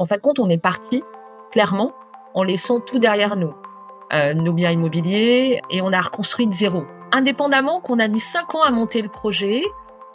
qu'en 0.00 0.06
fin 0.06 0.16
de 0.16 0.22
compte, 0.22 0.38
on 0.38 0.48
est 0.48 0.56
parti 0.56 1.04
clairement 1.52 1.92
en 2.32 2.42
laissant 2.42 2.80
tout 2.80 2.98
derrière 2.98 3.36
nous, 3.36 3.52
euh, 4.14 4.32
nos 4.32 4.54
biens 4.54 4.70
immobiliers, 4.70 5.60
et 5.68 5.82
on 5.82 5.92
a 5.92 6.00
reconstruit 6.00 6.46
de 6.46 6.54
zéro. 6.54 6.84
Indépendamment 7.12 7.80
qu'on 7.80 7.98
a 7.98 8.08
mis 8.08 8.20
cinq 8.20 8.54
ans 8.54 8.62
à 8.62 8.70
monter 8.70 9.02
le 9.02 9.10
projet, 9.10 9.62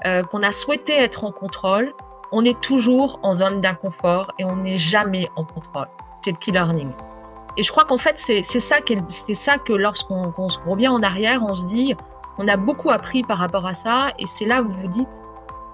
euh, 0.08 0.24
qu'on 0.24 0.42
a 0.42 0.52
souhaité 0.52 0.98
être 0.98 1.24
en 1.24 1.32
contrôle, 1.32 1.94
on 2.32 2.44
est 2.44 2.60
toujours 2.62 3.20
en 3.22 3.36
zone 3.36 3.62
d'inconfort 3.62 4.32
et 4.40 4.44
on 4.44 4.56
n'est 4.56 4.80
jamais 4.80 5.30
en 5.36 5.44
contrôle. 5.44 5.88
C'est 6.24 6.32
le 6.32 6.38
key 6.38 6.52
learning. 6.52 6.90
Et 7.56 7.62
je 7.62 7.72
crois 7.72 7.86
qu'en 7.86 8.00
fait, 8.00 8.18
c'est 8.18 8.42
ça, 8.42 8.78
c'est 9.10 9.36
ça 9.36 9.60
que 9.60 9.74
lorsqu'on 9.74 10.50
se 10.50 10.58
revient 10.68 10.88
en 10.88 11.04
arrière, 11.04 11.44
on 11.48 11.54
se 11.54 11.66
dit, 11.68 11.94
on 12.40 12.48
a 12.48 12.58
beaucoup 12.58 12.90
appris 12.90 13.22
par 13.22 13.38
rapport 13.38 13.68
à 13.68 13.76
ça, 13.76 14.14
et 14.18 14.26
c'est 14.26 14.46
là 14.46 14.64
où 14.64 14.68
vous 14.68 14.82
vous 14.82 14.88
dites, 14.88 15.22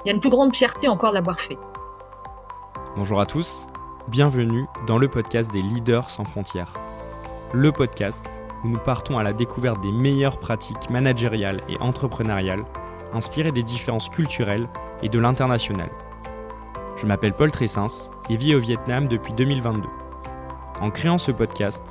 il 0.03 0.09
y 0.09 0.11
a 0.11 0.13
une 0.13 0.19
plus 0.19 0.29
grande 0.29 0.53
fierté 0.53 0.89
encore 0.89 1.13
l'avoir 1.13 1.39
fait. 1.39 1.57
Bonjour 2.97 3.21
à 3.21 3.25
tous, 3.25 3.65
bienvenue 4.11 4.67
dans 4.87 4.97
le 4.97 5.07
podcast 5.07 5.53
des 5.53 5.61
leaders 5.61 6.09
sans 6.09 6.25
frontières. 6.25 6.73
Le 7.53 7.71
podcast 7.71 8.25
où 8.61 8.67
nous 8.67 8.77
partons 8.77 9.17
à 9.17 9.23
la 9.23 9.31
découverte 9.31 9.79
des 9.79 9.93
meilleures 9.93 10.37
pratiques 10.37 10.89
managériales 10.89 11.61
et 11.69 11.77
entrepreneuriales, 11.79 12.65
inspirées 13.13 13.53
des 13.53 13.63
différences 13.63 14.09
culturelles 14.09 14.67
et 15.01 15.07
de 15.07 15.17
l'international. 15.17 15.89
Je 16.97 17.05
m'appelle 17.05 17.31
Paul 17.31 17.51
Tressens 17.51 18.11
et 18.29 18.35
vis 18.35 18.53
au 18.53 18.59
Vietnam 18.59 19.07
depuis 19.07 19.31
2022. 19.31 19.87
En 20.81 20.91
créant 20.91 21.17
ce 21.17 21.31
podcast, 21.31 21.85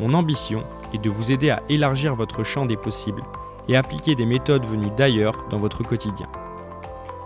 mon 0.00 0.12
ambition 0.14 0.64
est 0.92 0.98
de 0.98 1.08
vous 1.08 1.30
aider 1.30 1.50
à 1.50 1.62
élargir 1.68 2.16
votre 2.16 2.42
champ 2.42 2.66
des 2.66 2.76
possibles 2.76 3.22
et 3.68 3.76
appliquer 3.76 4.16
des 4.16 4.26
méthodes 4.26 4.66
venues 4.66 4.90
d'ailleurs 4.96 5.46
dans 5.50 5.58
votre 5.58 5.84
quotidien. 5.84 6.26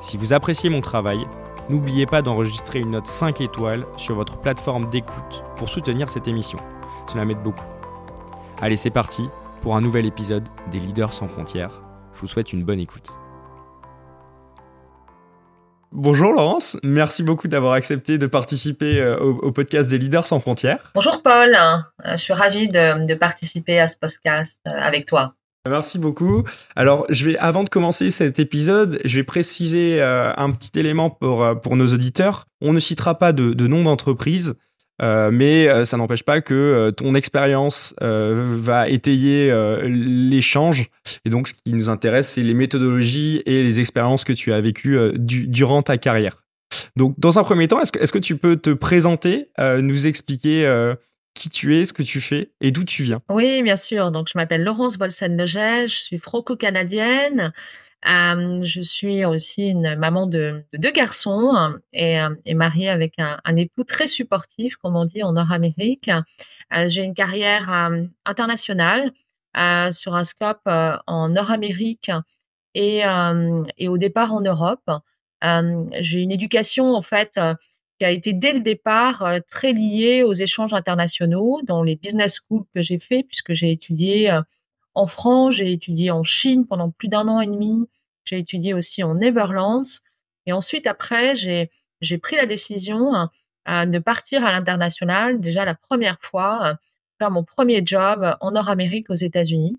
Si 0.01 0.19
vous 0.19 0.35
appréciez 0.35 0.69
mon 0.69 0.83
travail, 0.83 1.27
n'oubliez 1.69 2.07
pas 2.07 2.23
d'enregistrer 2.23 2.81
une 2.81 2.91
note 2.91 3.07
5 3.07 3.41
étoiles 3.41 3.85
sur 3.97 4.15
votre 4.15 4.39
plateforme 4.39 4.91
d'écoute 4.91 5.43
pour 5.57 5.69
soutenir 5.69 6.11
cette 6.11 6.29
émission. 6.29 6.59
Cela 7.11 7.25
m'aide 7.25 7.43
beaucoup. 7.43 7.67
Allez, 8.61 8.77
c'est 8.77 8.91
parti 8.91 9.29
pour 9.63 9.77
un 9.77 9.81
nouvel 9.81 10.07
épisode 10.07 10.49
des 10.71 10.79
Leaders 10.79 11.13
sans 11.13 11.29
frontières. 11.29 11.83
Je 12.15 12.21
vous 12.21 12.27
souhaite 12.29 12.53
une 12.53 12.65
bonne 12.65 12.81
écoute. 12.81 13.11
Bonjour 15.97 16.33
Laurence, 16.33 16.77
merci 16.83 17.23
beaucoup 17.23 17.47
d'avoir 17.47 17.75
accepté 17.75 18.19
de 18.19 18.27
participer 18.27 19.01
euh, 19.01 19.17
au, 19.17 19.53
podcast 19.53 19.89
des 19.89 19.97
Leaders 19.97 20.27
sans 20.27 20.41
frontières. 20.41 20.91
Bonjour 20.97 21.23
Paul, 21.23 21.55
euh, 21.55 21.77
je 22.05 22.17
suis 22.17 22.33
ravie 22.33 22.69
de, 22.69 23.15
participer 23.15 23.79
à 23.79 23.87
ce 23.87 23.97
podcast 23.97 24.59
euh, 24.67 24.73
avec 24.73 25.07
toi. 25.07 25.35
Merci 25.67 25.99
beaucoup. 25.99 26.45
Alors, 26.77 27.07
je 27.09 27.25
vais, 27.25 27.39
avant 27.39 27.65
de 27.65 27.69
commencer 27.69 28.11
cet 28.11 28.39
épisode, 28.39 29.01
je 29.05 29.17
vais 29.17 29.25
préciser 29.25 30.03
un 30.03 30.51
petit 30.51 30.79
élément 30.79 31.09
pour, 31.09 31.47
pour 31.63 31.77
nos 31.77 31.87
auditeurs. 31.87 32.47
On 32.61 32.73
ne 32.73 32.81
citera 32.81 33.19
pas 33.19 33.33
de, 33.33 33.55
de 33.55 33.67
nom 33.67 33.85
d'entreprise. 33.85 34.57
Euh, 35.03 35.31
mais 35.33 35.69
euh, 35.69 35.85
ça 35.85 35.97
n'empêche 35.97 36.23
pas 36.23 36.41
que 36.41 36.55
euh, 36.55 36.91
ton 36.93 37.15
expérience 37.15 37.95
va 38.01 38.89
étayer 38.89 39.53
l'échange. 39.85 40.89
Et 41.25 41.31
donc, 41.31 41.49
ce 41.49 41.55
qui 41.55 41.73
nous 41.73 41.91
intéresse, 41.91 42.29
c'est 42.29 42.43
les 42.43 42.55
méthodologies 42.55 43.43
et 43.47 43.63
les 43.63 43.81
expériences 43.81 44.25
que 44.25 44.33
tu 44.33 44.53
as 44.53 44.61
vécues 44.61 44.99
durant 45.19 45.83
ta 45.83 45.99
carrière. 45.99 46.43
Donc, 46.97 47.15
dans 47.19 47.39
un 47.39 47.45
premier 47.45 47.69
temps, 47.69 47.81
est-ce 47.81 47.93
que, 47.93 47.99
est 47.99 48.11
que, 48.11 48.19
tu 48.19 48.37
peux 48.37 48.57
te 48.57 48.71
présenter, 48.71 49.49
nous 49.59 50.07
expliquer 50.07 50.95
qui 51.35 51.51
tu 51.51 51.77
es, 51.77 51.85
ce 51.85 51.93
que 51.93 52.03
tu 52.03 52.21
fais 52.21 52.51
et 52.61 52.71
d'où 52.71 52.85
tu 52.85 53.03
viens 53.03 53.21
Oui, 53.29 53.63
bien 53.63 53.77
sûr. 53.77 54.11
Donc, 54.11 54.29
je 54.33 54.39
m'appelle 54.39 54.63
Laurence 54.63 54.97
Bolsen-Legel, 54.97 55.89
je 55.89 55.97
suis 55.97 56.19
franco-canadienne. 56.19 57.53
Euh, 58.09 58.61
je 58.65 58.83
suis 58.83 59.25
aussi 59.25 59.69
une 59.71 59.97
maman 59.97 60.27
de, 60.27 60.63
deux 60.75 60.91
garçons 60.91 61.79
et, 61.93 62.21
euh, 62.21 62.35
et 62.45 62.55
mariée 62.55 62.91
avec 62.91 63.15
un, 63.19 63.57
époux 63.57 63.85
très 63.85 64.07
supportif, 64.07 64.77
comme 64.77 64.97
on 64.97 65.07
dit 65.07 65.23
en 65.23 65.33
Nord-Amérique. 65.33 66.11
Euh, 66.75 66.89
j'ai 66.89 67.03
une 67.03 67.15
carrière 67.15 67.91
internationale 68.25 69.13
sur 69.93 70.17
un 70.17 70.25
scope 70.25 70.67
en 70.67 71.29
Nord-Amérique 71.29 72.11
et, 72.75 73.05
au 73.89 73.99
départ 73.99 74.35
en 74.35 74.41
Europe. 74.41 74.91
j'ai 75.43 76.21
une 76.21 76.33
éducation 76.33 76.95
en 76.95 77.03
fait 77.03 77.39
qui 77.99 78.05
a 78.05 78.11
été 78.11 78.33
dès 78.33 78.53
le 78.53 78.61
départ 78.61 79.25
très 79.49 79.73
liée 79.73 80.23
aux 80.23 80.35
échanges 80.35 80.75
internationaux 80.75 81.61
dans 81.63 81.83
les 81.83 81.97
business 81.97 82.41
schools 82.41 82.65
que 82.75 82.83
j'ai 82.83 82.99
fait 82.99 83.23
puisque 83.23 83.53
j'ai 83.53 83.71
étudié 83.71 84.41
en 84.95 85.07
France, 85.07 85.57
j'ai 85.57 85.73
étudié 85.73 86.11
en 86.11 86.23
Chine 86.23 86.67
pendant 86.67 86.91
plus 86.91 87.09
d'un 87.09 87.29
an 87.29 87.41
et 87.41 87.47
demi. 87.47 87.89
J'ai 88.25 88.39
étudié 88.39 88.75
aussi 88.75 89.03
en 89.03 89.17
Netherlands. 89.17 89.83
Et 90.47 90.53
ensuite, 90.53 90.87
après, 90.87 91.35
j'ai, 91.35 91.71
pris 92.19 92.37
la 92.37 92.47
décision 92.47 93.29
euh, 93.69 93.87
de 93.87 93.99
partir 93.99 94.45
à 94.45 94.53
l'international, 94.53 95.41
déjà 95.41 95.65
la 95.65 95.75
première 95.75 96.19
fois, 96.21 96.67
euh, 96.67 96.75
faire 97.19 97.31
mon 97.31 97.45
premier 97.45 97.83
job 97.85 98.37
en 98.41 98.53
Nord-Amérique 98.53 99.11
aux 99.11 99.15
États-Unis, 99.15 99.77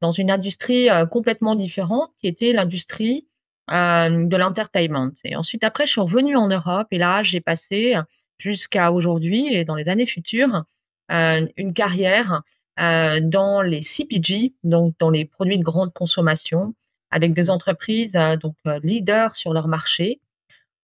dans 0.00 0.12
une 0.12 0.30
industrie 0.30 0.90
euh, 0.90 1.06
complètement 1.06 1.54
différente, 1.54 2.10
qui 2.20 2.26
était 2.26 2.52
l'industrie 2.52 3.26
de 3.68 4.36
l'entertainment. 4.36 5.12
Et 5.24 5.36
ensuite, 5.36 5.64
après, 5.64 5.86
je 5.86 5.92
suis 5.92 6.00
revenue 6.00 6.36
en 6.36 6.48
Europe 6.48 6.88
et 6.90 6.98
là, 6.98 7.22
j'ai 7.22 7.40
passé 7.40 7.94
jusqu'à 8.38 8.92
aujourd'hui 8.92 9.52
et 9.54 9.64
dans 9.64 9.74
les 9.74 9.88
années 9.88 10.06
futures 10.06 10.64
une 11.08 11.72
carrière 11.74 12.42
euh, 12.80 13.20
dans 13.22 13.62
les 13.62 13.82
CPG, 13.82 14.54
donc 14.64 14.94
dans 14.98 15.10
les 15.10 15.24
produits 15.24 15.58
de 15.58 15.62
grande 15.62 15.92
consommation, 15.92 16.74
avec 17.10 17.32
des 17.32 17.48
entreprises 17.48 18.16
euh, 18.16 18.36
donc 18.36 18.56
euh, 18.66 18.80
leaders 18.82 19.36
sur 19.36 19.52
leur 19.52 19.68
marché, 19.68 20.20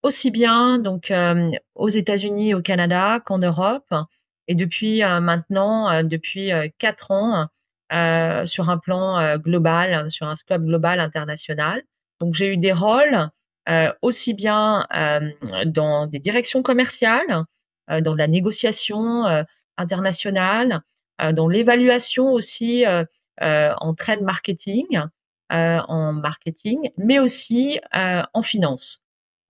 aussi 0.02 0.30
bien 0.30 0.78
donc 0.78 1.12
aux 1.74 1.88
États-Unis, 1.88 2.54
au 2.54 2.62
Canada 2.62 3.20
qu'en 3.26 3.38
Europe, 3.38 3.92
et 4.48 4.54
depuis 4.54 5.02
maintenant 5.02 6.02
depuis 6.02 6.50
quatre 6.78 7.10
ans 7.10 7.48
sur 8.46 8.70
un 8.70 8.78
plan 8.78 9.36
global, 9.36 10.10
sur 10.10 10.26
un 10.26 10.36
scope 10.36 10.62
global 10.62 11.00
international. 11.00 11.82
Donc 12.20 12.34
j'ai 12.34 12.52
eu 12.52 12.56
des 12.56 12.72
rôles 12.72 13.30
aussi 14.02 14.34
bien 14.34 14.86
dans 15.66 16.06
des 16.06 16.18
directions 16.18 16.62
commerciales, 16.62 17.44
dans 17.88 18.14
la 18.14 18.26
négociation 18.26 19.44
internationale, 19.76 20.82
euh, 21.20 21.32
dans 21.32 21.48
l'évaluation 21.48 22.32
aussi 22.32 22.86
euh, 22.86 23.04
euh, 23.42 23.72
en 23.78 23.94
trade 23.94 24.22
marketing, 24.22 25.00
en 25.52 26.12
marketing, 26.12 26.90
mais 26.96 27.18
aussi 27.18 27.80
en 27.92 28.42
finance 28.42 29.02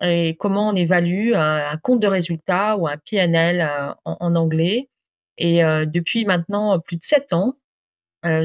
et 0.03 0.35
comment 0.37 0.71
on 0.71 0.75
évalue 0.75 1.35
un, 1.35 1.77
compte 1.83 2.01
de 2.01 2.07
résultat 2.07 2.79
ou 2.79 2.89
un 2.89 2.97
PNL 2.97 3.69
en, 4.07 4.35
anglais. 4.35 4.89
Et 5.37 5.59
depuis 5.85 6.25
maintenant 6.25 6.81
plus 6.81 6.97
de 6.97 7.05
sept 7.05 7.35
ans, 7.35 7.59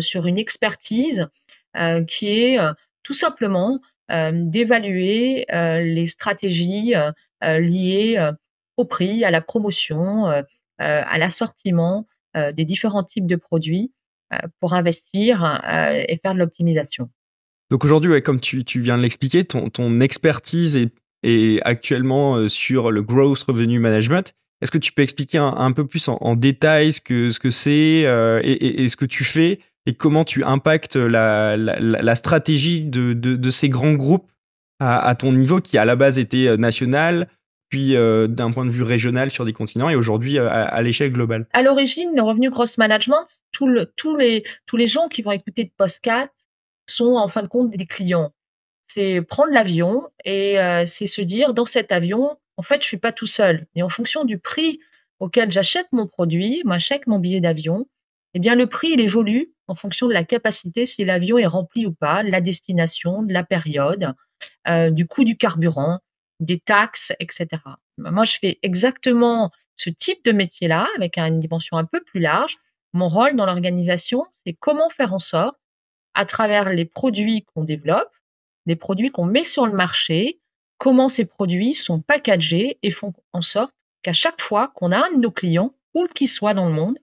sur 0.01 0.27
une 0.27 0.37
expertise 0.37 1.29
qui 2.09 2.27
est 2.27 2.57
tout 3.03 3.13
simplement 3.13 3.79
d'évaluer 4.09 5.45
les 5.49 6.07
stratégies 6.07 6.93
liées 7.41 8.31
au 8.77 8.85
prix, 8.85 9.23
à 9.23 9.31
la 9.31 9.41
promotion, 9.41 10.25
à 10.77 11.17
l'assortiment, 11.17 12.07
euh, 12.35 12.51
des 12.51 12.65
différents 12.65 13.03
types 13.03 13.27
de 13.27 13.37
produits 13.37 13.93
euh, 14.33 14.37
pour 14.59 14.73
investir 14.73 15.45
euh, 15.45 16.03
et 16.05 16.17
faire 16.17 16.33
de 16.33 16.39
l'optimisation. 16.39 17.09
Donc 17.71 17.85
aujourd'hui, 17.85 18.21
comme 18.21 18.41
tu, 18.41 18.65
viens 18.81 18.97
de 18.97 19.03
l'expliquer, 19.03 19.45
ton, 19.45 20.01
expertise 20.01 20.75
est, 21.23 21.61
actuellement 21.63 22.49
sur 22.49 22.91
le 22.91 23.01
growth 23.01 23.43
revenue 23.43 23.79
management. 23.79 24.33
Est-ce 24.61 24.69
que 24.69 24.77
tu 24.77 24.91
peux 24.91 25.01
expliquer 25.01 25.37
un, 25.37 25.71
peu 25.71 25.87
plus 25.87 26.07
en, 26.09 26.35
détail 26.35 26.91
ce 26.93 26.99
que 27.01 27.49
c'est 27.49 28.01
et, 28.43 28.87
ce 28.87 28.95
que 28.95 29.05
tu 29.05 29.23
fais 29.23 29.59
et 29.85 29.93
comment 29.93 30.25
tu 30.25 30.43
impactes 30.43 30.95
la, 30.95 31.55
la, 31.57 32.15
stratégie 32.15 32.81
de, 32.81 33.13
de, 33.13 33.49
ces 33.51 33.69
grands 33.69 33.93
groupes 33.93 34.31
à, 34.79 35.07
à, 35.07 35.15
ton 35.15 35.31
niveau 35.31 35.61
qui 35.61 35.77
à 35.77 35.85
la 35.85 35.95
base 35.95 36.17
était 36.17 36.57
national, 36.57 37.27
puis 37.69 37.95
euh, 37.95 38.27
d'un 38.27 38.51
point 38.51 38.65
de 38.65 38.69
vue 38.69 38.83
régional 38.83 39.29
sur 39.29 39.45
des 39.45 39.53
continents 39.53 39.89
et 39.89 39.95
aujourd'hui 39.95 40.37
euh, 40.37 40.49
à, 40.49 40.81
l'échelle 40.81 41.11
globale? 41.11 41.47
À 41.53 41.61
l'origine, 41.61 42.11
le 42.15 42.21
revenu 42.21 42.51
cross 42.51 42.77
management, 42.77 43.25
tous 43.51 43.67
les, 44.17 44.43
tous 44.65 44.77
les 44.77 44.87
gens 44.87 45.07
qui 45.07 45.21
vont 45.21 45.31
écouter 45.31 45.65
de 45.65 45.71
Postcat 45.75 46.29
sont 46.87 47.15
en 47.15 47.27
fin 47.27 47.41
de 47.41 47.47
compte 47.47 47.71
des 47.71 47.85
clients. 47.85 48.31
C'est 48.87 49.21
prendre 49.21 49.51
l'avion 49.51 50.03
et 50.23 50.59
euh, 50.59 50.85
c'est 50.85 51.07
se 51.07 51.21
dire 51.21 51.53
dans 51.53 51.65
cet 51.65 51.91
avion, 51.91 52.37
en 52.57 52.63
fait, 52.63 52.81
je 52.81 52.87
suis 52.87 52.97
pas 52.97 53.11
tout 53.11 53.27
seul. 53.27 53.67
Et 53.75 53.83
en 53.83 53.89
fonction 53.89 54.23
du 54.23 54.37
prix 54.37 54.79
auquel 55.19 55.51
j'achète 55.51 55.87
mon 55.91 56.07
produit, 56.07 56.61
j'achète 56.65 57.07
mon 57.07 57.19
billet 57.19 57.41
d'avion, 57.41 57.87
eh 58.35 58.39
bien, 58.39 58.55
le 58.55 58.67
prix, 58.67 58.89
il 58.89 58.99
évolue 58.99 59.53
en 59.67 59.75
fonction 59.75 60.07
de 60.07 60.13
la 60.13 60.25
capacité, 60.25 60.85
si 60.85 61.05
l'avion 61.05 61.37
est 61.37 61.45
rempli 61.45 61.85
ou 61.85 61.93
pas, 61.93 62.21
la 62.21 62.41
destination, 62.41 63.23
de 63.23 63.33
la 63.33 63.45
période, 63.45 64.13
du 64.91 65.07
coût 65.07 65.23
du 65.23 65.37
carburant, 65.37 65.99
des 66.41 66.59
taxes, 66.59 67.13
etc. 67.21 67.47
Moi, 67.97 68.25
je 68.25 68.37
fais 68.39 68.59
exactement 68.61 69.51
ce 69.77 69.89
type 69.89 70.23
de 70.25 70.33
métier-là 70.33 70.87
avec 70.97 71.17
une 71.17 71.39
dimension 71.39 71.77
un 71.77 71.85
peu 71.85 72.01
plus 72.01 72.19
large. 72.19 72.57
Mon 72.91 73.07
rôle 73.07 73.37
dans 73.37 73.45
l'organisation, 73.45 74.25
c'est 74.45 74.53
comment 74.53 74.89
faire 74.89 75.13
en 75.13 75.19
sorte, 75.19 75.55
à 76.13 76.25
travers 76.25 76.69
les 76.69 76.85
produits 76.85 77.45
qu'on 77.53 77.63
développe, 77.63 78.11
les 78.65 78.75
produits 78.75 79.11
qu'on 79.11 79.25
met 79.25 79.45
sur 79.45 79.65
le 79.65 79.73
marché, 79.73 80.41
comment 80.77 81.07
ces 81.07 81.25
produits 81.25 81.73
sont 81.73 82.01
packagés 82.01 82.79
et 82.83 82.91
font 82.91 83.13
en 83.31 83.41
sorte 83.41 83.73
qu'à 84.03 84.13
chaque 84.13 84.41
fois 84.41 84.73
qu'on 84.75 84.91
a 84.91 85.07
un 85.07 85.11
de 85.11 85.21
nos 85.21 85.31
clients, 85.31 85.73
où 85.93 86.05
qu'il 86.07 86.27
soit 86.27 86.53
dans 86.53 86.67
le 86.67 86.73
monde, 86.73 86.97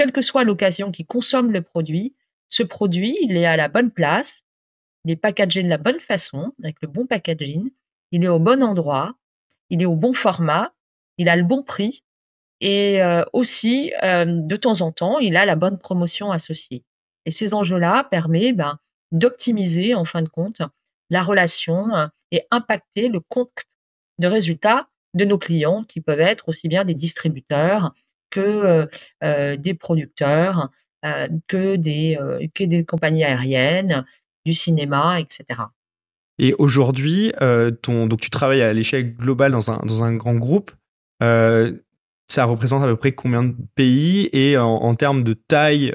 quelle 0.00 0.12
que 0.12 0.22
soit 0.22 0.44
l'occasion 0.44 0.90
qui 0.90 1.04
consomme 1.04 1.52
le 1.52 1.60
produit, 1.60 2.14
ce 2.48 2.62
produit, 2.62 3.18
il 3.20 3.36
est 3.36 3.44
à 3.44 3.58
la 3.58 3.68
bonne 3.68 3.90
place, 3.90 4.44
il 5.04 5.10
est 5.10 5.16
packagé 5.16 5.62
de 5.62 5.68
la 5.68 5.76
bonne 5.76 6.00
façon, 6.00 6.54
avec 6.64 6.76
le 6.80 6.88
bon 6.88 7.04
packaging, 7.04 7.70
il 8.10 8.24
est 8.24 8.28
au 8.28 8.38
bon 8.38 8.62
endroit, 8.62 9.12
il 9.68 9.82
est 9.82 9.84
au 9.84 9.96
bon 9.96 10.14
format, 10.14 10.72
il 11.18 11.28
a 11.28 11.36
le 11.36 11.42
bon 11.42 11.62
prix 11.62 12.02
et 12.62 13.02
euh, 13.02 13.24
aussi, 13.34 13.92
euh, 14.02 14.24
de 14.24 14.56
temps 14.56 14.80
en 14.80 14.90
temps, 14.90 15.18
il 15.18 15.36
a 15.36 15.44
la 15.44 15.54
bonne 15.54 15.76
promotion 15.76 16.32
associée. 16.32 16.82
Et 17.26 17.30
ces 17.30 17.52
enjeux-là 17.52 18.04
permettent 18.04 18.56
ben, 18.56 18.78
d'optimiser, 19.12 19.94
en 19.94 20.06
fin 20.06 20.22
de 20.22 20.30
compte, 20.30 20.62
la 21.10 21.22
relation 21.22 21.94
euh, 21.94 22.06
et 22.30 22.46
impacter 22.50 23.08
le 23.08 23.20
compte 23.20 23.52
de 24.18 24.28
résultats 24.28 24.88
de 25.12 25.26
nos 25.26 25.36
clients, 25.36 25.84
qui 25.84 26.00
peuvent 26.00 26.22
être 26.22 26.48
aussi 26.48 26.68
bien 26.68 26.86
des 26.86 26.94
distributeurs 26.94 27.92
que 28.30 28.88
des 29.56 29.74
producteurs, 29.74 30.70
que 31.48 31.76
des 31.76 32.18
que 32.54 32.64
des 32.64 32.84
compagnies 32.84 33.24
aériennes, 33.24 34.04
du 34.44 34.54
cinéma, 34.54 35.20
etc. 35.20 35.60
Et 36.38 36.54
aujourd'hui, 36.58 37.32
donc 37.82 38.20
tu 38.20 38.30
travailles 38.30 38.62
à 38.62 38.72
l'échelle 38.72 39.16
globale 39.16 39.52
dans 39.52 39.70
un 39.70 39.78
dans 39.84 40.04
un 40.04 40.14
grand 40.14 40.34
groupe. 40.34 40.70
ça 41.20 42.44
représente 42.44 42.82
à 42.82 42.86
peu 42.86 42.96
près 42.96 43.12
combien 43.12 43.44
de 43.44 43.54
pays? 43.74 44.28
Et 44.32 44.56
en, 44.56 44.94
termes 44.94 45.24
de 45.24 45.34
taille 45.34 45.92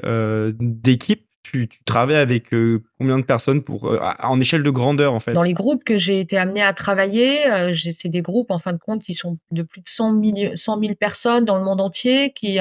d'équipe, 0.60 1.25
tu, 1.50 1.68
travailles 1.84 2.16
avec 2.16 2.54
combien 2.98 3.18
de 3.18 3.24
personnes 3.24 3.62
pour 3.62 3.90
en 4.22 4.40
échelle 4.40 4.62
de 4.62 4.70
grandeur 4.70 5.12
en 5.14 5.20
fait? 5.20 5.32
Dans 5.32 5.40
les 5.40 5.54
groupes 5.54 5.84
que 5.84 5.98
j'ai 5.98 6.20
été 6.20 6.36
amené 6.36 6.62
à 6.62 6.72
travailler, 6.72 7.44
c'est 7.92 8.08
des 8.08 8.22
groupes 8.22 8.50
en 8.50 8.58
fin 8.58 8.72
de 8.72 8.78
compte 8.78 9.02
qui 9.02 9.14
sont 9.14 9.38
de 9.50 9.62
plus 9.62 9.80
de 9.80 9.88
100 9.88 10.22
000, 10.22 10.56
100 10.56 10.80
000 10.80 10.94
personnes 10.94 11.44
dans 11.44 11.56
le 11.56 11.64
monde 11.64 11.80
entier, 11.80 12.32
qui, 12.34 12.58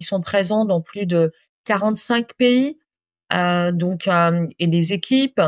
sont 0.00 0.20
présents 0.20 0.64
dans 0.64 0.80
plus 0.80 1.06
de 1.06 1.32
45 1.64 2.34
pays. 2.34 2.78
Euh, 3.32 3.72
donc, 3.72 4.06
euh, 4.06 4.46
et 4.58 4.66
les 4.66 4.92
équipes, 4.92 5.40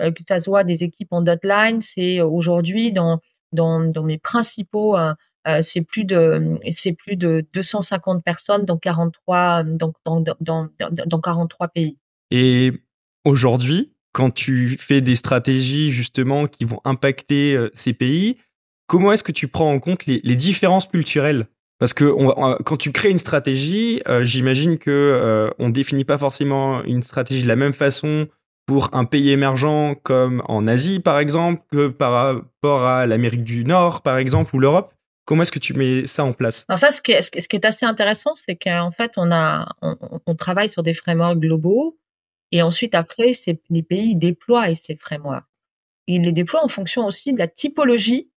euh, 0.00 0.12
que 0.12 0.22
ça 0.26 0.40
soit 0.40 0.64
des 0.64 0.84
équipes 0.84 1.12
en 1.12 1.22
dotline, 1.22 1.82
c'est 1.82 2.20
aujourd'hui 2.20 2.92
dans, 2.92 3.20
dans, 3.52 3.80
dans 3.80 4.02
mes 4.02 4.18
principaux 4.18 4.96
c'est 5.60 5.82
plus 5.82 6.04
de 6.04 6.58
c'est 6.72 6.94
plus 6.94 7.16
de 7.16 7.46
250 7.52 8.24
personnes 8.24 8.64
dans 8.64 8.78
43 8.78 9.64
dans, 9.64 9.92
dans, 10.06 10.24
dans, 10.40 10.70
dans 10.80 11.20
43 11.20 11.68
pays. 11.68 11.98
Et 12.36 12.72
aujourd'hui, 13.24 13.92
quand 14.12 14.32
tu 14.32 14.76
fais 14.76 15.00
des 15.00 15.14
stratégies 15.14 15.92
justement 15.92 16.48
qui 16.48 16.64
vont 16.64 16.80
impacter 16.84 17.56
ces 17.74 17.92
pays, 17.92 18.38
comment 18.88 19.12
est-ce 19.12 19.22
que 19.22 19.30
tu 19.30 19.46
prends 19.46 19.72
en 19.72 19.78
compte 19.78 20.04
les, 20.06 20.36
différences 20.36 20.86
culturelles? 20.86 21.46
Parce 21.78 21.92
que 21.92 22.12
quand 22.64 22.76
tu 22.76 22.90
crées 22.90 23.10
une 23.10 23.18
stratégie, 23.18 24.02
euh, 24.08 24.24
j'imagine 24.24 24.78
que 24.78 24.90
euh, 24.90 25.50
on 25.60 25.68
définit 25.68 26.04
pas 26.04 26.18
forcément 26.18 26.82
une 26.82 27.02
stratégie 27.04 27.44
de 27.44 27.48
la 27.48 27.56
même 27.56 27.72
façon 27.72 28.26
pour 28.66 28.88
un 28.92 29.04
pays 29.04 29.30
émergent 29.30 29.94
comme 30.02 30.42
en 30.46 30.66
Asie 30.66 30.98
par 30.98 31.18
exemple 31.18 31.62
que 31.70 31.88
par 31.88 32.12
rapport 32.12 32.84
à 32.84 33.06
l'Amérique 33.06 33.44
du 33.44 33.64
Nord 33.64 34.02
par 34.02 34.18
exemple 34.18 34.56
ou 34.56 34.58
l'Europe. 34.58 34.92
Comment 35.26 35.42
est-ce 35.42 35.52
que 35.52 35.58
tu 35.58 35.72
mets 35.72 36.06
ça 36.06 36.24
en 36.24 36.34
place? 36.34 36.66
Alors 36.68 36.78
ça, 36.78 36.90
ce 36.90 37.00
qui 37.00 37.12
est, 37.12 37.64
assez 37.64 37.86
intéressant, 37.86 38.34
c'est 38.34 38.56
qu'en 38.56 38.90
fait, 38.90 39.12
on, 39.16 40.34
travaille 40.36 40.68
sur 40.68 40.82
des 40.82 40.92
frameworks 40.92 41.38
globaux 41.38 41.96
et 42.54 42.62
ensuite 42.62 42.94
après, 42.94 43.32
les 43.68 43.82
pays 43.82 44.14
déploient 44.14 44.72
ces 44.76 44.94
frameworks. 44.94 45.44
Ils 46.06 46.22
les 46.22 46.30
déploient 46.30 46.64
en 46.64 46.68
fonction 46.68 47.04
aussi 47.04 47.32
de 47.32 47.38
la 47.38 47.48
typologie 47.48 48.30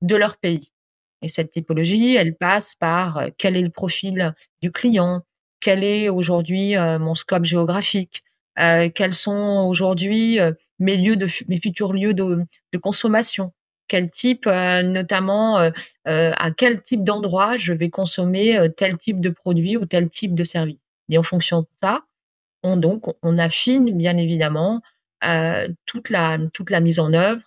de 0.00 0.16
leur 0.16 0.38
pays. 0.38 0.72
Et 1.20 1.28
cette 1.28 1.50
typologie, 1.50 2.14
elle 2.14 2.34
passe 2.34 2.74
par 2.76 3.18
euh, 3.18 3.28
quel 3.36 3.58
est 3.58 3.62
le 3.62 3.68
profil 3.68 4.34
du 4.62 4.72
client, 4.72 5.20
quel 5.60 5.84
est 5.84 6.08
aujourd'hui 6.08 6.76
euh, 6.76 6.98
mon 6.98 7.14
scope 7.14 7.44
géographique, 7.44 8.24
euh, 8.58 8.88
quels 8.88 9.12
sont 9.12 9.66
aujourd'hui 9.68 10.38
mes 10.78 11.60
futurs 11.62 11.92
lieux 11.92 12.14
de 12.14 12.46
consommation, 12.80 13.52
quel 13.86 14.10
type 14.10 14.46
notamment 14.46 15.70
à 16.06 16.50
quel 16.52 16.80
type 16.80 17.04
d'endroit 17.04 17.58
je 17.58 17.74
vais 17.74 17.90
consommer 17.90 18.58
tel 18.78 18.96
type 18.96 19.20
de 19.20 19.28
produit 19.28 19.76
ou 19.76 19.84
tel 19.84 20.08
type 20.08 20.34
de 20.34 20.44
service. 20.44 20.80
Et 21.10 21.18
en 21.18 21.22
fonction 21.22 21.60
de 21.60 21.66
ça, 21.82 22.02
on 22.62 22.76
donc 22.76 23.04
on 23.22 23.38
affine 23.38 23.96
bien 23.96 24.16
évidemment 24.16 24.80
toute 25.86 26.10
la 26.10 26.38
toute 26.52 26.70
la 26.70 26.80
mise 26.80 27.00
en 27.00 27.12
œuvre 27.12 27.42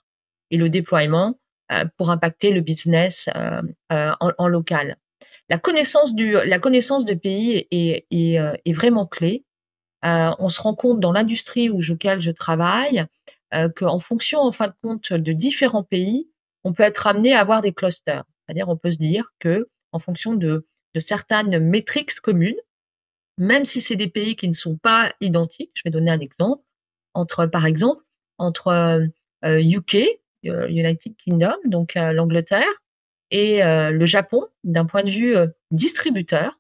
et 0.52 0.58
le 0.58 0.70
déploiement 0.70 1.36
euh, 1.72 1.86
pour 1.98 2.10
impacter 2.10 2.52
le 2.52 2.60
business 2.60 3.30
euh, 3.36 3.62
euh, 3.94 4.12
en, 4.20 4.48
local. 4.50 4.98
La 5.48 5.58
connaissance 5.58 6.14
du, 6.14 6.34
la 6.34 6.60
connaissance 6.60 7.06
pays 7.06 7.66
est, 7.72 8.06
est, 8.12 8.74
vraiment 8.74 9.06
clé. 9.06 9.46
on 10.04 10.50
se 10.50 10.60
rend 10.62 10.76
compte 10.76 11.00
dans 11.00 11.14
l'industrie 11.14 11.70
où 11.70 11.82
je, 11.82 11.94
je 12.20 12.32
travaille 12.32 13.06
qu'en 13.76 14.00
fonction, 14.00 14.40
en 14.40 14.52
fin 14.52 14.68
de 14.68 14.74
compte, 14.82 15.12
de 15.14 15.34
différents 15.34 15.84
pays, 15.84 16.30
on 16.64 16.74
peut 16.74 16.84
être 16.84 17.08
amené 17.08 17.34
à 17.34 17.42
avoir 17.42 17.62
des 17.62 17.74
clusters. 17.74 18.24
C'est-à-dire, 18.46 18.70
on 18.70 18.78
peut 18.78 18.92
se 18.92 18.98
dire 18.98 19.32
que, 19.40 19.68
en 19.92 20.00
fonction 20.00 20.36
de, 20.36 20.66
de 20.94 21.00
certaines 21.00 21.60
métriques 21.60 22.18
communes, 22.22 22.60
même 23.38 23.66
si 23.66 23.82
c'est 23.82 23.96
des 23.96 24.10
pays 24.10 24.36
qui 24.36 24.48
ne 24.48 24.54
sont 24.54 24.78
pas 24.78 25.14
identiques, 25.22 25.72
je 25.76 25.82
vais 25.86 25.92
donner 25.92 26.12
un 26.12 26.20
exemple, 26.20 26.64
entre, 27.14 27.46
par 27.46 27.66
exemple, 27.66 28.04
entre 28.38 29.08
UK, 29.44 29.98
euh, 30.48 30.68
United 30.68 31.16
Kingdom, 31.18 31.56
donc 31.66 31.96
euh, 31.96 32.14
l'Angleterre, 32.14 32.66
et 33.30 33.64
euh, 33.64 33.92
le 33.92 34.06
Japon, 34.06 34.48
d'un 34.64 34.86
point 34.86 35.04
de 35.04 35.12
vue 35.12 35.36
distributeur, 35.70 36.58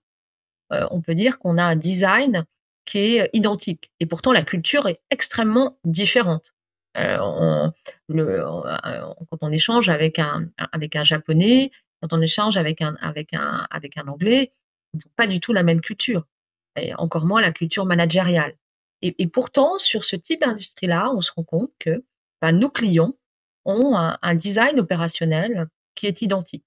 on 0.70 1.02
peut 1.02 1.16
dire 1.16 1.38
qu'on 1.38 1.58
a 1.58 1.64
un 1.64 1.76
design 1.76 2.46
qui 2.86 3.18
est 3.18 3.30
identique. 3.34 3.92
Et 4.00 4.06
pourtant, 4.06 4.32
la 4.32 4.44
culture 4.44 4.88
est 4.88 5.02
extrêmement 5.10 5.78
différente. 5.84 6.54
Quand 6.96 7.74
on 8.08 9.52
échange 9.52 9.90
avec 9.90 10.18
un, 10.18 10.50
avec 10.72 10.96
un 10.96 11.04
japonais, 11.04 11.72
quand 12.02 12.14
on 12.14 12.22
échange 12.22 12.56
avec 12.56 12.82
un, 12.82 12.96
avec 13.02 13.34
un, 13.34 13.68
avec 13.70 13.98
un 13.98 14.08
anglais, 14.08 14.54
ils 14.94 15.00
n'ont 15.00 15.12
pas 15.18 15.28
du 15.28 15.42
tout 15.42 15.52
la 15.52 15.64
même 15.64 15.82
culture, 15.82 16.26
et 16.76 16.94
encore 16.96 17.26
moins 17.26 17.42
la 17.42 17.52
culture 17.52 17.86
managériale. 17.86 18.56
Et, 19.02 19.16
et 19.18 19.28
pourtant, 19.28 19.80
sur 19.80 20.06
ce 20.06 20.16
type 20.16 20.42
d'industrie-là, 20.42 21.12
on 21.14 21.22
se 21.22 21.32
rend 21.36 21.44
compte 21.44 21.72
que 21.80 22.04
ben, 22.42 22.52
nos 22.52 22.70
clients 22.70 23.16
ont 23.66 23.96
un, 23.96 24.36
design 24.36 24.80
opérationnel 24.80 25.68
qui 25.96 26.08
est 26.08 26.22
identique. 26.22 26.66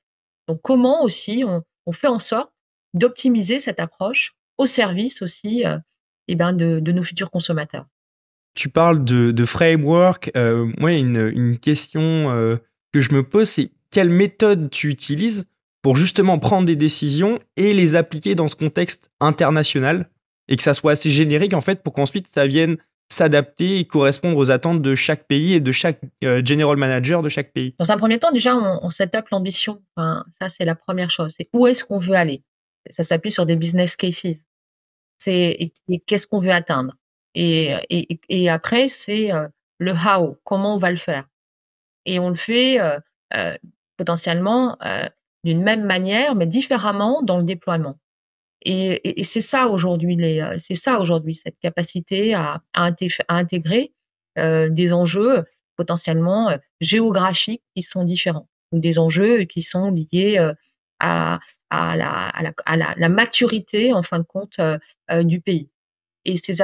Donc 0.48 0.60
comment 0.62 1.02
aussi 1.02 1.44
on, 1.44 1.92
fait 1.92 2.06
en 2.06 2.18
sorte 2.18 2.52
d'optimiser 2.92 3.58
cette 3.58 3.80
approche 3.80 4.34
au 4.58 4.66
service 4.66 5.22
aussi 5.22 5.64
euh, 5.64 5.78
eh 6.28 6.36
ben 6.36 6.52
de, 6.52 6.78
nos 6.78 7.02
futurs 7.02 7.30
consommateurs? 7.30 7.86
Tu 8.54 8.68
parles 8.68 9.04
de, 9.04 9.44
framework. 9.44 10.30
Euh, 10.36 10.70
moi, 10.78 10.92
une, 10.92 11.32
une 11.34 11.58
question 11.58 12.30
euh, 12.30 12.56
que 12.92 13.00
je 13.00 13.12
me 13.12 13.28
pose, 13.28 13.48
c'est 13.48 13.72
quelle 13.90 14.10
méthode 14.10 14.70
tu 14.70 14.88
utilises 14.88 15.46
pour 15.84 15.96
justement 15.96 16.38
prendre 16.38 16.64
des 16.64 16.76
décisions 16.76 17.38
et 17.56 17.74
les 17.74 17.94
appliquer 17.94 18.34
dans 18.34 18.48
ce 18.48 18.56
contexte 18.56 19.12
international 19.20 20.08
et 20.48 20.56
que 20.56 20.62
ça 20.62 20.72
soit 20.72 20.92
assez 20.92 21.10
générique 21.10 21.52
en 21.52 21.60
fait 21.60 21.82
pour 21.82 21.92
qu'ensuite 21.92 22.26
ça 22.26 22.46
vienne 22.46 22.78
s'adapter 23.12 23.80
et 23.80 23.84
correspondre 23.84 24.38
aux 24.38 24.50
attentes 24.50 24.80
de 24.80 24.94
chaque 24.94 25.26
pays 25.26 25.52
et 25.52 25.60
de 25.60 25.72
chaque 25.72 26.00
euh, 26.24 26.40
general 26.42 26.78
manager 26.78 27.20
de 27.20 27.28
chaque 27.28 27.52
pays 27.52 27.74
Dans 27.78 27.92
un 27.92 27.98
premier 27.98 28.18
temps, 28.18 28.32
déjà, 28.32 28.56
on, 28.56 28.80
on 28.82 28.88
l'ambition. 29.30 29.82
Ça, 29.98 30.48
c'est 30.48 30.64
la 30.64 30.74
première 30.74 31.10
chose. 31.10 31.34
C'est 31.36 31.50
où 31.52 31.66
est-ce 31.66 31.84
qu'on 31.84 31.98
veut 31.98 32.14
aller? 32.14 32.42
Ça 32.88 33.02
s'appuie 33.02 33.30
sur 33.30 33.44
des 33.44 33.56
business 33.56 33.94
cases. 33.94 34.42
C'est 35.18 35.74
qu'est-ce 36.06 36.26
qu'on 36.26 36.40
veut 36.40 36.50
atteindre? 36.50 36.96
Et, 37.34 38.48
après, 38.48 38.88
c'est 38.88 39.32
euh, 39.32 39.48
le 39.76 39.92
how, 39.92 40.38
comment 40.44 40.76
on 40.76 40.78
va 40.78 40.90
le 40.90 40.96
faire? 40.96 41.28
Et 42.06 42.18
on 42.18 42.30
le 42.30 42.36
fait 42.36 42.80
euh 42.80 43.56
potentiellement 43.96 44.76
d'une 45.44 45.62
même 45.62 45.84
manière, 45.84 46.34
mais 46.34 46.46
différemment 46.46 47.22
dans 47.22 47.38
le 47.38 47.44
déploiement. 47.44 47.98
Et, 48.62 49.20
et, 49.20 49.24
c'est 49.24 49.42
ça 49.42 49.68
aujourd'hui, 49.68 50.16
euh, 50.40 50.56
c'est 50.58 50.74
ça 50.74 50.98
aujourd'hui 50.98 51.34
cette 51.34 51.58
capacité 51.58 52.34
à, 52.34 52.62
à, 52.72 52.90
intégrer 53.28 53.92
euh, 54.38 54.68
des 54.70 54.92
enjeux 54.92 55.44
potentiellement 55.76 56.48
euh, 56.50 56.56
géographiques 56.80 57.62
qui 57.76 57.82
sont 57.82 58.04
différents 58.04 58.48
ou 58.72 58.80
des 58.80 58.98
enjeux 58.98 59.44
qui 59.44 59.62
sont 59.62 59.90
liés 59.90 60.38
euh, 60.38 60.54
à, 60.98 61.38
à, 61.70 61.96
la, 61.96 62.28
à, 62.30 62.42
la, 62.42 62.52
à 62.64 62.76
la, 62.96 63.08
maturité 63.08 63.92
en 63.92 64.02
fin 64.02 64.18
de 64.18 64.24
compte 64.24 64.60
du 65.22 65.40
pays. 65.40 65.70
Et 66.24 66.36
c'est 66.36 66.54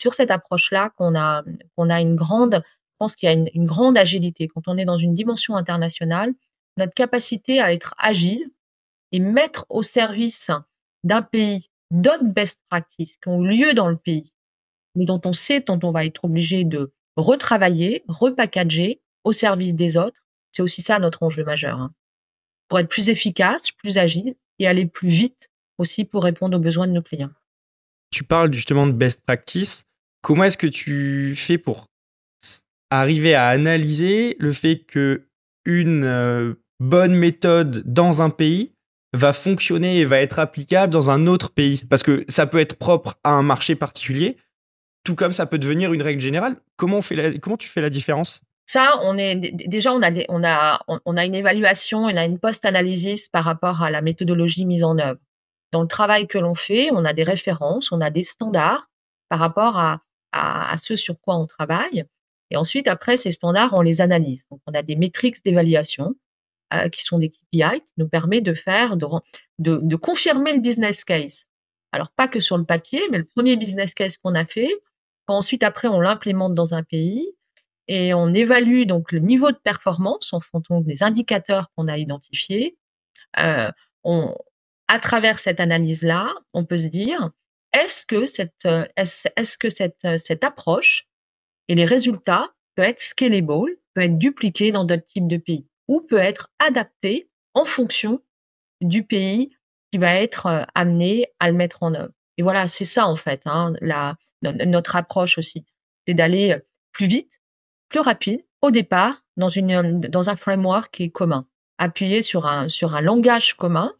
sur 0.00 0.14
cette 0.14 0.30
approche-là 0.30 0.90
qu'on 0.96 1.14
a 1.14 1.44
qu'on 1.76 1.90
a 1.90 2.00
une 2.00 2.16
grande, 2.16 2.62
je 2.64 2.96
pense 2.98 3.14
qu'il 3.14 3.28
y 3.28 3.32
a 3.32 3.34
une 3.34 3.66
grande 3.66 3.98
agilité 3.98 4.48
quand 4.48 4.62
on 4.68 4.78
est 4.78 4.84
dans 4.84 4.98
une 4.98 5.14
dimension 5.14 5.56
internationale, 5.56 6.32
notre 6.76 6.94
capacité 6.94 7.60
à 7.60 7.72
être 7.72 7.94
agile 7.98 8.50
et 9.12 9.20
mettre 9.20 9.66
au 9.68 9.82
service 9.82 10.50
d'un 11.04 11.22
pays, 11.22 11.70
d'autres 11.90 12.24
best 12.24 12.60
practices 12.68 13.16
qui 13.16 13.28
ont 13.28 13.40
lieu 13.40 13.74
dans 13.74 13.88
le 13.88 13.96
pays, 13.96 14.32
mais 14.94 15.04
dont 15.04 15.20
on 15.24 15.32
sait, 15.32 15.60
dont 15.60 15.80
on 15.82 15.92
va 15.92 16.04
être 16.04 16.24
obligé 16.24 16.64
de 16.64 16.92
retravailler, 17.16 18.04
repackager 18.08 19.00
au 19.24 19.32
service 19.32 19.74
des 19.74 19.96
autres. 19.96 20.20
C'est 20.52 20.62
aussi 20.62 20.82
ça 20.82 20.98
notre 20.98 21.22
enjeu 21.22 21.44
majeur. 21.44 21.78
Hein. 21.78 21.92
Pour 22.68 22.78
être 22.78 22.88
plus 22.88 23.08
efficace, 23.08 23.70
plus 23.70 23.98
agile 23.98 24.34
et 24.58 24.66
aller 24.66 24.86
plus 24.86 25.10
vite 25.10 25.50
aussi 25.78 26.04
pour 26.04 26.24
répondre 26.24 26.56
aux 26.56 26.60
besoins 26.60 26.86
de 26.86 26.92
nos 26.92 27.02
clients. 27.02 27.30
Tu 28.10 28.24
parles 28.24 28.52
justement 28.52 28.86
de 28.86 28.92
best 28.92 29.24
practice. 29.24 29.84
Comment 30.22 30.44
est-ce 30.44 30.58
que 30.58 30.66
tu 30.66 31.34
fais 31.36 31.58
pour 31.58 31.86
arriver 32.90 33.34
à 33.34 33.48
analyser 33.48 34.36
le 34.38 34.52
fait 34.52 34.78
que 34.78 35.26
une 35.64 36.04
euh, 36.04 36.54
bonne 36.80 37.14
méthode 37.14 37.82
dans 37.84 38.22
un 38.22 38.30
pays 38.30 38.72
va 39.12 39.32
fonctionner 39.32 39.98
et 39.98 40.04
va 40.04 40.20
être 40.20 40.38
applicable 40.38 40.92
dans 40.92 41.10
un 41.10 41.26
autre 41.26 41.50
pays 41.50 41.84
Parce 41.88 42.02
que 42.02 42.24
ça 42.28 42.46
peut 42.46 42.58
être 42.58 42.76
propre 42.76 43.14
à 43.24 43.30
un 43.30 43.42
marché 43.42 43.74
particulier, 43.74 44.36
tout 45.04 45.14
comme 45.14 45.32
ça 45.32 45.46
peut 45.46 45.58
devenir 45.58 45.92
une 45.92 46.02
règle 46.02 46.20
générale. 46.20 46.56
Comment, 46.76 46.98
on 46.98 47.02
fait 47.02 47.38
comment 47.38 47.56
tu 47.56 47.68
fais 47.68 47.80
la 47.80 47.90
différence? 47.90 48.42
Ça, 48.66 48.98
on 49.02 49.16
est 49.16 49.36
déjà 49.36 49.92
on 49.92 50.02
a 50.02 50.10
on 50.28 50.42
a 50.42 50.80
on 50.88 51.16
a 51.16 51.24
une 51.24 51.36
évaluation, 51.36 52.00
on 52.00 52.16
a 52.16 52.24
une 52.24 52.40
post-analysis 52.40 53.28
par 53.28 53.44
rapport 53.44 53.82
à 53.82 53.90
la 53.90 54.02
méthodologie 54.02 54.64
mise 54.64 54.82
en 54.82 54.98
œuvre. 54.98 55.20
Dans 55.72 55.82
le 55.82 55.88
travail 55.88 56.26
que 56.26 56.38
l'on 56.38 56.56
fait, 56.56 56.90
on 56.92 57.04
a 57.04 57.12
des 57.12 57.22
références, 57.22 57.92
on 57.92 58.00
a 58.00 58.10
des 58.10 58.24
standards 58.24 58.88
par 59.28 59.38
rapport 59.38 59.76
à, 59.76 60.00
à, 60.32 60.72
à 60.72 60.76
ce 60.78 60.96
sur 60.96 61.20
quoi 61.20 61.36
on 61.36 61.46
travaille. 61.46 62.04
Et 62.50 62.56
ensuite, 62.56 62.88
après 62.88 63.16
ces 63.16 63.30
standards, 63.30 63.72
on 63.72 63.82
les 63.82 64.00
analyse. 64.00 64.44
Donc, 64.50 64.60
on 64.66 64.74
a 64.74 64.82
des 64.82 64.96
métriques 64.96 65.44
d'évaluation 65.44 66.14
euh, 66.74 66.88
qui 66.88 67.04
sont 67.04 67.18
des 67.18 67.30
KPI 67.30 67.80
qui 67.80 67.92
nous 67.98 68.08
permet 68.08 68.40
de 68.40 68.54
faire, 68.54 68.96
de, 68.96 69.06
de, 69.58 69.78
de 69.82 69.96
confirmer 69.96 70.52
le 70.52 70.60
business 70.60 71.04
case. 71.04 71.44
Alors 71.92 72.10
pas 72.10 72.28
que 72.28 72.40
sur 72.40 72.58
le 72.58 72.64
papier, 72.64 73.00
mais 73.10 73.18
le 73.18 73.24
premier 73.24 73.56
business 73.56 73.94
case 73.94 74.18
qu'on 74.18 74.34
a 74.34 74.44
fait. 74.44 74.70
Ensuite, 75.28 75.62
après, 75.62 75.88
on 75.88 76.00
l'implémente 76.00 76.54
dans 76.54 76.74
un 76.74 76.82
pays 76.82 77.32
et 77.88 78.14
on 78.14 78.34
évalue 78.34 78.84
donc 78.84 79.12
le 79.12 79.20
niveau 79.20 79.50
de 79.50 79.56
performance 79.56 80.32
en 80.32 80.40
fonction 80.40 80.80
des 80.80 81.02
indicateurs 81.02 81.70
qu'on 81.76 81.88
a 81.88 81.98
identifiés. 81.98 82.76
Euh, 83.38 83.70
on, 84.04 84.34
à 84.88 84.98
travers 84.98 85.38
cette 85.38 85.60
analyse-là, 85.60 86.34
on 86.52 86.64
peut 86.64 86.78
se 86.78 86.88
dire 86.88 87.30
est-ce 87.72 88.06
que 88.06 88.26
cette 88.26 88.66
est-ce, 88.96 89.28
est-ce 89.36 89.58
que 89.58 89.70
cette 89.70 90.06
cette 90.18 90.44
approche 90.44 91.06
et 91.68 91.74
les 91.74 91.84
résultats 91.84 92.48
peuvent 92.74 92.86
être 92.86 93.00
scalable, 93.00 93.70
peut 93.94 94.02
être 94.02 94.18
dupliqués 94.18 94.72
dans 94.72 94.84
d'autres 94.84 95.06
types 95.06 95.28
de 95.28 95.36
pays? 95.36 95.66
Ou 95.88 96.00
peut 96.00 96.18
être 96.18 96.50
adapté 96.58 97.28
en 97.54 97.64
fonction 97.64 98.22
du 98.80 99.04
pays 99.04 99.56
qui 99.90 99.98
va 99.98 100.14
être 100.14 100.46
euh, 100.46 100.64
amené 100.74 101.28
à 101.40 101.48
le 101.48 101.54
mettre 101.54 101.82
en 101.82 101.94
œuvre. 101.94 102.12
Et 102.38 102.42
voilà, 102.42 102.68
c'est 102.68 102.84
ça 102.84 103.06
en 103.06 103.16
fait, 103.16 103.42
hein, 103.46 103.72
la, 103.80 104.16
notre 104.42 104.96
approche 104.96 105.38
aussi, 105.38 105.64
c'est 106.06 106.14
d'aller 106.14 106.52
euh, 106.52 106.60
plus 106.92 107.06
vite, 107.06 107.40
plus 107.88 108.00
rapide 108.00 108.44
au 108.62 108.70
départ 108.70 109.22
dans 109.36 109.48
une 109.48 110.00
dans 110.00 110.30
un 110.30 110.36
framework 110.36 110.92
qui 110.92 111.04
est 111.04 111.10
commun, 111.10 111.46
appuyé 111.78 112.22
sur 112.22 112.46
un 112.46 112.68
sur 112.68 112.94
un 112.94 113.00
langage 113.00 113.54
commun, 113.54 113.94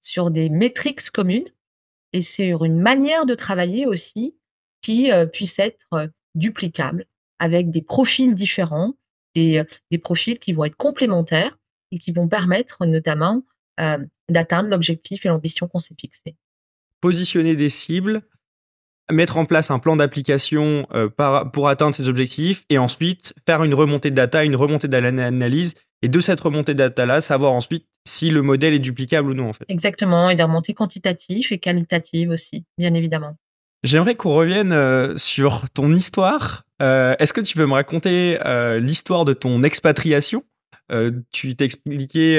sur 0.00 0.30
des 0.30 0.48
métriques 0.48 1.10
communes 1.10 1.48
et 2.12 2.22
sur 2.22 2.64
une 2.64 2.80
manière 2.80 3.26
de 3.26 3.34
travailler 3.34 3.86
aussi 3.86 4.36
qui 4.82 5.10
euh, 5.12 5.26
puisse 5.26 5.58
être 5.58 6.10
duplicable 6.34 7.06
avec 7.38 7.70
des 7.70 7.82
profils 7.82 8.34
différents, 8.34 8.94
des, 9.34 9.62
des 9.90 9.98
profils 9.98 10.38
qui 10.38 10.52
vont 10.52 10.64
être 10.64 10.76
complémentaires 10.76 11.58
et 11.90 11.98
qui 11.98 12.12
vont 12.12 12.28
permettre 12.28 12.84
notamment 12.86 13.42
euh, 13.80 13.98
d'atteindre 14.28 14.68
l'objectif 14.68 15.24
et 15.24 15.28
l'ambition 15.28 15.68
qu'on 15.68 15.78
s'est 15.78 15.94
fixé. 15.98 16.36
Positionner 17.00 17.56
des 17.56 17.70
cibles, 17.70 18.22
mettre 19.10 19.36
en 19.36 19.44
place 19.44 19.70
un 19.70 19.78
plan 19.78 19.96
d'application 19.96 20.86
euh, 20.94 21.08
pour 21.52 21.68
atteindre 21.68 21.94
ces 21.94 22.08
objectifs 22.08 22.64
et 22.68 22.78
ensuite 22.78 23.34
faire 23.46 23.64
une 23.64 23.74
remontée 23.74 24.10
de 24.10 24.16
data, 24.16 24.44
une 24.44 24.56
remontée 24.56 24.88
d'analyse 24.88 25.74
et 26.02 26.08
de 26.08 26.20
cette 26.20 26.40
remontée 26.40 26.74
de 26.74 26.78
data-là, 26.78 27.20
savoir 27.20 27.52
ensuite 27.52 27.86
si 28.06 28.30
le 28.30 28.42
modèle 28.42 28.74
est 28.74 28.80
duplicable 28.80 29.30
ou 29.30 29.34
non 29.34 29.50
en 29.50 29.52
fait. 29.52 29.64
Exactement, 29.68 30.30
et 30.30 30.36
des 30.36 30.42
remontées 30.42 30.74
quantitatives 30.74 31.52
et 31.52 31.58
qualitatives 31.58 32.30
aussi, 32.30 32.64
bien 32.78 32.94
évidemment. 32.94 33.36
J'aimerais 33.84 34.14
qu'on 34.14 34.34
revienne 34.34 34.72
euh, 34.72 35.16
sur 35.16 35.68
ton 35.70 35.92
histoire. 35.92 36.64
Euh, 36.80 37.16
est-ce 37.18 37.32
que 37.32 37.40
tu 37.40 37.56
peux 37.56 37.66
me 37.66 37.72
raconter 37.72 38.38
euh, 38.44 38.78
l'histoire 38.78 39.24
de 39.24 39.32
ton 39.32 39.62
expatriation? 39.62 40.44
Tu 41.32 41.56
t'expliquais 41.56 42.38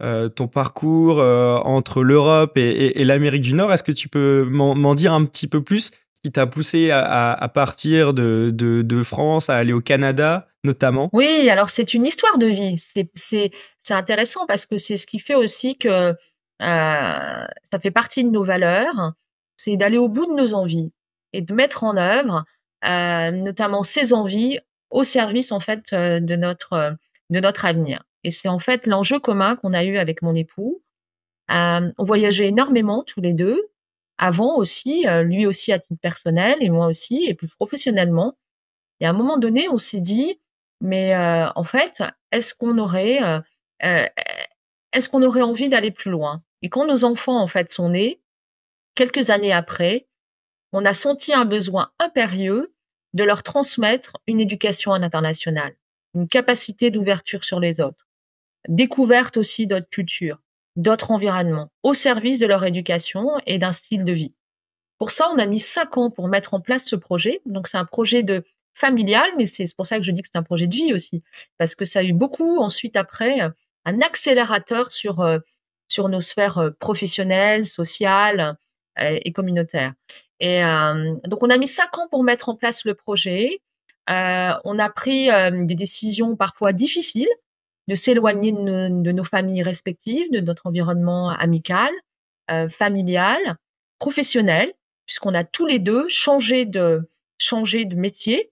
ton 0.00 0.48
parcours 0.48 1.20
entre 1.20 2.02
l'Europe 2.02 2.56
et, 2.56 3.04
l'Amérique 3.04 3.42
du 3.42 3.54
Nord. 3.54 3.72
Est-ce 3.72 3.84
que 3.84 3.92
tu 3.92 4.08
peux 4.08 4.42
m'en 4.42 4.94
dire 4.96 5.12
un 5.12 5.24
petit 5.24 5.46
peu 5.46 5.62
plus? 5.62 5.92
Qui 6.20 6.32
t'a 6.32 6.48
poussé 6.48 6.90
à, 6.90 7.48
partir 7.54 8.12
de, 8.12 8.50
de, 8.52 9.02
France, 9.04 9.50
à 9.50 9.56
aller 9.56 9.72
au 9.72 9.80
Canada 9.80 10.48
notamment? 10.64 11.10
Oui, 11.12 11.48
alors 11.48 11.70
c'est 11.70 11.94
une 11.94 12.06
histoire 12.06 12.38
de 12.38 12.46
vie. 12.46 12.82
C'est 13.14 13.52
intéressant 13.90 14.46
parce 14.46 14.66
que 14.66 14.78
c'est 14.78 14.96
ce 14.96 15.06
qui 15.06 15.20
fait 15.20 15.36
aussi 15.36 15.78
que 15.78 16.12
ça 16.60 17.46
fait 17.80 17.92
partie 17.92 18.24
de 18.24 18.30
nos 18.30 18.42
valeurs 18.42 19.12
c'est 19.56 19.76
d'aller 19.76 19.98
au 19.98 20.08
bout 20.08 20.26
de 20.26 20.34
nos 20.34 20.54
envies 20.54 20.92
et 21.32 21.42
de 21.42 21.54
mettre 21.54 21.84
en 21.84 21.96
œuvre 21.96 22.44
euh, 22.84 23.30
notamment 23.30 23.82
ces 23.82 24.12
envies 24.12 24.58
au 24.90 25.02
service 25.02 25.50
en 25.50 25.60
fait 25.60 25.92
euh, 25.92 26.20
de 26.20 26.36
notre 26.36 26.74
euh, 26.74 26.90
de 27.30 27.40
notre 27.40 27.64
avenir. 27.64 28.04
Et 28.22 28.30
c'est 28.30 28.48
en 28.48 28.58
fait 28.58 28.86
l'enjeu 28.86 29.18
commun 29.18 29.56
qu'on 29.56 29.72
a 29.72 29.84
eu 29.84 29.98
avec 29.98 30.22
mon 30.22 30.34
époux. 30.34 30.82
on 31.48 31.92
voyageait 31.98 32.48
énormément 32.48 33.02
tous 33.04 33.20
les 33.20 33.32
deux. 33.32 33.60
Avant 34.18 34.56
aussi, 34.56 35.04
lui 35.24 35.46
aussi 35.46 35.72
à 35.72 35.78
titre 35.78 36.00
personnel 36.00 36.56
et 36.60 36.70
moi 36.70 36.86
aussi, 36.86 37.24
et 37.26 37.34
plus 37.34 37.48
professionnellement. 37.48 38.38
Et 39.00 39.06
à 39.06 39.10
un 39.10 39.12
moment 39.12 39.36
donné, 39.36 39.68
on 39.68 39.78
s'est 39.78 40.00
dit, 40.00 40.40
mais 40.80 41.14
en 41.16 41.64
fait, 41.64 42.02
est-ce 42.32 42.54
qu'on 42.54 42.78
aurait, 42.78 43.20
est-ce 43.80 45.08
qu'on 45.08 45.22
aurait 45.22 45.42
envie 45.42 45.68
d'aller 45.68 45.90
plus 45.90 46.10
loin? 46.10 46.42
Et 46.62 46.70
quand 46.70 46.86
nos 46.86 47.04
enfants 47.04 47.40
en 47.40 47.48
fait 47.48 47.70
sont 47.70 47.90
nés, 47.90 48.20
quelques 48.96 49.30
années 49.30 49.52
après, 49.52 50.08
on 50.72 50.84
a 50.84 50.94
senti 50.94 51.32
un 51.32 51.44
besoin 51.44 51.92
impérieux 52.00 52.74
de 53.14 53.22
leur 53.22 53.44
transmettre 53.44 54.16
une 54.26 54.40
éducation 54.40 54.92
à 54.92 54.98
l'international, 54.98 55.76
une 56.14 56.28
capacité 56.28 56.90
d'ouverture 56.90 57.44
sur 57.44 57.60
les 57.60 57.80
autres, 57.80 58.08
découverte 58.68 59.36
aussi 59.36 59.68
d'autres 59.68 59.88
cultures, 59.88 60.40
d'autres 60.74 61.12
environnements, 61.12 61.70
au 61.84 61.94
service 61.94 62.40
de 62.40 62.46
leur 62.46 62.64
éducation 62.64 63.30
et 63.46 63.58
d'un 63.58 63.72
style 63.72 64.04
de 64.04 64.12
vie. 64.12 64.34
Pour 64.98 65.12
ça, 65.12 65.30
on 65.32 65.38
a 65.38 65.46
mis 65.46 65.60
cinq 65.60 65.96
ans 65.98 66.10
pour 66.10 66.26
mettre 66.28 66.54
en 66.54 66.60
place 66.60 66.84
ce 66.84 66.96
projet. 66.96 67.42
Donc, 67.46 67.68
c'est 67.68 67.76
un 67.76 67.84
projet 67.84 68.22
de 68.22 68.44
familial, 68.74 69.30
mais 69.36 69.46
c'est 69.46 69.72
pour 69.74 69.86
ça 69.86 69.98
que 69.98 70.04
je 70.04 70.10
dis 70.10 70.22
que 70.22 70.28
c'est 70.32 70.38
un 70.38 70.42
projet 70.42 70.66
de 70.66 70.74
vie 70.74 70.92
aussi, 70.92 71.22
parce 71.58 71.74
que 71.74 71.84
ça 71.84 72.00
a 72.00 72.02
eu 72.02 72.12
beaucoup 72.12 72.58
ensuite 72.58 72.96
après 72.96 73.40
un 73.84 74.00
accélérateur 74.00 74.90
sur 74.90 75.20
euh, 75.20 75.38
sur 75.88 76.08
nos 76.08 76.20
sphères 76.20 76.58
euh, 76.58 76.70
professionnelles, 76.70 77.66
sociales, 77.66 78.58
et 78.98 79.32
communautaire. 79.32 79.92
Et 80.40 80.62
euh, 80.62 81.14
donc, 81.24 81.42
on 81.42 81.50
a 81.50 81.56
mis 81.56 81.68
cinq 81.68 81.96
ans 81.98 82.08
pour 82.08 82.22
mettre 82.22 82.48
en 82.48 82.56
place 82.56 82.84
le 82.84 82.94
projet. 82.94 83.60
Euh, 84.10 84.52
on 84.64 84.78
a 84.78 84.90
pris 84.90 85.28
des 85.52 85.74
décisions 85.74 86.36
parfois 86.36 86.72
difficiles 86.72 87.28
de 87.88 87.94
s'éloigner 87.94 88.52
de, 88.52 89.12
nos 89.12 89.24
familles 89.24 89.62
respectives, 89.62 90.30
de 90.32 90.40
notre 90.40 90.66
environnement 90.66 91.30
amical, 91.30 91.90
familial, 92.68 93.38
professionnel, 93.98 94.72
puisqu'on 95.06 95.34
a 95.34 95.44
tous 95.44 95.66
les 95.66 95.78
deux 95.78 96.08
changé 96.08 96.64
de 96.64 97.08
changé 97.38 97.84
de 97.84 97.94
métier, 97.94 98.50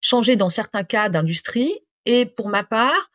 changé 0.00 0.36
dans 0.36 0.50
certains 0.50 0.84
cas 0.84 1.08
d'industrie. 1.08 1.80
Et 2.06 2.26
pour 2.26 2.48
ma 2.48 2.64
part, 2.64 3.10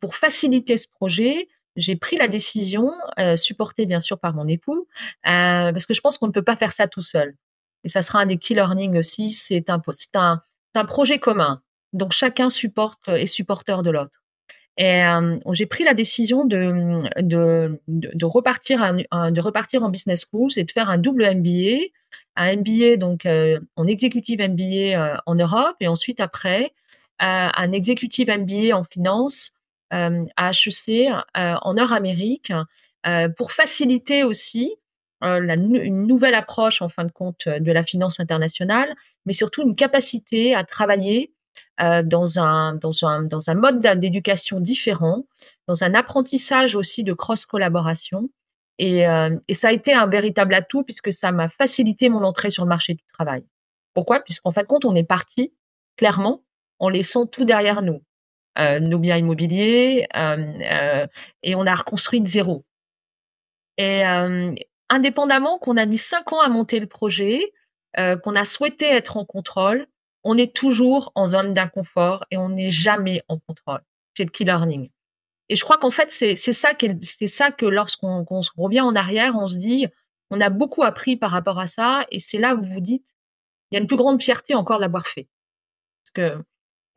pour 0.00 0.16
faciliter 0.16 0.78
ce 0.78 0.88
projet, 0.88 1.48
j'ai 1.76 1.96
pris 1.96 2.16
la 2.16 2.28
décision, 2.28 2.92
euh, 3.18 3.36
supportée 3.36 3.86
bien 3.86 4.00
sûr 4.00 4.18
par 4.18 4.34
mon 4.34 4.48
époux, 4.48 4.86
euh, 5.26 5.72
parce 5.72 5.86
que 5.86 5.94
je 5.94 6.00
pense 6.00 6.18
qu'on 6.18 6.26
ne 6.26 6.32
peut 6.32 6.42
pas 6.42 6.56
faire 6.56 6.72
ça 6.72 6.88
tout 6.88 7.02
seul. 7.02 7.36
Et 7.84 7.88
ça 7.88 8.02
sera 8.02 8.20
un 8.20 8.26
des 8.26 8.36
key 8.36 8.54
learning 8.54 8.98
aussi. 8.98 9.32
C'est 9.32 9.70
un, 9.70 9.80
projet 10.84 11.18
commun. 11.18 11.62
Donc 11.92 12.12
chacun 12.12 12.50
supporte 12.50 13.08
et 13.08 13.26
supporteur 13.26 13.82
de 13.82 13.90
l'autre. 13.90 14.22
Et 14.76 15.04
euh, 15.04 15.38
j'ai 15.52 15.66
pris 15.66 15.84
la 15.84 15.94
décision 15.94 16.44
de, 16.44 18.24
repartir, 18.24 18.82
en 19.82 19.88
business 19.88 20.26
school 20.30 20.50
et 20.56 20.64
de 20.64 20.70
faire 20.70 20.90
un 20.90 20.98
double 20.98 21.34
MBA, 21.34 21.86
un 22.36 22.56
MBA 22.56 22.96
donc 22.96 23.26
en 23.76 23.86
executive 23.86 24.40
MBA 24.40 25.22
en 25.26 25.34
Europe 25.34 25.76
et 25.80 25.88
ensuite 25.88 26.20
après 26.20 26.72
un 27.18 27.72
executive 27.72 28.30
MBA 28.30 28.74
en 28.74 28.84
finance 28.84 29.52
euh, 29.52 29.59
à 29.90 30.50
HEC 30.50 31.10
euh, 31.36 31.54
en 31.62 31.74
Nord-Amérique 31.74 32.52
euh, 33.06 33.28
pour 33.28 33.52
faciliter 33.52 34.24
aussi 34.24 34.76
la, 35.22 35.52
une 35.54 36.06
nouvelle 36.06 36.34
approche 36.34 36.80
en 36.80 36.88
fin 36.88 37.04
de 37.04 37.12
compte 37.12 37.46
de 37.46 37.72
la 37.72 37.84
finance 37.84 38.20
internationale, 38.20 38.94
mais 39.26 39.34
surtout 39.34 39.60
une 39.62 39.76
capacité 39.76 40.54
à 40.54 40.64
travailler 40.64 41.34
dans 41.78 42.38
un 42.38 42.74
dans 42.76 43.04
un 43.04 43.22
dans 43.24 43.50
un 43.50 43.54
mode 43.54 43.82
d'éducation 43.98 44.60
différent, 44.60 45.26
dans 45.66 45.84
un 45.84 45.92
apprentissage 45.92 46.74
aussi 46.74 47.04
de 47.04 47.12
cross 47.12 47.44
collaboration. 47.44 48.30
Et, 48.78 49.00
et 49.46 49.54
ça 49.54 49.68
a 49.68 49.72
été 49.72 49.92
un 49.92 50.06
véritable 50.06 50.54
atout 50.54 50.84
puisque 50.84 51.12
ça 51.12 51.32
m'a 51.32 51.50
facilité 51.50 52.08
mon 52.08 52.24
entrée 52.24 52.48
sur 52.48 52.64
le 52.64 52.70
marché 52.70 52.94
du 52.94 53.04
travail. 53.12 53.44
Pourquoi? 53.92 54.20
Puisqu'en 54.20 54.52
fin 54.52 54.62
de 54.62 54.66
compte, 54.66 54.86
on 54.86 54.94
est 54.94 55.04
parti 55.04 55.52
clairement 55.98 56.42
en 56.78 56.88
laissant 56.88 57.26
tout 57.26 57.44
derrière 57.44 57.82
nous. 57.82 58.02
Euh, 58.58 58.80
nos 58.80 58.98
biens 58.98 59.16
immobiliers, 59.16 60.08
euh, 60.16 60.36
euh, 60.62 61.06
et 61.42 61.54
on 61.54 61.66
a 61.66 61.74
reconstruit 61.74 62.20
de 62.20 62.26
zéro. 62.26 62.64
Et 63.78 64.02
indépendamment 64.90 65.58
qu'on 65.58 65.78
a 65.78 65.86
mis 65.86 65.96
cinq 65.96 66.34
ans 66.34 66.40
à 66.40 66.50
monter 66.50 66.80
le 66.80 66.86
projet, 66.86 67.40
qu'on 67.96 68.36
a 68.36 68.44
souhaité 68.44 68.84
être 68.84 69.16
en 69.16 69.24
contrôle, 69.24 69.86
on 70.22 70.36
est 70.36 70.54
toujours 70.54 71.12
en 71.14 71.24
zone 71.24 71.54
d'inconfort 71.54 72.26
et 72.30 72.36
on 72.36 72.50
n'est 72.50 72.70
jamais 72.70 73.22
en 73.28 73.38
contrôle. 73.38 73.80
C'est 74.14 74.24
le 74.24 74.30
key 74.30 74.44
learning. 74.44 74.90
Et 75.48 75.56
je 75.56 75.64
crois 75.64 75.78
qu'en 75.78 75.90
fait, 75.90 76.12
c'est 76.12 76.36
ça, 76.36 76.72
c'est 77.02 77.28
ça 77.28 77.52
que 77.52 77.64
lorsqu'on 77.64 78.22
revient 78.58 78.82
en 78.82 78.94
arrière, 78.94 79.34
on 79.34 79.48
se 79.48 79.56
dit, 79.56 79.86
on 80.30 80.42
a 80.42 80.50
beaucoup 80.50 80.82
appris 80.82 81.16
par 81.16 81.30
rapport 81.30 81.58
à 81.58 81.66
ça, 81.66 82.04
et 82.10 82.20
c'est 82.20 82.38
là 82.38 82.54
où 82.54 82.62
vous 82.62 82.74
vous 82.74 82.80
dites, 82.80 83.14
il 83.70 83.76
y 83.76 83.78
a 83.78 83.80
une 83.80 83.86
plus 83.86 83.96
grande 83.96 84.22
fierté 84.22 84.54
encore 84.54 84.76
de 84.76 84.82
l'avoir 84.82 85.06
fait, 85.06 85.26
Parce 86.04 86.34
que, 86.36 86.44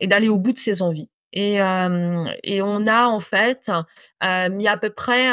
et 0.00 0.06
d'aller 0.06 0.28
au 0.28 0.38
bout 0.38 0.52
de 0.52 0.58
ses 0.58 0.82
envies. 0.82 1.08
Et, 1.36 1.60
on 1.60 2.86
a 2.86 3.06
en 3.08 3.20
fait 3.20 3.70
euh, 4.22 4.48
mis 4.50 4.68
à 4.68 4.76
peu 4.76 4.90
près 4.90 5.28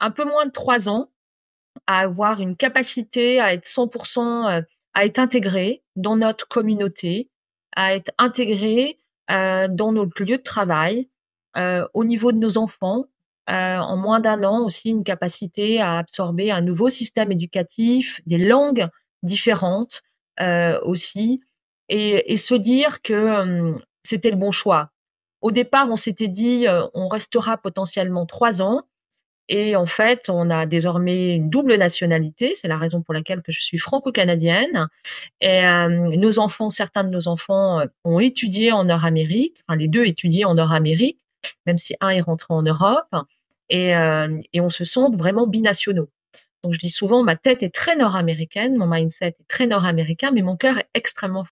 un 0.00 0.10
peu 0.10 0.24
moins 0.24 0.46
de 0.46 0.52
trois 0.52 0.88
ans 0.88 1.08
à 1.86 2.00
avoir 2.00 2.40
une 2.40 2.54
capacité 2.54 3.40
à 3.40 3.54
être 3.54 3.66
100%, 3.66 4.64
à 4.94 5.04
être 5.06 5.18
intégré 5.18 5.82
dans 5.96 6.16
notre 6.16 6.46
communauté, 6.48 7.30
à 7.74 7.94
être 7.94 8.12
intégré 8.18 8.98
dans 9.28 9.92
notre 9.92 10.22
lieu 10.22 10.36
de 10.36 10.42
travail, 10.42 11.08
au 11.56 12.04
niveau 12.04 12.32
de 12.32 12.38
nos 12.38 12.58
enfants, 12.58 13.06
en 13.46 13.96
moins 13.96 14.20
d'un 14.20 14.44
an 14.44 14.64
aussi 14.64 14.90
une 14.90 15.04
capacité 15.04 15.80
à 15.80 15.98
absorber 15.98 16.50
un 16.50 16.60
nouveau 16.60 16.90
système 16.90 17.32
éducatif, 17.32 18.20
des 18.26 18.38
langues 18.38 18.88
différentes 19.22 20.02
aussi, 20.82 21.40
et, 21.88 22.36
se 22.36 22.54
dire 22.54 23.00
que 23.00 23.74
c'était 24.02 24.30
le 24.30 24.36
bon 24.36 24.50
choix. 24.50 24.90
Au 25.40 25.50
départ, 25.50 25.88
on 25.90 25.96
s'était 25.96 26.28
dit, 26.28 26.66
on 26.94 27.08
restera 27.08 27.56
potentiellement 27.58 28.26
trois 28.26 28.62
ans. 28.62 28.82
Et 29.50 29.76
en 29.76 29.86
fait, 29.86 30.28
on 30.28 30.50
a 30.50 30.66
désormais 30.66 31.36
une 31.36 31.48
double 31.48 31.76
nationalité. 31.76 32.54
C'est 32.60 32.68
la 32.68 32.76
raison 32.76 33.00
pour 33.00 33.14
laquelle 33.14 33.40
que 33.42 33.50
je 33.50 33.62
suis 33.62 33.78
franco-canadienne. 33.78 34.88
Et 35.40 35.62
nos 35.88 36.38
enfants, 36.38 36.70
certains 36.70 37.04
de 37.04 37.10
nos 37.10 37.28
enfants 37.28 37.82
ont 38.04 38.20
étudié 38.20 38.72
en 38.72 38.84
Nord-Amérique. 38.84 39.56
Enfin, 39.66 39.78
les 39.78 39.88
deux 39.88 40.04
étudié 40.04 40.44
en 40.44 40.54
Nord-Amérique, 40.54 41.24
même 41.66 41.78
si 41.78 41.94
un 42.00 42.10
est 42.10 42.20
rentré 42.20 42.52
en 42.52 42.62
Europe. 42.62 43.14
Et, 43.70 43.92
et 44.52 44.60
on 44.60 44.70
se 44.70 44.84
sent 44.84 45.06
vraiment 45.14 45.46
binationaux. 45.46 46.10
Donc 46.64 46.74
je 46.74 46.78
dis 46.80 46.90
souvent, 46.90 47.22
ma 47.22 47.36
tête 47.36 47.62
est 47.62 47.72
très 47.72 47.96
nord-américaine, 47.96 48.76
mon 48.76 48.88
mindset 48.88 49.28
est 49.28 49.48
très 49.48 49.66
nord-américain, 49.66 50.32
mais 50.32 50.42
mon 50.42 50.56
cœur 50.56 50.78
est 50.78 50.88
extrêmement. 50.92 51.46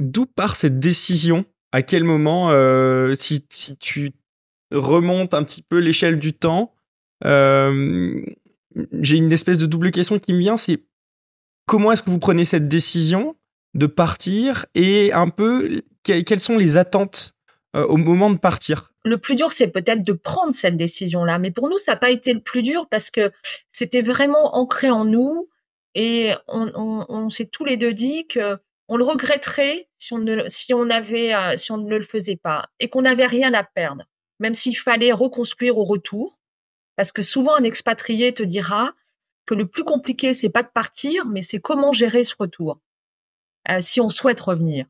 D'où 0.00 0.26
part 0.26 0.56
cette 0.56 0.80
décision 0.80 1.44
à 1.74 1.82
quel 1.82 2.04
moment, 2.04 2.52
euh, 2.52 3.16
si, 3.16 3.44
tu 3.80 4.12
remontes 4.70 5.34
un 5.34 5.42
petit 5.42 5.60
peu 5.60 5.78
l'échelle 5.78 6.20
du 6.20 6.32
temps, 6.32 6.72
euh, 7.24 8.24
j'ai 9.00 9.16
une 9.16 9.32
espèce 9.32 9.58
de 9.58 9.66
double 9.66 9.90
question 9.90 10.20
qui 10.20 10.34
me 10.34 10.38
vient, 10.38 10.56
c'est 10.56 10.84
comment 11.66 11.90
est-ce 11.90 12.04
que 12.04 12.10
vous 12.10 12.20
prenez 12.20 12.44
cette 12.44 12.68
décision 12.68 13.34
de 13.74 13.86
partir 13.86 14.66
et 14.76 15.12
un 15.12 15.28
peu 15.30 15.82
quelles 16.04 16.38
sont 16.38 16.58
les 16.58 16.76
attentes 16.76 17.34
euh, 17.74 17.84
au 17.86 17.96
moment 17.96 18.30
de 18.30 18.38
partir? 18.38 18.92
Le 19.04 19.18
plus 19.18 19.34
dur, 19.34 19.52
c'est 19.52 19.66
peut-être 19.66 20.04
de 20.04 20.12
prendre 20.12 20.54
cette 20.54 20.76
décision-là. 20.76 21.40
Mais 21.40 21.50
pour 21.50 21.68
nous, 21.68 21.78
ça 21.78 21.94
n'a 21.94 21.98
pas 21.98 22.10
été 22.10 22.34
le 22.34 22.40
plus 22.40 22.62
dur 22.62 22.86
parce 22.88 23.10
que 23.10 23.32
c'était 23.72 24.02
vraiment 24.02 24.54
ancré 24.54 24.92
en 24.92 25.04
nous 25.04 25.48
et 25.96 26.34
on, 26.46 27.04
on 27.08 27.30
s'est 27.30 27.46
tous 27.46 27.64
les 27.64 27.76
deux 27.76 27.94
dit 27.94 28.28
que 28.28 28.60
on 28.88 28.96
le 28.96 29.04
regretterait 29.04 29.88
si 29.98 30.12
on 30.12 30.18
ne, 30.18 30.48
si 30.48 30.74
on 30.74 30.90
avait, 30.90 31.34
euh, 31.34 31.56
si 31.56 31.72
on 31.72 31.78
ne 31.78 31.96
le 31.96 32.04
faisait 32.04 32.36
pas 32.36 32.66
et 32.80 32.88
qu'on 32.88 33.02
n'avait 33.02 33.26
rien 33.26 33.54
à 33.54 33.64
perdre, 33.64 34.04
même 34.40 34.54
s'il 34.54 34.76
fallait 34.76 35.12
reconstruire 35.12 35.78
au 35.78 35.84
retour. 35.84 36.38
Parce 36.96 37.10
que 37.10 37.22
souvent, 37.22 37.56
un 37.56 37.64
expatrié 37.64 38.32
te 38.32 38.42
dira 38.42 38.92
que 39.46 39.54
le 39.54 39.66
plus 39.66 39.84
compliqué, 39.84 40.32
c'est 40.32 40.48
pas 40.48 40.62
de 40.62 40.68
partir, 40.68 41.26
mais 41.26 41.42
c'est 41.42 41.60
comment 41.60 41.92
gérer 41.92 42.24
ce 42.24 42.34
retour, 42.38 42.78
euh, 43.68 43.80
si 43.80 44.00
on 44.00 44.10
souhaite 44.10 44.40
revenir. 44.40 44.86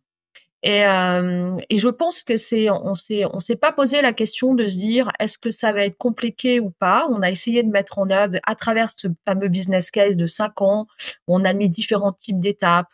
Et, 0.62 0.86
euh, 0.86 1.58
et 1.68 1.78
je 1.78 1.88
pense 1.90 2.22
que 2.22 2.38
c'est, 2.38 2.70
on 2.70 2.94
s'est, 2.94 3.26
on 3.26 3.40
s'est 3.40 3.56
pas 3.56 3.70
posé 3.70 4.00
la 4.00 4.14
question 4.14 4.54
de 4.54 4.66
se 4.66 4.76
dire 4.76 5.12
est-ce 5.18 5.36
que 5.36 5.50
ça 5.50 5.72
va 5.72 5.84
être 5.84 5.98
compliqué 5.98 6.58
ou 6.58 6.70
pas? 6.70 7.06
On 7.10 7.20
a 7.20 7.30
essayé 7.30 7.62
de 7.62 7.68
mettre 7.68 7.98
en 7.98 8.08
œuvre 8.08 8.38
à 8.44 8.54
travers 8.54 8.88
ce 8.90 9.08
fameux 9.26 9.48
business 9.48 9.90
case 9.90 10.16
de 10.16 10.26
cinq 10.26 10.62
ans, 10.62 10.86
on 11.26 11.44
a 11.44 11.52
mis 11.52 11.68
différents 11.68 12.14
types 12.14 12.40
d'étapes, 12.40 12.88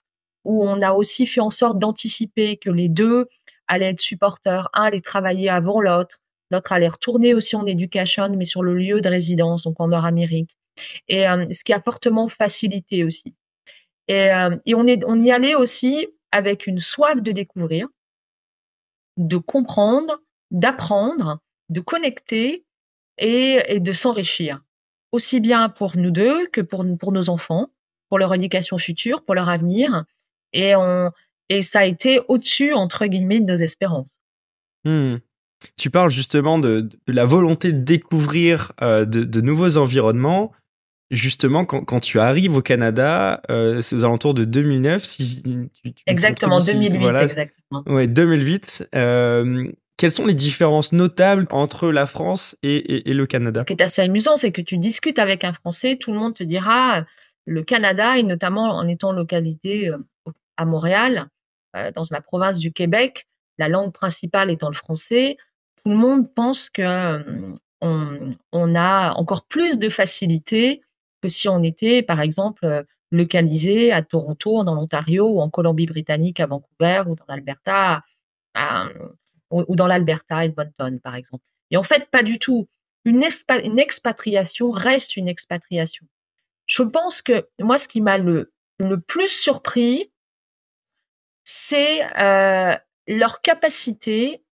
où 0.44 0.64
on 0.64 0.81
a 0.83 0.92
aussi 0.92 1.26
fait 1.26 1.40
en 1.40 1.50
sorte 1.50 1.79
d'anticiper 1.79 2.57
que 2.57 2.70
les 2.70 2.88
deux 2.88 3.26
allaient 3.68 3.90
être 3.90 4.00
supporters. 4.00 4.68
Un 4.72 4.85
allait 4.85 5.00
travailler 5.00 5.48
avant 5.48 5.81
l'autre, 5.81 6.20
l'autre 6.50 6.72
allait 6.72 6.88
retourner 6.88 7.35
aussi 7.35 7.57
en 7.57 7.66
education, 7.66 8.29
mais 8.37 8.44
sur 8.44 8.62
le 8.62 8.74
lieu 8.74 9.00
de 9.00 9.09
résidence, 9.09 9.62
donc 9.62 9.81
en 9.81 9.88
Nord-Amérique. 9.88 10.57
Et 11.09 11.29
euh, 11.29 11.46
ce 11.53 11.62
qui 11.64 11.72
a 11.72 11.81
fortement 11.81 12.29
facilité 12.29 13.05
aussi. 13.05 13.35
Et, 14.09 14.33
euh, 14.33 14.57
et 14.66 14.74
on, 14.74 14.87
est, 14.87 15.05
on 15.07 15.20
y 15.22 15.31
allait 15.31 15.55
aussi 15.55 16.09
avec 16.33 16.66
une 16.66 16.81
soif 16.81 17.20
de 17.20 17.33
découvrir, 17.33 17.88
de 19.16 19.37
comprendre, 19.37 20.20
d'apprendre, 20.50 21.38
de 21.68 21.81
connecter 21.81 22.64
et, 23.18 23.61
et 23.68 23.81
de 23.81 23.92
s'enrichir. 23.92 24.61
Aussi 25.12 25.40
bien 25.40 25.68
pour 25.68 25.96
nous 25.96 26.11
deux 26.11 26.46
que 26.48 26.61
pour, 26.61 26.85
pour 26.98 27.12
nos 27.12 27.29
enfants, 27.29 27.68
pour 28.09 28.18
leur 28.18 28.35
éducation 28.35 28.79
future, 28.79 29.24
pour 29.24 29.35
leur 29.35 29.48
avenir 29.48 30.05
et 30.52 30.74
on 30.76 31.10
et 31.48 31.62
ça 31.62 31.80
a 31.80 31.84
été 31.84 32.20
au-dessus 32.28 32.72
entre 32.72 33.06
guillemets 33.06 33.40
de 33.40 33.52
nos 33.52 33.58
espérances. 33.58 34.16
Hmm. 34.84 35.16
Tu 35.76 35.90
parles 35.90 36.10
justement 36.10 36.58
de, 36.58 36.80
de, 36.80 37.12
la 37.12 37.26
volonté 37.26 37.72
de 37.72 37.82
découvrir 37.82 38.72
euh, 38.80 39.04
de, 39.04 39.24
de, 39.24 39.40
nouveaux 39.40 39.76
environnements. 39.76 40.52
Justement, 41.10 41.64
quand, 41.64 41.84
quand, 41.84 42.00
tu 42.00 42.20
arrives 42.20 42.56
au 42.56 42.62
Canada, 42.62 43.42
euh, 43.50 43.80
c'est 43.80 43.96
aux 43.96 44.04
alentours 44.04 44.32
de 44.32 44.44
2009. 44.44 45.02
Si 45.02 45.42
tu, 45.42 45.68
tu 45.82 46.02
exactement, 46.06 46.60
2008. 46.60 46.96
Voilà, 46.98 47.24
exactement. 47.24 47.82
Ouais, 47.86 48.06
2008. 48.06 48.88
Euh, 48.94 49.70
quelles 49.98 50.12
sont 50.12 50.24
les 50.24 50.34
différences 50.34 50.92
notables 50.92 51.46
entre 51.50 51.90
la 51.90 52.06
France 52.06 52.56
et, 52.62 52.76
et, 52.76 53.10
et 53.10 53.12
le 53.12 53.26
Canada? 53.26 53.62
Ce 53.62 53.74
qui 53.74 53.78
est 53.78 53.82
assez 53.82 54.00
amusant, 54.00 54.36
c'est 54.36 54.52
que 54.52 54.62
tu 54.62 54.78
discutes 54.78 55.18
avec 55.18 55.44
un 55.44 55.52
Français, 55.52 55.98
tout 56.00 56.12
le 56.12 56.18
monde 56.18 56.34
te 56.34 56.44
dira 56.44 57.04
le 57.44 57.62
Canada, 57.64 58.16
et 58.16 58.22
notamment 58.22 58.70
en 58.70 58.86
étant 58.86 59.12
localité 59.12 59.88
euh, 59.88 59.98
à 60.61 60.66
Montréal, 60.66 61.29
euh, 61.75 61.90
dans 61.92 62.05
la 62.11 62.20
province 62.20 62.59
du 62.59 62.70
Québec, 62.70 63.27
la 63.57 63.68
langue 63.68 63.92
principale 63.92 64.51
étant 64.51 64.68
le 64.68 64.75
français, 64.75 65.38
tout 65.83 65.90
le 65.90 65.96
monde 65.96 66.33
pense 66.35 66.68
que 66.68 66.83
euh, 66.83 68.35
on, 68.53 68.75
a 68.75 69.12
encore 69.14 69.46
plus 69.46 69.79
de 69.79 69.88
facilité 69.88 70.83
que 71.23 71.31
si 71.31 71.49
on 71.49 71.62
était, 71.62 72.03
par 72.03 72.20
exemple, 72.20 72.66
euh, 72.66 72.83
localisé 73.11 73.90
à 73.90 74.03
Toronto, 74.03 74.62
dans 74.64 74.75
l'Ontario, 74.75 75.29
ou 75.29 75.40
en 75.40 75.49
Colombie-Britannique, 75.49 76.40
à 76.40 76.46
Vancouver, 76.46 77.05
ou 77.07 77.14
dans 77.14 77.25
l'Alberta, 77.27 78.03
ou, 79.51 79.75
dans 79.75 79.87
l'Alberta, 79.87 80.44
Edmonton, 80.44 81.01
par 81.01 81.14
exemple. 81.14 81.44
Et 81.70 81.79
en 81.79 81.83
fait, 81.83 82.09
pas 82.11 82.23
du 82.23 82.38
tout. 82.38 82.68
Une, 83.07 83.23
expatriation 83.23 84.70
reste 84.70 85.16
une 85.16 85.27
expatriation. 85.27 86.07
Je 86.66 86.83
pense 86.83 87.23
que 87.23 87.49
moi, 87.59 87.79
ce 87.79 87.88
qui 87.88 88.03
m'a 88.03 88.18
le 88.18 88.53
plus 89.09 89.29
surpris, 89.29 90.11
c'est 91.44 92.05
euh, 92.18 92.76
leur 93.07 93.40
capacité 93.42 94.44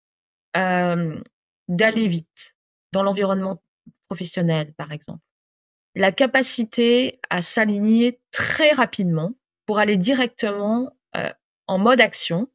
euh, 0.57 1.21
d'aller 1.69 2.09
vite 2.09 2.57
dans 2.93 3.03
l'environnement 3.03 3.63
professionnel, 4.09 4.73
par 4.75 4.93
exemple. 4.93 5.23
La 5.95 6.13
capacité 6.13 7.21
à 7.31 7.43
s'aligner 7.43 8.21
très 8.31 8.71
rapidement 8.73 9.33
pour 9.67 9.79
aller 9.79 9.97
directement 9.97 10.91
euh, 11.17 11.33
en 11.67 11.79
mode 11.79 12.01
action, 12.01 12.49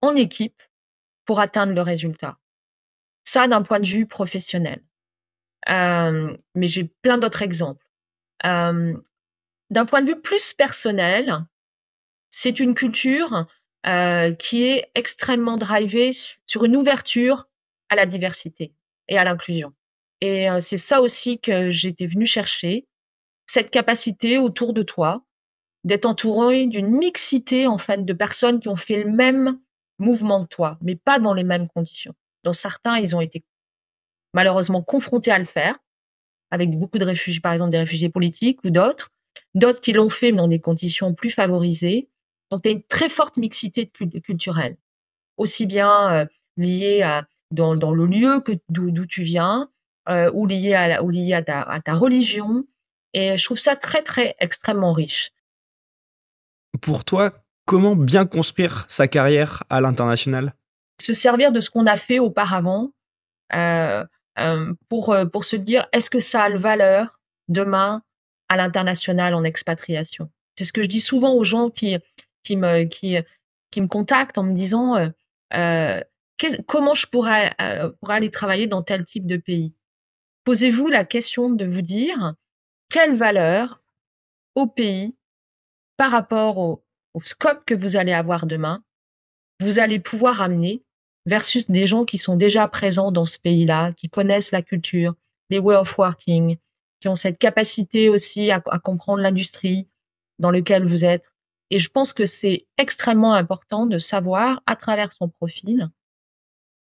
en 0.00 0.16
équipe, 0.16 0.62
pour 1.24 1.40
atteindre 1.40 1.72
le 1.72 1.82
résultat. 1.82 2.38
Ça, 3.24 3.46
d'un 3.46 3.62
point 3.62 3.80
de 3.80 3.86
vue 3.86 4.06
professionnel. 4.06 4.82
Euh, 5.68 6.36
mais 6.54 6.66
j'ai 6.66 6.84
plein 6.84 7.18
d'autres 7.18 7.42
exemples. 7.42 7.86
Euh, 8.44 8.96
d'un 9.70 9.86
point 9.86 10.02
de 10.02 10.08
vue 10.08 10.20
plus 10.20 10.52
personnel, 10.52 11.44
c'est 12.32 12.58
une 12.58 12.74
culture 12.74 13.46
euh, 13.86 14.34
qui 14.34 14.64
est 14.64 14.90
extrêmement 14.96 15.56
drivée 15.56 16.10
sur 16.46 16.64
une 16.64 16.76
ouverture 16.76 17.48
à 17.88 17.94
la 17.94 18.06
diversité 18.06 18.72
et 19.06 19.18
à 19.18 19.24
l'inclusion. 19.24 19.72
Et 20.20 20.50
euh, 20.50 20.58
c'est 20.60 20.78
ça 20.78 21.00
aussi 21.02 21.38
que 21.38 21.70
j'étais 21.70 22.06
venue 22.06 22.26
chercher, 22.26 22.86
cette 23.46 23.70
capacité 23.70 24.38
autour 24.38 24.72
de 24.72 24.82
toi 24.82 25.24
d'être 25.84 26.06
entouré 26.06 26.66
d'une 26.66 26.88
mixité 26.88 27.66
en 27.66 27.78
fait 27.78 28.04
de 28.04 28.12
personnes 28.12 28.60
qui 28.60 28.68
ont 28.68 28.76
fait 28.76 29.02
le 29.02 29.10
même 29.10 29.58
mouvement 29.98 30.44
que 30.44 30.48
toi, 30.48 30.78
mais 30.80 30.96
pas 30.96 31.18
dans 31.18 31.34
les 31.34 31.44
mêmes 31.44 31.68
conditions. 31.68 32.14
Dans 32.44 32.52
certains, 32.52 32.98
ils 32.98 33.14
ont 33.14 33.20
été 33.20 33.44
malheureusement 34.32 34.82
confrontés 34.82 35.32
à 35.32 35.38
le 35.38 35.44
faire, 35.44 35.78
avec 36.50 36.70
beaucoup 36.70 36.98
de 36.98 37.04
réfugiés, 37.04 37.40
par 37.40 37.52
exemple 37.52 37.72
des 37.72 37.78
réfugiés 37.78 38.08
politiques 38.08 38.60
ou 38.64 38.70
d'autres, 38.70 39.10
d'autres 39.54 39.80
qui 39.80 39.92
l'ont 39.92 40.10
fait 40.10 40.30
mais 40.30 40.38
dans 40.38 40.48
des 40.48 40.60
conditions 40.60 41.14
plus 41.14 41.30
favorisées, 41.30 42.08
donc, 42.52 42.62
tu 42.62 42.68
as 42.68 42.72
une 42.72 42.82
très 42.82 43.08
forte 43.08 43.36
mixité 43.36 43.86
culturelle, 43.88 44.76
aussi 45.36 45.66
bien 45.66 46.12
euh, 46.12 46.26
liée 46.56 47.02
à, 47.02 47.26
dans, 47.50 47.74
dans, 47.74 47.92
le 47.92 48.06
lieu 48.06 48.40
que 48.40 48.52
d'où 48.68 49.06
tu 49.06 49.24
viens, 49.24 49.68
ou 50.08 50.46
liées 50.46 50.74
à, 50.74 51.02
ou 51.02 51.10
liées 51.10 51.34
à 51.34 51.42
ta, 51.42 51.62
à 51.62 51.80
ta 51.80 51.94
religion. 51.94 52.64
Et 53.14 53.36
je 53.36 53.44
trouve 53.44 53.58
ça 53.58 53.76
très, 53.76 54.02
très, 54.02 54.36
extrêmement 54.38 54.92
riche. 54.92 55.32
Pour 56.80 57.04
toi, 57.04 57.32
comment 57.66 57.96
bien 57.96 58.26
construire 58.26 58.84
sa 58.88 59.08
carrière 59.08 59.62
à 59.70 59.80
l'international? 59.80 60.54
Se 61.00 61.14
servir 61.14 61.52
de 61.52 61.60
ce 61.60 61.70
qu'on 61.70 61.86
a 61.86 61.96
fait 61.96 62.18
auparavant 62.18 62.92
euh, 63.54 64.04
euh, 64.38 64.72
pour, 64.88 65.12
euh, 65.12 65.26
pour 65.26 65.44
se 65.44 65.56
dire 65.56 65.86
est-ce 65.92 66.10
que 66.10 66.20
ça 66.20 66.44
a 66.44 66.48
le 66.48 66.58
valeur 66.58 67.20
demain 67.48 68.02
à 68.48 68.56
l'international 68.56 69.34
en 69.34 69.44
expatriation? 69.44 70.30
C'est 70.56 70.64
ce 70.64 70.72
que 70.72 70.82
je 70.82 70.88
dis 70.88 71.00
souvent 71.00 71.34
aux 71.34 71.44
gens 71.44 71.70
qui, 71.70 71.96
qui, 72.44 72.56
me, 72.56 72.84
qui, 72.84 73.16
me 73.76 73.86
contactent 73.86 74.38
en 74.38 74.44
me 74.44 74.54
disant 74.54 75.10
comment 76.66 76.94
je 76.94 77.06
pourrais, 77.06 77.54
aller 78.08 78.30
travailler 78.30 78.66
dans 78.66 78.82
tel 78.82 79.04
type 79.04 79.26
de 79.26 79.36
pays? 79.36 79.74
Posez-vous 80.44 80.88
la 80.88 81.04
question 81.04 81.50
de 81.50 81.64
vous 81.64 81.82
dire 81.82 82.34
quelle 82.88 83.14
valeur 83.14 83.80
au 84.54 84.66
pays 84.66 85.14
par 85.96 86.10
rapport 86.10 86.58
au, 86.58 86.84
scope 87.22 87.64
que 87.66 87.74
vous 87.74 87.96
allez 87.96 88.12
avoir 88.12 88.46
demain, 88.46 88.82
vous 89.60 89.78
allez 89.78 90.00
pouvoir 90.00 90.40
amener 90.40 90.82
versus 91.26 91.70
des 91.70 91.86
gens 91.86 92.04
qui 92.04 92.18
sont 92.18 92.36
déjà 92.36 92.66
présents 92.68 93.12
dans 93.12 93.26
ce 93.26 93.38
pays-là, 93.38 93.92
qui 93.92 94.08
connaissent 94.08 94.50
la 94.50 94.62
culture, 94.62 95.14
les 95.50 95.58
way 95.58 95.76
of 95.76 95.96
working, 95.98 96.56
qui 97.00 97.08
ont 97.08 97.16
cette 97.16 97.38
capacité 97.38 98.08
aussi 98.08 98.50
à, 98.50 98.60
comprendre 98.60 99.22
l'industrie 99.22 99.88
dans 100.38 100.50
laquelle 100.50 100.88
vous 100.88 101.04
êtes. 101.04 101.31
Et 101.72 101.78
je 101.78 101.88
pense 101.88 102.12
que 102.12 102.26
c'est 102.26 102.66
extrêmement 102.76 103.32
important 103.32 103.86
de 103.86 103.98
savoir 103.98 104.62
à 104.66 104.76
travers 104.76 105.14
son 105.14 105.30
profil 105.30 105.88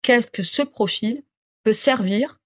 qu'est-ce 0.02 0.32
que 0.32 0.42
ce 0.42 0.64
profil 0.64 1.24
peut 1.64 1.72
servir 1.72 2.40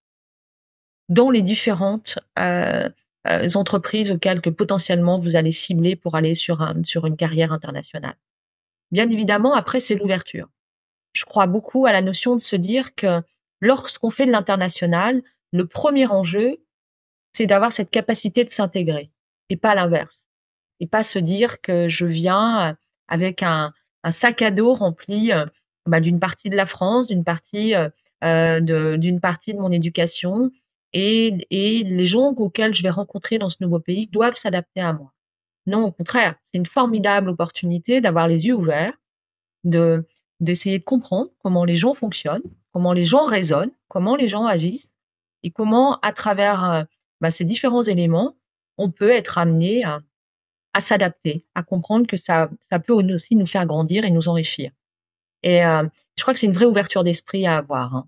dans 1.08 1.30
les 1.30 1.42
différentes 1.42 2.20
euh, 2.38 2.90
euh, 3.26 3.50
entreprises 3.56 4.12
auxquelles 4.12 4.42
que 4.42 4.50
potentiellement 4.50 5.18
vous 5.18 5.38
allez 5.38 5.54
cibler 5.54 5.96
pour 5.96 6.16
aller 6.16 6.36
sur, 6.36 6.62
un, 6.62 6.84
sur 6.84 7.06
une 7.06 7.16
carrière 7.16 7.54
internationale. 7.54 8.18
Bien 8.92 9.10
évidemment, 9.10 9.56
après, 9.56 9.80
c'est 9.80 9.96
l'ouverture. 9.96 10.50
Je 11.14 11.24
crois 11.24 11.48
beaucoup 11.48 11.86
à 11.86 11.94
la 11.94 12.02
notion 12.02 12.36
de 12.36 12.42
se 12.42 12.58
dire 12.58 12.96
que 12.96 13.22
lorsqu'on 13.62 14.12
fait 14.12 14.26
de 14.26 14.32
l'international, 14.32 15.24
le 15.54 15.68
premier 15.68 16.06
enjeu, 16.08 16.58
c'est 17.32 17.46
d'avoir 17.46 17.72
cette 17.72 17.92
capacité 17.92 18.44
de 18.44 18.50
s'intégrer 18.50 19.10
et 19.48 19.56
pas 19.56 19.74
l'inverse. 19.74 20.25
Et 20.80 20.88
pas 20.88 21.04
se 21.04 21.20
dire 21.20 21.62
que 21.62 21.88
je 21.88 22.06
viens 22.06 22.76
avec 23.08 23.44
un, 23.44 23.74
sac 24.10 24.42
à 24.42 24.52
dos 24.52 24.74
rempli 24.74 25.32
euh, 25.32 25.46
bah, 25.86 26.00
d'une 26.00 26.20
partie 26.20 26.50
de 26.50 26.56
la 26.56 26.66
France, 26.66 27.08
d'une 27.08 27.24
partie, 27.24 27.74
euh, 27.76 28.60
d'une 28.98 29.20
partie 29.20 29.54
de 29.54 29.60
mon 29.60 29.72
éducation, 29.72 30.52
et, 30.94 31.46
les 31.52 32.06
gens 32.08 32.34
auxquels 32.34 32.74
je 32.74 32.84
vais 32.84 32.90
rencontrer 32.90 33.38
dans 33.38 33.50
ce 33.50 33.58
nouveau 33.60 33.80
pays 33.80 34.08
doivent 34.08 34.38
s'adapter 34.38 34.80
à 34.82 34.94
moi. 34.94 35.12
Non, 35.66 35.84
au 35.86 35.92
contraire, 35.92 36.36
c'est 36.52 36.58
une 36.58 36.66
formidable 36.66 37.30
opportunité 37.30 38.00
d'avoir 38.02 38.28
les 38.28 38.46
yeux 38.46 38.56
ouverts, 38.56 38.94
de 39.64 40.08
d'essayer 40.42 40.80
de 40.80 40.84
comprendre 40.84 41.30
comment 41.42 41.64
les 41.64 41.78
gens 41.78 41.94
fonctionnent, 41.94 42.44
comment 42.74 42.92
les 42.92 43.06
gens 43.06 43.26
raisonnent, 43.26 43.72
comment 43.88 44.18
les 44.18 44.28
gens 44.28 44.46
agissent, 44.46 44.92
et 45.44 45.52
comment, 45.52 45.98
à 46.02 46.12
travers 46.12 46.72
euh, 46.72 46.84
bah, 47.22 47.32
ces 47.32 47.46
différents 47.46 47.84
éléments, 47.84 48.36
on 48.78 48.92
peut 48.92 49.12
être 49.12 49.38
amené 49.38 49.86
à, 49.86 50.02
s'adapter, 50.82 51.46
à 51.56 51.64
comprendre 51.64 52.08
que 52.08 52.18
ça, 52.18 52.50
ça 52.70 52.80
peut 52.80 52.94
aussi 52.94 53.36
nous 53.36 53.48
faire 53.48 53.66
grandir 53.66 54.04
et 54.06 54.12
nous 54.12 54.28
enrichir. 54.28 54.72
Et 55.44 55.66
euh, 55.66 55.84
je 56.18 56.24
crois 56.24 56.34
que 56.34 56.40
c'est 56.40 56.48
une 56.48 56.54
vraie 56.54 56.66
ouverture 56.66 57.04
d'esprit 57.04 57.46
à 57.46 57.58
avoir. 57.58 57.96
Hein 57.96 58.08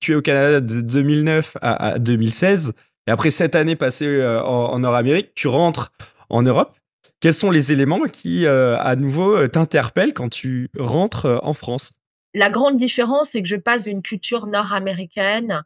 tu 0.00 0.12
es 0.12 0.14
au 0.14 0.22
Canada 0.22 0.60
de 0.60 0.80
2009 0.82 1.56
à, 1.62 1.98
2016, 1.98 2.74
et 3.06 3.10
après 3.10 3.30
sept 3.30 3.54
années 3.54 3.76
passées 3.76 4.06
euh, 4.06 4.42
en, 4.42 4.78
Nord-Amérique, 4.78 5.34
tu 5.34 5.48
rentres 5.48 5.92
en 6.28 6.42
Europe. 6.42 6.76
Quels 7.20 7.32
sont 7.32 7.50
les 7.50 7.72
éléments 7.72 8.02
qui, 8.02 8.44
euh, 8.44 8.76
à 8.78 8.96
nouveau, 8.96 9.46
t'interpellent 9.48 10.12
quand 10.12 10.28
tu 10.28 10.68
rentres 10.78 11.40
en 11.42 11.54
France? 11.54 11.92
La 12.34 12.50
grande 12.50 12.76
différence, 12.76 13.30
c'est 13.30 13.40
que 13.40 13.48
je 13.48 13.56
passe 13.56 13.82
d'une 13.84 14.02
culture 14.02 14.46
nord-américaine 14.46 15.62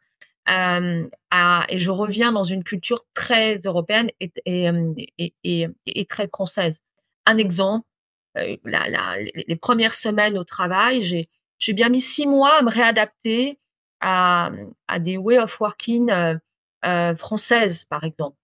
à, 0.51 1.67
et 1.69 1.79
je 1.79 1.91
reviens 1.91 2.33
dans 2.33 2.45
une 2.45 2.65
culture 2.65 3.05
très 3.15 3.59
européenne 3.65 4.11
et, 4.21 4.33
et, 4.47 5.67
et, 5.87 6.07
très 6.07 6.29
française. 6.29 6.81
Un 7.27 7.37
exemple, 7.37 7.87
les 8.35 9.57
premières 9.61 9.95
semaines 9.95 10.39
au 10.39 10.45
travail, 10.45 11.29
j'ai 11.59 11.73
bien 11.73 11.91
mis 11.91 12.01
six 12.01 12.27
mois 12.27 12.59
à 12.59 12.63
me 12.63 12.71
réadapter 12.71 13.59
à, 14.01 14.51
à 14.87 14.99
des 14.99 15.17
way 15.17 15.39
of 15.39 15.61
working 15.61 16.11
euh, 16.11 16.37
euh, 16.85 17.17
françaises, 17.17 17.85
par 17.85 18.05
exemple. 18.05 18.37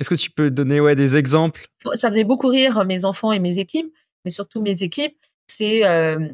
Est-ce 0.00 0.10
que 0.10 0.14
tu 0.14 0.30
peux 0.30 0.50
donner 0.50 0.80
ouais, 0.80 0.96
des 0.96 1.16
exemples? 1.16 1.66
Ça 1.94 2.08
faisait 2.10 2.24
beaucoup 2.24 2.48
rire 2.48 2.84
mes 2.84 3.04
enfants 3.04 3.32
et 3.32 3.38
mes 3.38 3.58
équipes, 3.58 3.92
mais 4.24 4.30
surtout 4.30 4.60
mes 4.60 4.82
équipes. 4.82 5.16
C'est, 5.46 5.84
euh, 5.84 6.28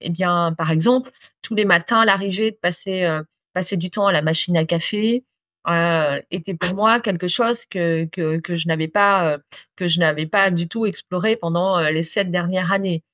eh 0.00 0.10
bien, 0.10 0.54
par 0.58 0.70
exemple, 0.70 1.10
tous 1.40 1.54
les 1.54 1.64
matins, 1.64 2.04
l'arrivée 2.04 2.50
de 2.50 2.56
passer, 2.56 3.04
euh, 3.04 3.22
passer 3.54 3.76
du 3.76 3.90
temps 3.90 4.06
à 4.06 4.12
la 4.12 4.22
machine 4.22 4.56
à 4.56 4.64
café 4.64 5.24
euh, 5.68 6.20
était 6.30 6.54
pour 6.54 6.74
moi 6.74 7.00
quelque 7.00 7.28
chose 7.28 7.66
que, 7.66 8.06
que, 8.06 8.38
que 8.40 8.56
je 8.56 8.66
n'avais 8.68 8.88
pas, 8.88 9.38
que 9.76 9.88
je 9.88 10.00
n'avais 10.00 10.26
pas 10.26 10.50
du 10.50 10.68
tout 10.68 10.86
exploré 10.86 11.36
pendant 11.36 11.80
les 11.80 12.02
sept 12.02 12.30
dernières 12.30 12.72
années. 12.72 13.04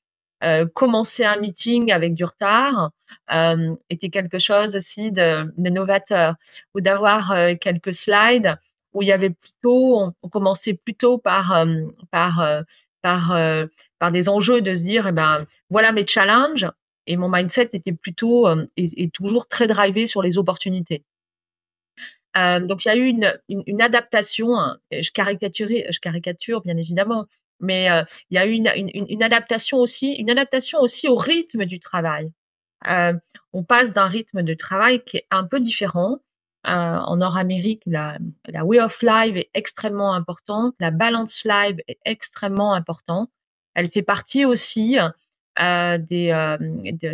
Euh, 0.45 0.67
commencer 0.73 1.25
un 1.25 1.37
meeting 1.37 1.91
avec 1.91 2.15
du 2.15 2.25
retard 2.25 2.93
euh, 3.33 3.75
était 3.91 4.09
quelque 4.09 4.39
chose 4.39 4.77
aussi 4.77 5.11
de, 5.11 5.53
de 5.57 5.71
novateur 5.71 6.37
ou 6.77 6.81
d'avoir 6.81 7.33
euh, 7.33 7.55
quelques 7.61 7.93
slides 7.93 8.55
où 8.93 9.03
il 9.03 9.09
y 9.09 9.13
avait 9.13 9.31
plutôt 9.31 10.13
on, 10.23 10.29
commençait 10.29 10.75
plutôt 10.75 11.19
par 11.19 11.53
euh, 11.57 11.83
par 12.13 12.63
par 13.03 13.37
par 13.99 14.13
des 14.13 14.29
enjeux 14.29 14.61
de 14.61 14.75
se 14.77 14.85
dire 14.85 15.09
eh 15.09 15.13
ben 15.13 15.45
voilà 15.71 15.91
mes 15.91 16.07
challenges 16.07 16.69
et 17.09 17.17
mon 17.17 17.29
mindset 17.29 17.71
était 17.73 17.93
plutôt 17.93 18.49
et, 18.77 19.11
toujours 19.11 19.49
très 19.49 19.67
drivé 19.67 20.07
sur 20.07 20.23
les 20.23 20.39
opportunités 20.39 21.05
donc 22.35 22.85
il 22.85 22.89
y 22.89 22.91
a 22.91 22.97
eu 22.97 23.07
une, 23.07 23.83
adaptation 23.83 24.57
hein, 24.57 24.79
je 24.93 25.11
caricature 25.11 25.69
je 25.69 25.99
caricature 25.99 26.61
bien 26.61 26.77
évidemment 26.77 27.27
mais 27.61 27.91
euh, 27.91 28.05
il 28.31 28.37
y 28.37 28.39
a 28.39 28.47
eu 28.47 28.53
une, 28.53 29.23
adaptation 29.23 29.79
aussi, 29.79 30.13
une 30.13 30.31
adaptation 30.31 30.81
aussi 30.81 31.09
au 31.09 31.17
rythme 31.17 31.65
du 31.65 31.81
travail. 31.81 32.31
Euh, 32.89 33.15
on 33.53 33.65
passe 33.65 33.93
d'un 33.95 34.07
rythme 34.07 34.43
de 34.43 34.55
travail 34.55 35.03
qui 35.05 35.19
est 35.19 35.27
un 35.31 35.45
peu 35.45 35.61
différent. 35.61 36.19
Euh, 36.67 36.71
en 36.71 37.17
Nord-Amérique, 37.17 37.83
la, 37.87 38.19
la 38.47 38.65
way 38.65 38.81
of 38.81 39.01
life 39.03 39.37
est 39.37 39.51
extrêmement 39.55 40.13
importante, 40.13 40.75
la 40.81 40.91
balance 40.91 41.45
life 41.45 41.79
est 41.87 41.99
extrêmement 42.05 42.75
importante. 42.75 43.31
Elle 43.75 43.91
fait 43.91 44.03
partie 44.03 44.45
aussi 44.45 44.99
des, 45.59 46.31
euh, 46.31 46.57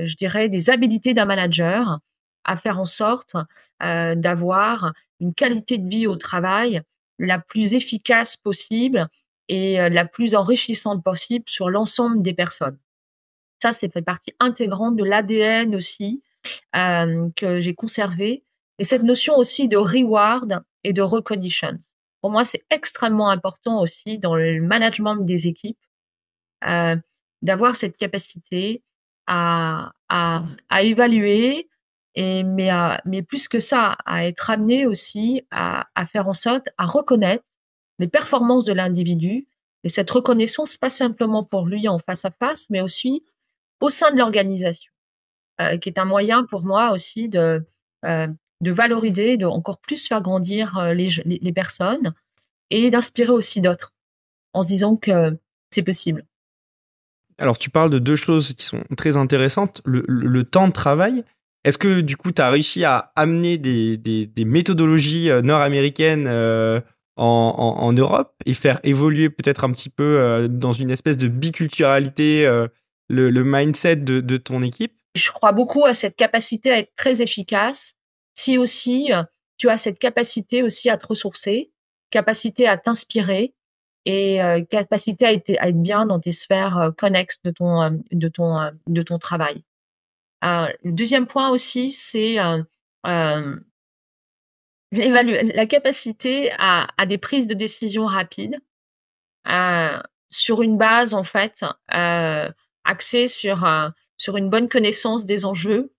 je 0.06 0.16
dirais, 0.16 0.48
des 0.48 0.70
habilités 0.70 1.14
d'un 1.14 1.24
manager 1.24 1.98
à 2.44 2.56
faire 2.56 2.78
en 2.78 2.86
sorte 2.86 3.36
euh, 3.82 4.14
d'avoir 4.14 4.92
une 5.20 5.34
qualité 5.34 5.78
de 5.78 5.88
vie 5.88 6.06
au 6.06 6.16
travail 6.16 6.82
la 7.18 7.38
plus 7.38 7.74
efficace 7.74 8.36
possible 8.36 9.08
et 9.48 9.80
euh, 9.80 9.88
la 9.88 10.04
plus 10.04 10.34
enrichissante 10.34 11.02
possible 11.02 11.44
sur 11.48 11.70
l'ensemble 11.70 12.22
des 12.22 12.34
personnes. 12.34 12.78
Ça, 13.62 13.72
c'est 13.72 13.90
fait 13.90 14.02
partie 14.02 14.34
intégrante 14.40 14.96
de 14.96 15.04
l'ADN 15.04 15.74
aussi 15.74 16.22
que 16.74 17.60
j'ai 17.60 17.74
conservé. 17.74 18.44
Et 18.78 18.84
cette 18.84 19.02
notion 19.02 19.36
aussi 19.36 19.68
de 19.68 19.78
reward 19.78 20.62
et 20.82 20.92
de 20.92 21.00
recognition. 21.00 21.78
Pour 22.20 22.30
moi, 22.30 22.44
c'est 22.44 22.62
extrêmement 22.68 23.30
important 23.30 23.80
aussi 23.80 24.18
dans 24.18 24.34
le 24.34 24.60
management 24.60 25.16
des 25.16 25.48
équipes 25.48 25.78
d'avoir 27.44 27.76
cette 27.76 27.96
capacité 27.96 28.82
à, 29.28 29.92
à, 30.08 30.42
à 30.68 30.82
évaluer, 30.82 31.68
et, 32.16 32.42
mais, 32.42 32.70
mais 33.04 33.22
plus 33.22 33.48
que 33.48 33.60
ça, 33.60 33.96
à 34.04 34.26
être 34.26 34.50
amené 34.50 34.86
aussi 34.86 35.46
à, 35.50 35.86
à 35.94 36.06
faire 36.06 36.28
en 36.28 36.34
sorte 36.34 36.68
à 36.78 36.86
reconnaître 36.86 37.44
les 37.98 38.08
performances 38.08 38.64
de 38.64 38.72
l'individu 38.72 39.46
et 39.84 39.88
cette 39.88 40.10
reconnaissance 40.10 40.76
pas 40.76 40.90
simplement 40.90 41.44
pour 41.44 41.66
lui 41.66 41.88
en 41.88 41.98
face 41.98 42.24
à 42.24 42.30
face, 42.30 42.68
mais 42.70 42.80
aussi 42.80 43.24
au 43.80 43.90
sein 43.90 44.10
de 44.10 44.16
l'organisation, 44.16 44.92
euh, 45.60 45.76
qui 45.76 45.90
est 45.90 45.98
un 45.98 46.06
moyen 46.06 46.44
pour 46.44 46.62
moi 46.62 46.92
aussi 46.92 47.28
de 47.28 47.64
euh, 48.04 48.26
de 48.60 48.72
valoriser, 48.72 49.36
de 49.36 49.46
encore 49.46 49.78
plus 49.78 50.06
faire 50.06 50.22
grandir 50.22 50.78
euh, 50.78 50.94
les, 50.94 51.10
les, 51.26 51.52
personnes 51.52 52.14
et 52.70 52.90
d'inspirer 52.90 53.30
aussi 53.30 53.60
d'autres 53.60 53.92
en 54.54 54.62
se 54.62 54.68
disant 54.68 54.96
que 54.96 55.36
c'est 55.70 55.82
possible. 55.82 56.24
Alors 57.38 57.58
tu 57.58 57.70
parles 57.70 57.90
de 57.90 57.98
deux 57.98 58.16
choses 58.16 58.54
qui 58.54 58.64
sont 58.64 58.82
très 58.96 59.16
intéressantes, 59.16 59.80
le, 59.84 60.42
temps 60.44 60.68
de 60.68 60.72
travail. 60.72 61.24
Est-ce 61.64 61.78
que 61.78 62.00
du 62.00 62.16
coup 62.16 62.32
tu 62.32 62.42
as 62.42 62.50
réussi 62.50 62.84
à 62.84 63.12
amener 63.16 63.58
des, 63.58 64.44
méthodologies 64.44 65.30
nord-américaines 65.42 66.28
en, 67.16 67.76
en, 67.78 67.92
Europe 67.92 68.34
et 68.44 68.54
faire 68.54 68.80
évoluer 68.82 69.30
peut-être 69.30 69.64
un 69.64 69.70
petit 69.70 69.90
peu 69.90 70.18
euh, 70.18 70.48
dans 70.48 70.72
une 70.72 70.90
espèce 70.90 71.16
de 71.16 71.28
biculturalité 71.28 72.46
euh, 72.46 72.66
le, 73.08 73.30
le, 73.30 73.44
mindset 73.44 73.96
de, 73.96 74.20
de, 74.20 74.36
ton 74.36 74.62
équipe? 74.62 74.92
Je 75.14 75.30
crois 75.30 75.52
beaucoup 75.52 75.84
à 75.84 75.94
cette 75.94 76.16
capacité 76.16 76.72
à 76.72 76.78
être 76.78 76.92
très 76.96 77.22
efficace 77.22 77.94
si 78.34 78.58
aussi 78.58 79.10
tu 79.58 79.68
as 79.68 79.78
cette 79.78 79.98
capacité 79.98 80.62
aussi 80.64 80.90
à 80.90 80.98
te 80.98 81.06
ressourcer, 81.06 81.70
capacité 82.10 82.66
à 82.66 82.76
t'inspirer 82.76 83.54
et 84.06 84.38
capacité 84.70 85.26
à 85.26 85.32
être, 85.32 85.50
à 85.58 85.68
être, 85.68 85.82
bien 85.82 86.06
dans 86.06 86.20
tes 86.20 86.32
sphères 86.32 86.92
connexes 86.98 87.40
de 87.42 87.50
ton, 87.50 88.02
de 88.12 88.28
ton, 88.28 88.70
de 88.86 89.02
ton 89.02 89.18
travail. 89.18 89.64
le 90.42 90.92
deuxième 90.92 91.26
point 91.26 91.50
aussi, 91.50 91.90
c'est 91.90 92.36
la 94.92 95.66
capacité 95.66 96.52
à, 96.58 96.88
à, 96.96 97.06
des 97.06 97.18
prises 97.18 97.46
de 97.46 97.54
décision 97.54 98.06
rapides 98.06 98.60
euh, 99.48 99.98
sur 100.30 100.62
une 100.62 100.76
base 100.76 101.14
en 101.14 101.24
fait 101.24 101.64
euh, 101.94 102.50
axée 102.84 103.26
sur 103.26 103.64
euh, 103.64 103.88
sur 104.16 104.36
une 104.36 104.48
bonne 104.48 104.68
connaissance 104.68 105.26
des 105.26 105.44
enjeux, 105.44 105.92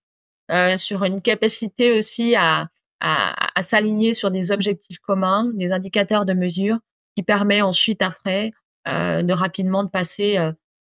euh, 0.52 0.78
sur 0.78 1.04
une 1.04 1.22
capacité 1.22 1.98
aussi 1.98 2.36
à, 2.36 2.70
à, 3.02 3.60
à 3.60 3.62
s'aligner 3.62 4.14
sur 4.14 4.32
des 4.32 4.52
objectifs 4.52 5.00
communs, 5.00 5.52
des 5.54 5.72
indicateurs 5.72 6.26
de 6.26 6.34
mesure 6.34 6.80
qui 7.16 7.24
permet 7.24 7.62
ensuite 7.62 8.02
après 8.02 8.52
euh, 8.88 9.24
de 9.24 9.34
rapidement 9.34 9.84
de 9.84 9.90
passer 9.90 10.38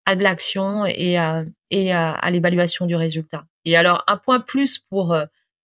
à 0.06 0.16
de 0.16 0.22
l'action 0.22 0.84
et, 0.86 1.16
et 1.70 1.92
à 1.92 2.30
l'évaluation 2.30 2.86
du 2.86 2.96
résultat. 2.96 3.46
Et 3.64 3.76
alors 3.76 4.04
un 4.06 4.18
point 4.18 4.40
plus 4.40 4.78
pour 4.78 5.16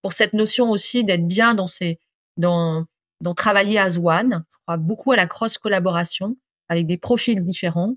pour 0.03 0.13
cette 0.13 0.33
notion 0.33 0.71
aussi 0.71 1.05
d'être 1.05 1.27
bien 1.27 1.55
dans 1.55 1.67
ces 1.67 1.99
dans, 2.37 2.87
dans 3.21 3.35
travailler 3.35 3.79
à 3.79 3.89
One. 3.99 4.45
Je 4.51 4.59
crois 4.63 4.77
beaucoup 4.77 5.13
à 5.13 5.17
la 5.17 5.27
cross 5.27 5.59
collaboration 5.59 6.37
avec 6.69 6.87
des 6.87 6.97
profils 6.97 7.43
différents. 7.45 7.97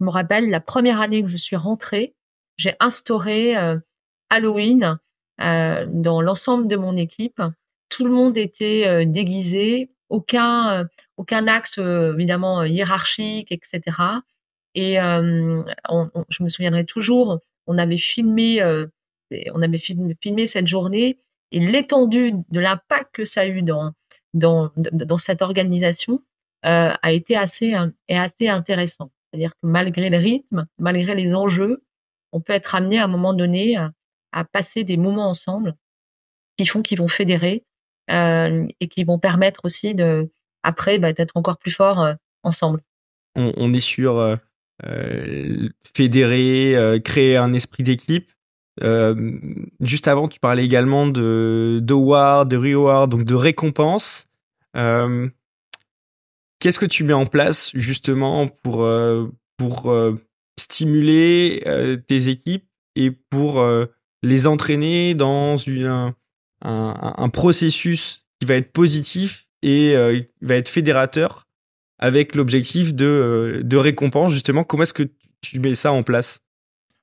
Je 0.00 0.04
me 0.04 0.10
rappelle 0.10 0.50
la 0.50 0.60
première 0.60 1.00
année 1.00 1.22
que 1.22 1.28
je 1.28 1.36
suis 1.36 1.56
rentrée, 1.56 2.14
j'ai 2.56 2.74
instauré 2.80 3.56
euh, 3.56 3.78
Halloween 4.30 4.98
euh, 5.40 5.86
dans 5.88 6.20
l'ensemble 6.20 6.68
de 6.68 6.76
mon 6.76 6.96
équipe. 6.96 7.42
Tout 7.88 8.04
le 8.04 8.12
monde 8.12 8.36
était 8.36 8.84
euh, 8.86 9.04
déguisé, 9.04 9.90
aucun 10.08 10.80
euh, 10.80 10.84
aucun 11.16 11.46
axe 11.46 11.78
évidemment 11.78 12.64
hiérarchique, 12.64 13.50
etc. 13.50 13.82
Et 14.74 15.00
on, 15.00 16.10
je 16.28 16.42
me 16.42 16.48
souviendrai 16.48 16.84
toujours, 16.84 17.40
on 17.66 17.78
avait 17.78 17.96
filmé, 17.96 18.62
on 19.54 19.62
avait 19.62 19.78
filmé 19.78 20.46
cette 20.46 20.66
journée 20.66 21.18
et 21.52 21.60
l'étendue 21.60 22.32
de 22.50 22.60
l'impact 22.60 23.14
que 23.14 23.24
ça 23.24 23.42
a 23.42 23.46
eu 23.46 23.62
dans, 23.62 23.92
dans, 24.34 24.70
dans 24.76 25.18
cette 25.18 25.42
organisation 25.42 26.22
euh, 26.64 26.92
a 27.00 27.12
été 27.12 27.36
assez, 27.36 27.74
euh, 27.74 27.88
est 28.08 28.18
assez 28.18 28.48
intéressant. 28.48 29.10
C'est-à-dire 29.30 29.52
que 29.52 29.66
malgré 29.66 30.10
le 30.10 30.18
rythme, 30.18 30.66
malgré 30.78 31.14
les 31.14 31.34
enjeux, 31.34 31.84
on 32.32 32.40
peut 32.40 32.52
être 32.52 32.74
amené 32.74 32.98
à 32.98 33.04
un 33.04 33.08
moment 33.08 33.34
donné 33.34 33.76
à, 33.76 33.92
à 34.32 34.44
passer 34.44 34.84
des 34.84 34.96
moments 34.96 35.28
ensemble 35.28 35.74
qui 36.56 36.66
font 36.66 36.82
qu'ils 36.82 36.98
vont 36.98 37.08
fédérer 37.08 37.64
euh, 38.10 38.66
et 38.80 38.88
qui 38.88 39.04
vont 39.04 39.18
permettre 39.18 39.64
aussi 39.64 39.94
de 39.94 40.30
après 40.66 40.98
bah, 40.98 41.12
d'être 41.12 41.36
encore 41.36 41.56
plus 41.56 41.70
forts 41.70 42.02
euh, 42.02 42.14
ensemble. 42.42 42.82
On, 43.36 43.72
est 43.74 43.80
sur 43.80 44.18
euh, 44.18 44.36
euh 44.86 45.68
fédérer, 45.94 47.00
créer 47.04 47.36
un 47.36 47.52
esprit 47.52 47.82
d'équipe. 47.82 48.30
Juste 49.80 50.08
avant, 50.08 50.28
tu 50.28 50.40
parlais 50.40 50.64
également 50.64 51.06
de 51.06 51.80
d'award, 51.82 52.50
de 52.50 52.56
reward, 52.56 53.10
donc 53.10 53.24
de 53.24 53.34
récompense. 53.34 54.26
Qu'est-ce 54.74 56.78
que 56.78 56.86
tu 56.86 57.04
mets 57.04 57.12
en 57.12 57.26
place 57.26 57.72
justement 57.74 58.48
pour 58.48 58.88
pour 59.58 59.94
stimuler 60.58 61.62
tes 62.08 62.28
équipes 62.28 62.66
et 62.94 63.10
pour 63.10 63.62
les 64.22 64.46
entraîner 64.46 65.14
dans 65.14 65.56
un, 65.68 66.14
un, 66.62 67.28
processus 67.28 68.24
qui 68.40 68.46
va 68.46 68.54
être 68.54 68.72
positif 68.72 69.45
et 69.62 69.94
va 70.42 70.54
être 70.56 70.68
fédérateur 70.68 71.46
avec 71.98 72.34
l'objectif 72.34 72.94
de, 72.94 73.62
de 73.64 73.76
récompense 73.76 74.32
justement. 74.32 74.64
Comment 74.64 74.82
est-ce 74.82 74.94
que 74.94 75.10
tu 75.40 75.60
mets 75.60 75.74
ça 75.74 75.92
en 75.92 76.02
place? 76.02 76.40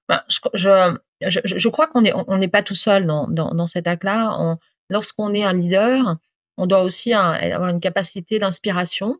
Bah, 0.08 0.24
je, 0.28 0.40
je, 0.54 1.40
je, 1.44 1.70
crois 1.70 1.88
qu'on 1.88 2.02
n'est 2.02 2.14
on 2.14 2.38
n'est 2.38 2.48
pas 2.48 2.64
tout 2.64 2.76
seul 2.76 3.06
dans, 3.06 3.28
dans, 3.28 3.68
cet 3.68 3.88
acte-là. 3.88 4.58
Lorsqu'on 4.90 5.34
est 5.34 5.44
un 5.44 5.54
leader, 5.54 6.18
on 6.58 6.68
doit 6.68 6.84
aussi 6.84 7.14
avoir 7.14 7.70
une 7.70 7.80
capacité 7.80 8.40
d'inspiration, 8.40 9.18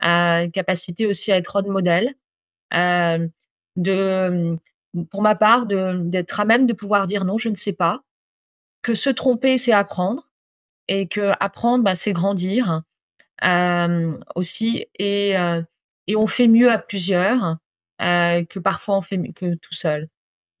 une 0.00 0.50
capacité 0.52 1.06
aussi 1.06 1.32
à 1.32 1.36
être 1.36 1.48
role 1.48 1.66
modèle, 1.66 2.14
euh, 2.74 3.26
de, 3.76 4.56
pour 5.10 5.22
ma 5.22 5.34
part, 5.34 5.66
d'être 5.66 6.40
à 6.40 6.44
même 6.44 6.66
de 6.66 6.72
pouvoir 6.72 7.06
dire 7.06 7.24
non, 7.24 7.38
je 7.38 7.48
ne 7.48 7.54
sais 7.54 7.72
pas, 7.72 8.02
que 8.82 8.94
se 8.94 9.10
tromper, 9.10 9.58
c'est 9.58 9.72
apprendre, 9.72 10.28
et 10.88 11.08
que 11.08 11.32
apprendre, 11.40 11.84
bah, 11.84 11.94
c'est 11.94 12.12
grandir 12.12 12.82
euh, 13.44 14.18
aussi, 14.34 14.86
et, 14.98 15.36
euh, 15.38 15.62
et 16.06 16.16
on 16.16 16.26
fait 16.26 16.48
mieux 16.48 16.70
à 16.70 16.78
plusieurs 16.78 17.58
euh, 18.02 18.44
que 18.44 18.58
parfois 18.58 18.98
on 18.98 19.02
fait 19.02 19.18
que 19.34 19.54
tout 19.56 19.74
seul. 19.74 20.08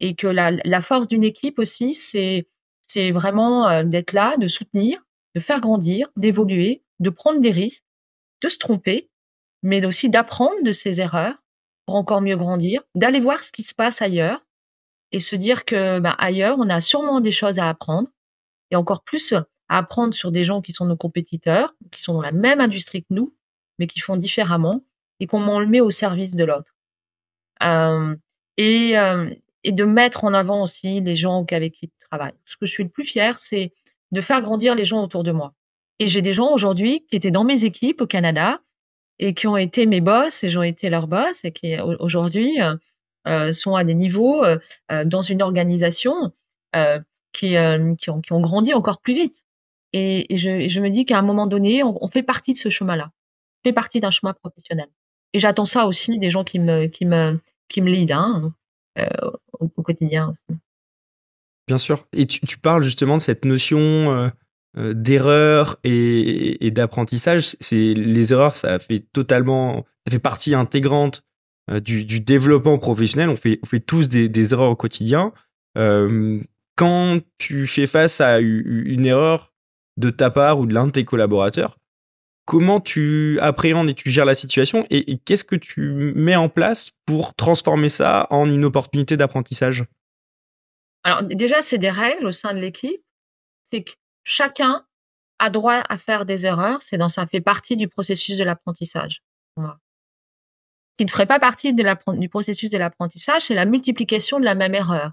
Et 0.00 0.14
que 0.16 0.26
la, 0.26 0.52
la 0.52 0.82
force 0.82 1.08
d'une 1.08 1.24
équipe 1.24 1.58
aussi, 1.58 1.94
c'est 1.94 2.48
c'est 2.82 3.10
vraiment 3.12 3.68
euh, 3.68 3.84
d'être 3.84 4.12
là, 4.12 4.36
de 4.36 4.48
soutenir, 4.48 5.00
de 5.34 5.40
faire 5.40 5.60
grandir, 5.60 6.08
d'évoluer, 6.16 6.82
de 7.00 7.10
prendre 7.10 7.40
des 7.40 7.50
risques, 7.50 7.84
de 8.42 8.48
se 8.48 8.58
tromper, 8.58 9.10
mais 9.62 9.84
aussi 9.86 10.10
d'apprendre 10.10 10.62
de 10.62 10.72
ses 10.72 11.00
erreurs 11.00 11.34
pour 11.86 11.96
encore 11.96 12.20
mieux 12.20 12.36
grandir, 12.36 12.82
d'aller 12.94 13.20
voir 13.20 13.42
ce 13.42 13.52
qui 13.52 13.62
se 13.62 13.74
passe 13.74 14.02
ailleurs 14.02 14.44
et 15.12 15.20
se 15.20 15.36
dire 15.36 15.64
que 15.64 15.98
ben, 16.00 16.14
ailleurs, 16.18 16.56
on 16.58 16.68
a 16.68 16.80
sûrement 16.80 17.20
des 17.20 17.32
choses 17.32 17.58
à 17.58 17.68
apprendre. 17.68 18.08
Et 18.70 18.76
encore 18.76 19.04
plus 19.04 19.34
apprendre 19.76 20.14
sur 20.14 20.30
des 20.30 20.44
gens 20.44 20.62
qui 20.62 20.72
sont 20.72 20.86
nos 20.86 20.96
compétiteurs, 20.96 21.74
qui 21.90 22.02
sont 22.02 22.14
dans 22.14 22.22
la 22.22 22.32
même 22.32 22.60
industrie 22.60 23.02
que 23.02 23.12
nous, 23.12 23.34
mais 23.78 23.86
qui 23.86 24.00
font 24.00 24.16
différemment 24.16 24.84
et 25.20 25.26
comment 25.26 25.56
on 25.56 25.58
le 25.58 25.66
met 25.66 25.80
au 25.80 25.90
service 25.90 26.34
de 26.34 26.44
l'autre. 26.44 26.74
Euh, 27.62 28.14
et, 28.56 28.96
euh, 28.96 29.30
et 29.64 29.72
de 29.72 29.84
mettre 29.84 30.24
en 30.24 30.32
avant 30.32 30.62
aussi 30.62 31.00
les 31.00 31.16
gens 31.16 31.44
avec 31.50 31.74
qui 31.74 31.86
je 31.86 32.06
travaille. 32.06 32.34
Ce 32.46 32.56
que 32.56 32.66
je 32.66 32.72
suis 32.72 32.84
le 32.84 32.88
plus 32.88 33.04
fier, 33.04 33.38
c'est 33.38 33.72
de 34.12 34.20
faire 34.20 34.42
grandir 34.42 34.74
les 34.74 34.84
gens 34.84 35.02
autour 35.02 35.24
de 35.24 35.32
moi. 35.32 35.54
Et 35.98 36.06
j'ai 36.06 36.22
des 36.22 36.34
gens 36.34 36.52
aujourd'hui 36.52 37.04
qui 37.10 37.16
étaient 37.16 37.30
dans 37.30 37.44
mes 37.44 37.64
équipes 37.64 38.00
au 38.00 38.06
Canada 38.06 38.60
et 39.18 39.34
qui 39.34 39.46
ont 39.48 39.56
été 39.56 39.86
mes 39.86 40.00
boss 40.00 40.44
et 40.44 40.50
j'ont 40.50 40.62
été 40.62 40.88
leurs 40.88 41.08
boss 41.08 41.44
et 41.44 41.52
qui 41.52 41.78
aujourd'hui 41.80 42.58
euh, 43.26 43.52
sont 43.52 43.74
à 43.74 43.84
des 43.84 43.94
niveaux 43.94 44.44
dans 45.04 45.22
une 45.22 45.42
organisation 45.42 46.32
qui, 47.32 47.56
ont, 47.58 48.40
grandi 48.40 48.74
encore 48.74 49.00
plus 49.00 49.14
vite. 49.14 49.43
Et, 49.96 50.36
je, 50.36 50.80
me 50.80 50.90
dis 50.90 51.06
qu'à 51.06 51.20
un 51.20 51.22
moment 51.22 51.46
donné, 51.46 51.84
on, 51.84 52.08
fait 52.08 52.24
partie 52.24 52.52
de 52.52 52.58
ce 52.58 52.68
chemin-là, 52.68 53.12
fait 53.62 53.72
partie 53.72 54.00
d'un 54.00 54.10
chemin 54.10 54.32
professionnel. 54.32 54.88
Et 55.32 55.38
j'attends 55.38 55.66
ça 55.66 55.86
aussi 55.86 56.18
des 56.18 56.32
gens 56.32 56.42
qui 56.42 56.58
me 56.58 56.86
qui 56.86 57.06
me 57.06 57.38
qui 57.68 57.80
me 57.80 57.88
lead. 57.88 58.10
Hein. 58.10 58.52
Euh, 58.98 59.06
au, 59.60 59.82
quotidien. 59.82 60.32
Bien 61.68 61.78
sûr. 61.78 62.06
Et 62.12 62.26
tu, 62.26 62.58
parles 62.58 62.82
justement 62.82 63.16
de 63.16 63.22
cette 63.22 63.44
notion 63.44 63.78
euh, 63.80 64.28
euh 64.76 64.94
d'erreur 64.94 65.78
et, 65.84 66.70
d'apprentissage. 66.72 67.56
C'est 67.60 67.94
les 67.94 68.32
erreurs, 68.32 68.56
ça 68.56 68.80
fait 68.80 69.00
totalement, 69.12 69.84
ça 70.06 70.10
fait 70.10 70.18
partie 70.18 70.54
intégrante 70.54 71.24
du, 71.68 72.20
développement 72.20 72.78
professionnel. 72.78 73.28
On 73.28 73.36
fait, 73.36 73.60
on 73.62 73.66
fait 73.66 73.80
tous 73.80 74.08
des, 74.08 74.52
erreurs 74.52 74.70
au 74.70 74.76
quotidien. 74.76 75.32
Quand 75.74 77.20
tu 77.38 77.66
fais 77.68 77.86
face 77.86 78.20
à 78.20 78.40
une 78.40 79.06
erreur 79.06 79.53
de 79.96 80.10
ta 80.10 80.30
part 80.30 80.58
ou 80.58 80.66
de 80.66 80.74
l'un 80.74 80.86
de 80.86 80.92
tes 80.92 81.04
collaborateurs, 81.04 81.78
comment 82.44 82.80
tu 82.80 83.38
appréhendes 83.40 83.88
et 83.88 83.94
tu 83.94 84.10
gères 84.10 84.24
la 84.24 84.34
situation 84.34 84.86
et, 84.90 85.18
qu'est-ce 85.18 85.44
que 85.44 85.56
tu 85.56 86.12
mets 86.14 86.36
en 86.36 86.48
place 86.48 86.90
pour 87.06 87.34
transformer 87.34 87.88
ça 87.88 88.26
en 88.30 88.50
une 88.50 88.64
opportunité 88.64 89.16
d'apprentissage? 89.16 89.84
Alors 91.04 91.22
déjà, 91.22 91.62
c'est 91.62 91.78
des 91.78 91.90
règles 91.90 92.26
au 92.26 92.32
sein 92.32 92.54
de 92.54 92.60
l'équipe. 92.60 93.02
C'est 93.72 93.84
que 93.84 93.92
chacun 94.24 94.84
a 95.38 95.50
droit 95.50 95.82
à 95.88 95.98
faire 95.98 96.24
des 96.24 96.46
erreurs. 96.46 96.82
C'est 96.82 96.96
dans 96.96 97.08
ça 97.08 97.26
fait 97.26 97.40
partie 97.40 97.76
du 97.76 97.88
processus 97.88 98.38
de 98.38 98.44
l'apprentissage. 98.44 99.22
Ce 99.56 100.96
qui 100.98 101.04
ne 101.04 101.10
ferait 101.10 101.26
pas 101.26 101.40
partie 101.40 101.74
du 101.74 102.28
processus 102.28 102.70
de 102.70 102.78
l'apprentissage, 102.78 103.42
c'est 103.42 103.54
la 103.54 103.64
multiplication 103.64 104.38
de 104.38 104.44
la 104.44 104.54
même 104.54 104.74
erreur. 104.74 105.12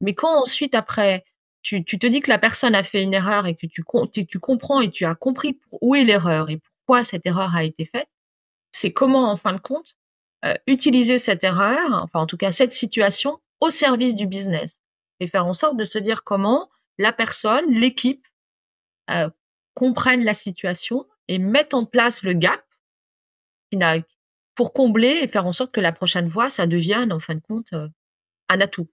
Mais 0.00 0.14
quand 0.14 0.42
ensuite, 0.42 0.74
après, 0.74 1.24
tu, 1.66 1.98
te 1.98 2.06
dis 2.06 2.20
que 2.20 2.30
la 2.30 2.38
personne 2.38 2.74
a 2.74 2.84
fait 2.84 3.02
une 3.02 3.14
erreur 3.14 3.46
et 3.46 3.56
que 3.56 3.66
tu 3.66 3.82
comprends 3.82 4.80
et 4.80 4.90
tu 4.90 5.04
as 5.04 5.14
compris 5.14 5.58
où 5.80 5.94
est 5.94 6.04
l'erreur 6.04 6.48
et 6.48 6.58
pourquoi 6.58 7.04
cette 7.04 7.26
erreur 7.26 7.54
a 7.56 7.64
été 7.64 7.86
faite, 7.86 8.08
c'est 8.70 8.92
comment, 8.92 9.30
en 9.30 9.36
fin 9.36 9.52
de 9.52 9.58
compte, 9.58 9.96
euh, 10.44 10.54
utiliser 10.66 11.18
cette 11.18 11.42
erreur, 11.42 12.02
enfin 12.02 12.20
en 12.20 12.26
tout 12.26 12.36
cas 12.36 12.52
cette 12.52 12.72
situation, 12.72 13.40
au 13.60 13.70
service 13.70 14.14
du 14.14 14.26
business 14.26 14.78
et 15.18 15.26
faire 15.26 15.46
en 15.46 15.54
sorte 15.54 15.76
de 15.76 15.84
se 15.84 15.98
dire 15.98 16.22
comment 16.24 16.68
la 16.98 17.12
personne, 17.12 17.68
l'équipe, 17.70 18.24
euh, 19.10 19.28
comprennent 19.74 20.24
la 20.24 20.34
situation 20.34 21.06
et 21.28 21.38
mettent 21.38 21.74
en 21.74 21.84
place 21.84 22.22
le 22.22 22.34
gap 22.34 22.62
pour 24.54 24.72
combler 24.72 25.20
et 25.22 25.28
faire 25.28 25.46
en 25.46 25.52
sorte 25.52 25.72
que 25.72 25.80
la 25.80 25.92
prochaine 25.92 26.30
fois, 26.30 26.48
ça 26.48 26.66
devienne, 26.66 27.12
en 27.12 27.20
fin 27.20 27.34
de 27.34 27.40
compte, 27.40 27.72
euh, 27.72 27.88
un 28.48 28.60
atout. 28.60 28.88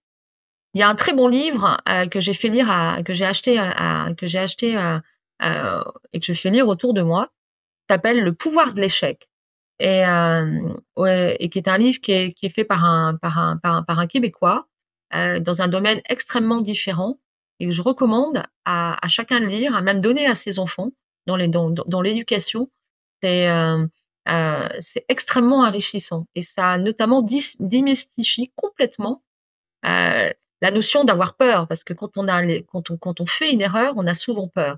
Il 0.74 0.80
y 0.80 0.84
a 0.84 0.90
un 0.90 0.96
très 0.96 1.14
bon 1.14 1.28
livre 1.28 1.82
euh, 1.88 2.08
que 2.08 2.20
j'ai 2.20 2.34
fait 2.34 2.50
lire 2.50 2.70
à, 2.70 3.04
que 3.04 3.14
j'ai 3.14 3.26
acheté 3.26 3.60
à, 3.60 4.10
que 4.18 4.28
j'ai 4.28 4.40
acheté 4.40 4.76
à, 4.76 5.02
et 6.14 6.20
que 6.20 6.26
je 6.26 6.34
fais 6.34 6.50
lire 6.50 6.68
autour 6.68 6.94
de 6.94 7.02
moi, 7.02 7.30
s'appelle 7.90 8.22
Le 8.22 8.34
pouvoir 8.34 8.74
de 8.74 8.82
l'échec. 8.82 9.30
Et, 9.80 10.04
ouais, 10.96 11.36
et 11.40 11.50
qui 11.50 11.60
est 11.60 11.68
un 11.68 11.78
livre 11.78 12.00
qui 12.00 12.12
est, 12.14 12.34
qui 12.34 12.46
est 12.46 12.50
fait 12.50 12.64
par 12.64 12.86
un, 12.86 13.18
par 13.18 13.38
un, 13.38 13.58
par 13.58 13.76
un, 13.76 13.84
par 13.84 14.00
un 14.00 14.08
Québécois 14.08 14.68
dans 15.12 15.62
un 15.62 15.68
domaine 15.68 16.02
extrêmement 16.08 16.62
différent 16.62 17.18
et 17.60 17.68
que 17.68 17.72
je 17.72 17.82
recommande 17.82 18.44
à, 18.66 19.06
à, 19.06 19.08
chacun 19.10 19.40
de 19.40 19.46
lire, 19.46 19.76
à 19.76 19.82
même 19.82 20.02
donner 20.02 20.26
à 20.26 20.36
ses 20.36 20.60
enfants 20.60 20.92
dans 21.26 21.36
les 21.36 21.48
dans, 21.48 21.70
dans 21.70 22.02
l'éducation. 22.02 22.70
C'est 23.22 23.48
euh, 23.48 23.86
euh, 24.30 24.70
c'est 24.80 25.06
extrêmement 25.10 25.62
enrichissant 25.64 26.28
et 26.36 26.44
ça 26.44 26.78
notamment 26.78 27.26
démystifie 27.60 28.52
complètement 28.56 29.24
euh, 29.86 30.30
la 30.64 30.72
notion 30.72 31.04
d'avoir 31.04 31.36
peur 31.36 31.68
parce 31.68 31.84
que 31.84 31.94
quand 31.94 32.18
on 32.18 32.30
a 32.30 32.42
quand 32.62 32.90
on 32.90 32.98
quand 32.98 33.20
on 33.20 33.26
fait 33.26 33.52
une 33.52 33.62
erreur, 33.62 33.96
on 33.98 34.08
a 34.08 34.14
souvent 34.16 34.48
peur. 34.48 34.78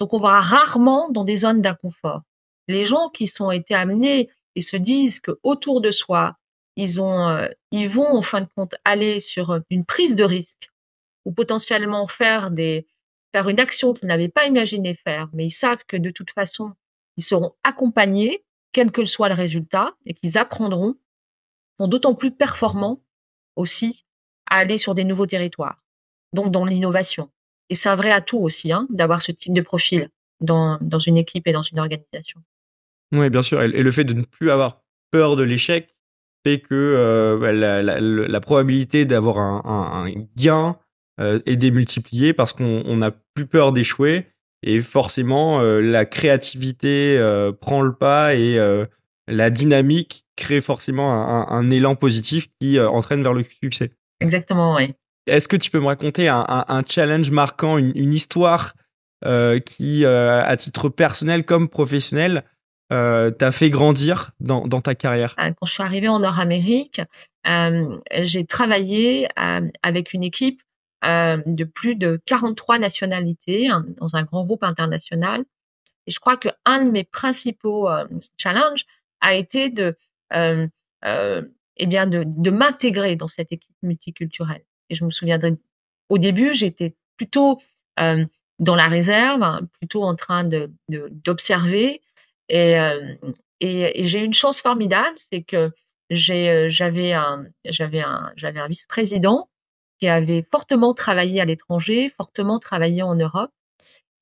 Donc 0.00 0.14
on 0.14 0.18
va 0.18 0.40
rarement 0.40 1.10
dans 1.10 1.24
des 1.24 1.36
zones 1.36 1.60
d'inconfort. 1.60 2.22
Les 2.68 2.86
gens 2.86 3.10
qui 3.10 3.26
sont 3.26 3.50
été 3.50 3.74
amenés 3.74 4.30
et 4.54 4.62
se 4.62 4.78
disent 4.78 5.20
que 5.20 5.38
autour 5.42 5.82
de 5.82 5.90
soi, 5.90 6.36
ils 6.76 7.02
ont 7.02 7.28
euh, 7.28 7.48
ils 7.70 7.88
vont 7.88 8.16
en 8.16 8.22
fin 8.22 8.40
de 8.40 8.48
compte 8.56 8.76
aller 8.86 9.20
sur 9.20 9.60
une 9.68 9.84
prise 9.84 10.16
de 10.16 10.24
risque 10.24 10.70
ou 11.26 11.32
potentiellement 11.32 12.08
faire 12.08 12.50
des 12.50 12.86
faire 13.32 13.50
une 13.50 13.60
action 13.60 13.92
qu'ils 13.92 14.08
n'avaient 14.08 14.30
pas 14.30 14.46
imaginé 14.46 14.94
faire, 14.94 15.28
mais 15.34 15.44
ils 15.46 15.50
savent 15.50 15.84
que 15.86 15.98
de 15.98 16.10
toute 16.10 16.30
façon, 16.30 16.72
ils 17.18 17.24
seront 17.24 17.52
accompagnés, 17.62 18.42
quel 18.72 18.90
que 18.90 19.04
soit 19.04 19.28
le 19.28 19.34
résultat, 19.34 19.94
et 20.06 20.14
qu'ils 20.14 20.38
apprendront, 20.38 20.94
sont 21.78 21.88
d'autant 21.88 22.14
plus 22.14 22.30
performants 22.30 23.02
aussi 23.56 24.05
à 24.50 24.58
aller 24.58 24.78
sur 24.78 24.94
des 24.94 25.04
nouveaux 25.04 25.26
territoires, 25.26 25.82
donc 26.32 26.50
dans 26.50 26.64
l'innovation. 26.64 27.30
Et 27.70 27.74
c'est 27.74 27.88
un 27.88 27.96
vrai 27.96 28.12
atout 28.12 28.38
aussi 28.38 28.72
hein, 28.72 28.86
d'avoir 28.90 29.22
ce 29.22 29.32
type 29.32 29.52
de 29.52 29.60
profil 29.60 30.10
dans, 30.40 30.78
dans 30.80 30.98
une 30.98 31.16
équipe 31.16 31.46
et 31.46 31.52
dans 31.52 31.62
une 31.62 31.78
organisation. 31.78 32.40
Oui, 33.12 33.30
bien 33.30 33.42
sûr. 33.42 33.62
Et 33.62 33.68
le 33.68 33.90
fait 33.90 34.04
de 34.04 34.14
ne 34.14 34.22
plus 34.22 34.50
avoir 34.50 34.82
peur 35.10 35.36
de 35.36 35.42
l'échec 35.42 35.94
fait 36.44 36.58
que 36.58 36.74
euh, 36.74 37.38
bah, 37.38 37.52
la, 37.52 38.40
probabilité 38.40 39.04
d'avoir 39.04 39.38
un, 39.38 40.06
gain 40.36 40.76
euh, 41.20 41.40
est 41.46 41.56
démultiplié 41.56 42.32
parce 42.32 42.52
qu'on 42.52 42.96
n'a 42.96 43.10
plus 43.34 43.46
peur 43.46 43.72
d'échouer 43.72 44.26
et 44.62 44.80
forcément 44.80 45.60
euh, 45.60 45.80
la 45.80 46.04
créativité 46.04 47.18
prend 47.60 47.82
le 47.82 47.94
pas 47.94 48.34
et 48.34 48.58
la 49.28 49.50
dynamique 49.50 50.24
crée 50.36 50.60
forcément 50.60 51.12
un 51.48 51.70
élan 51.70 51.96
positif 51.96 52.48
qui 52.60 52.78
entraîne 52.78 53.22
vers 53.22 53.32
le 53.32 53.42
succès. 53.42 53.92
Exactement, 54.20 54.74
oui. 54.76 54.94
Est-ce 55.26 55.48
que 55.48 55.56
tu 55.56 55.70
peux 55.70 55.80
me 55.80 55.86
raconter 55.86 56.28
un, 56.28 56.44
un 56.48 56.82
challenge 56.88 57.30
marquant, 57.30 57.78
une, 57.78 57.92
une 57.96 58.14
histoire 58.14 58.74
euh, 59.24 59.58
qui, 59.58 60.04
euh, 60.04 60.44
à 60.44 60.56
titre 60.56 60.88
personnel 60.88 61.44
comme 61.44 61.68
professionnel, 61.68 62.44
euh, 62.92 63.30
t'a 63.32 63.50
fait 63.50 63.70
grandir 63.70 64.30
dans, 64.38 64.68
dans, 64.68 64.80
ta 64.80 64.94
carrière? 64.94 65.34
Quand 65.36 65.66
je 65.66 65.72
suis 65.72 65.82
arrivée 65.82 66.08
en 66.08 66.20
Nord-Amérique, 66.20 67.00
j'ai 67.44 68.46
travaillé 68.46 69.28
avec 69.82 70.12
une 70.12 70.22
équipe 70.22 70.60
euh, 71.04 71.42
de 71.46 71.64
plus 71.64 71.94
de 71.94 72.20
43 72.26 72.78
nationalités 72.78 73.68
hein, 73.68 73.84
dans 73.98 74.16
un 74.16 74.22
grand 74.22 74.44
groupe 74.44 74.64
international. 74.64 75.44
Et 76.06 76.10
je 76.10 76.18
crois 76.18 76.36
que 76.36 76.48
un 76.64 76.84
de 76.84 76.90
mes 76.90 77.04
principaux 77.04 77.88
euh, 77.88 78.06
challenges 78.38 78.86
a 79.20 79.34
été 79.34 79.68
de, 79.68 79.96
euh, 80.32 80.66
euh, 81.04 81.42
eh 81.76 81.86
bien, 81.86 82.06
de, 82.06 82.24
de 82.26 82.50
m'intégrer 82.50 83.16
dans 83.16 83.28
cette 83.28 83.52
équipe 83.52 83.76
multiculturelle. 83.82 84.64
Et 84.90 84.94
je 84.94 85.04
me 85.04 85.10
souviendrai, 85.10 85.54
au 86.08 86.18
début, 86.18 86.54
j'étais 86.54 86.94
plutôt 87.16 87.60
euh, 88.00 88.24
dans 88.58 88.74
la 88.74 88.86
réserve, 88.86 89.42
hein, 89.42 89.60
plutôt 89.78 90.02
en 90.02 90.14
train 90.14 90.44
de 90.44 90.70
d'observer. 90.88 92.02
Et, 92.48 92.78
euh, 92.78 93.14
et, 93.60 94.02
et 94.02 94.06
j'ai 94.06 94.20
une 94.20 94.34
chance 94.34 94.60
formidable, 94.60 95.16
c'est 95.30 95.42
que 95.42 95.72
j'ai 96.10 96.70
j'avais 96.70 97.12
un 97.12 97.46
j'avais 97.64 98.00
un 98.00 98.32
j'avais 98.36 98.60
un 98.60 98.68
vice-président 98.68 99.48
qui 99.98 100.08
avait 100.08 100.46
fortement 100.50 100.94
travaillé 100.94 101.40
à 101.40 101.44
l'étranger, 101.44 102.12
fortement 102.16 102.58
travaillé 102.58 103.02
en 103.02 103.14
Europe, 103.14 103.50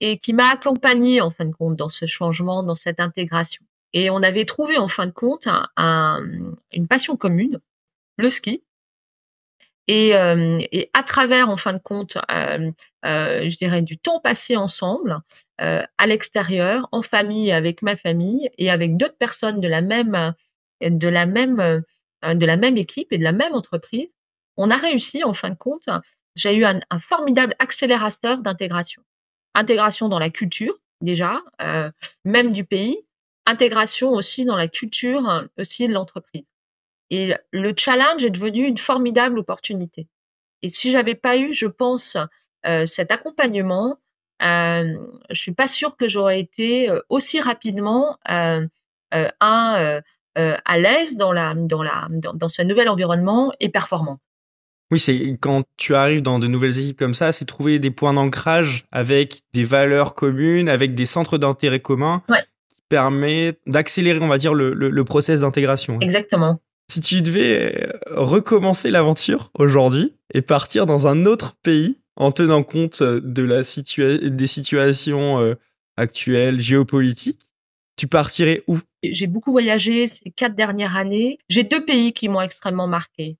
et 0.00 0.18
qui 0.18 0.32
m'a 0.32 0.50
accompagné 0.50 1.20
en 1.20 1.30
fin 1.30 1.44
de 1.44 1.52
compte 1.52 1.76
dans 1.76 1.88
ce 1.88 2.06
changement, 2.06 2.62
dans 2.62 2.76
cette 2.76 3.00
intégration. 3.00 3.64
Et 3.94 4.10
on 4.10 4.22
avait 4.22 4.44
trouvé 4.44 4.76
en 4.76 4.88
fin 4.88 5.06
de 5.06 5.12
compte 5.12 5.46
un, 5.76 6.20
une 6.72 6.88
passion 6.88 7.16
commune, 7.16 7.60
le 8.16 8.28
ski. 8.28 8.62
Et, 9.86 10.16
euh, 10.16 10.60
et, 10.72 10.90
à 10.94 11.04
travers, 11.04 11.48
en 11.48 11.56
fin 11.56 11.72
de 11.72 11.78
compte, 11.78 12.18
euh, 12.30 12.72
euh, 13.04 13.48
je 13.48 13.56
dirais 13.56 13.82
du 13.82 13.96
temps 13.96 14.20
passé 14.20 14.56
ensemble, 14.56 15.20
à 15.58 16.06
l'extérieur, 16.08 16.88
en 16.90 17.02
famille, 17.02 17.52
avec 17.52 17.80
ma 17.80 17.96
famille 17.96 18.50
et 18.58 18.70
avec 18.70 18.96
d'autres 18.96 19.16
personnes 19.16 19.60
de 19.60 19.68
la 19.68 19.82
même, 19.82 20.34
de 20.80 21.08
la 21.08 21.26
même, 21.26 21.84
de 22.24 22.46
la 22.46 22.56
même 22.56 22.76
équipe 22.76 23.12
et 23.12 23.18
de 23.18 23.22
la 23.22 23.30
même 23.30 23.54
entreprise, 23.54 24.08
on 24.56 24.72
a 24.72 24.76
réussi, 24.76 25.22
en 25.22 25.32
fin 25.32 25.50
de 25.50 25.54
compte, 25.54 25.88
j'ai 26.34 26.56
eu 26.56 26.64
un, 26.64 26.80
formidable 26.98 27.54
accélérateur 27.60 28.38
d'intégration. 28.38 29.02
Intégration 29.54 30.08
dans 30.08 30.18
la 30.18 30.28
culture, 30.28 30.74
déjà, 31.00 31.40
même 32.24 32.50
du 32.50 32.64
pays, 32.64 32.98
intégration 33.46 34.10
aussi 34.12 34.44
dans 34.44 34.56
la 34.56 34.68
culture 34.68 35.44
aussi 35.58 35.86
de 35.88 35.92
l'entreprise. 35.92 36.44
Et 37.10 37.34
le 37.52 37.72
challenge 37.76 38.24
est 38.24 38.30
devenu 38.30 38.66
une 38.66 38.78
formidable 38.78 39.38
opportunité. 39.38 40.08
Et 40.62 40.68
si 40.68 40.90
j'avais 40.90 41.14
pas 41.14 41.36
eu, 41.36 41.52
je 41.52 41.66
pense, 41.66 42.16
euh, 42.66 42.86
cet 42.86 43.10
accompagnement, 43.10 43.98
euh, 44.42 44.94
je 45.30 45.40
suis 45.40 45.52
pas 45.52 45.68
sûre 45.68 45.96
que 45.96 46.08
j'aurais 46.08 46.40
été 46.40 46.88
euh, 46.88 47.00
aussi 47.08 47.40
rapidement 47.40 48.18
euh, 48.30 48.66
euh, 49.14 49.28
un, 49.40 50.00
à 50.36 50.78
l'aise 50.78 51.16
dans 51.16 51.32
la 51.32 51.54
dans 51.54 51.82
la 51.82 52.08
dans, 52.10 52.34
dans 52.34 52.48
ce 52.48 52.62
nouvel 52.62 52.88
environnement 52.88 53.52
et 53.60 53.68
performant. 53.68 54.18
Oui, 54.90 54.98
c'est 54.98 55.38
quand 55.40 55.64
tu 55.76 55.94
arrives 55.94 56.22
dans 56.22 56.38
de 56.38 56.46
nouvelles 56.46 56.78
équipes 56.78 56.98
comme 56.98 57.14
ça, 57.14 57.32
c'est 57.32 57.44
trouver 57.44 57.78
des 57.78 57.90
points 57.90 58.12
d'ancrage 58.12 58.84
avec 58.90 59.42
des 59.52 59.64
valeurs 59.64 60.14
communes, 60.14 60.68
avec 60.68 60.94
des 60.94 61.06
centres 61.06 61.38
d'intérêt 61.38 61.80
communs 61.80 62.22
ouais. 62.28 62.42
Permet 62.94 63.58
d'accélérer, 63.66 64.20
on 64.20 64.28
va 64.28 64.38
dire, 64.38 64.54
le, 64.54 64.74
le, 64.74 64.88
le 64.90 65.04
process 65.04 65.40
d'intégration. 65.40 65.98
Exactement. 66.00 66.60
Si 66.92 67.00
tu 67.00 67.22
devais 67.22 67.52
euh, 67.56 67.92
recommencer 68.10 68.90
l'aventure 68.90 69.50
aujourd'hui 69.54 70.14
et 70.32 70.42
partir 70.42 70.86
dans 70.86 71.06
un 71.06 71.26
autre 71.26 71.56
pays 71.62 71.98
en 72.16 72.30
tenant 72.30 72.62
compte 72.62 73.02
de 73.02 73.42
la 73.42 73.64
situa 73.64 74.18
des 74.18 74.46
situations 74.46 75.40
euh, 75.40 75.54
actuelles 75.96 76.60
géopolitiques, 76.60 77.40
tu 77.96 78.06
partirais 78.06 78.62
où? 78.66 78.78
J'ai 79.02 79.26
beaucoup 79.26 79.52
voyagé 79.52 80.06
ces 80.08 80.30
quatre 80.30 80.56
dernières 80.56 80.96
années. 80.96 81.38
J'ai 81.48 81.64
deux 81.64 81.84
pays 81.84 82.12
qui 82.12 82.28
m'ont 82.28 82.42
extrêmement 82.42 82.88
marqué. 82.88 83.38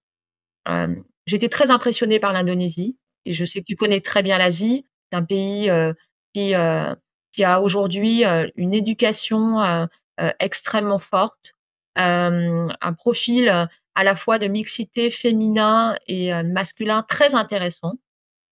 Euh, 0.69 0.95
J'étais 1.27 1.49
très 1.49 1.71
impressionnée 1.71 2.21
par 2.21 2.33
l'Indonésie 2.33 2.97
et 3.25 3.33
je 3.35 3.45
sais 3.47 3.61
que 3.61 3.67
tu 3.67 3.77
connais 3.77 4.01
très 4.01 4.23
bien 4.23 4.37
l'Asie. 4.38 4.85
C'est 5.11 5.19
un 5.19 5.25
pays 5.25 5.71
euh, 5.71 5.93
qui, 6.35 6.55
euh, 6.55 6.95
qui 7.35 7.42
a 7.42 7.61
aujourd'hui 7.61 8.25
euh, 8.25 8.49
une 8.55 8.75
éducation 8.75 9.61
euh, 9.61 9.87
euh, 10.20 10.31
extrêmement 10.38 11.01
forte, 11.01 11.55
un 11.97 12.92
profil 12.97 13.68
à 13.94 14.03
la 14.05 14.16
fois 14.16 14.40
de 14.40 14.49
mixité 14.49 15.12
féminin 15.12 15.97
et 16.09 16.33
masculin 16.42 17.05
très 17.05 17.37
intéressant, 17.37 18.01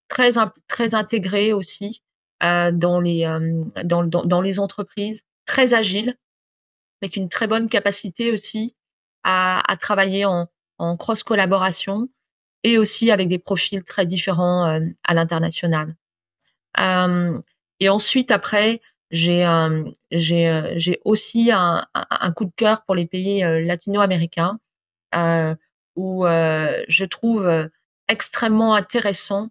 très 0.07 0.31
très 0.68 0.95
intégré 0.95 1.53
aussi 1.53 2.05
dans 2.40 3.01
les 3.01 3.25
dans, 3.83 4.40
les 4.40 4.61
entreprises, 4.61 5.25
très 5.45 5.75
agile, 5.75 6.16
avec 7.01 7.16
une 7.16 7.29
très 7.29 7.49
bonne 7.49 7.68
capacité 7.68 8.31
aussi 8.31 8.77
à, 9.25 9.77
travailler 9.81 10.25
en, 10.25 10.47
cross 10.97 11.25
collaboration 11.25 12.09
et 12.62 12.79
aussi 12.79 13.11
avec 13.11 13.29
des 13.29 13.40
profils 13.40 13.83
très 13.83 14.07
différents 14.07 14.81
à 15.03 15.14
l'international. 15.14 15.97
Et 17.83 17.89
ensuite, 17.89 18.30
après, 18.30 18.80
j'ai 19.11 19.45
euh, 19.45 19.85
j'ai 20.11 21.01
aussi 21.05 21.51
un, 21.53 21.87
coup 22.35 22.45
de 22.45 22.53
cœur 22.57 22.83
pour 22.85 22.95
les 22.95 23.07
pays 23.07 23.41
latino-américains 23.41 24.59
où 25.97 26.24
je 26.24 27.05
trouve 27.05 27.68
extrêmement 28.09 28.74
intéressant 28.74 29.49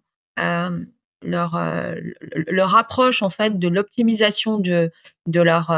leur 1.22 2.76
approche 2.76 3.22
en 3.22 3.30
fait 3.30 3.58
de 3.58 3.68
l'optimisation 3.68 4.58
de 4.58 4.90
leur 5.26 5.70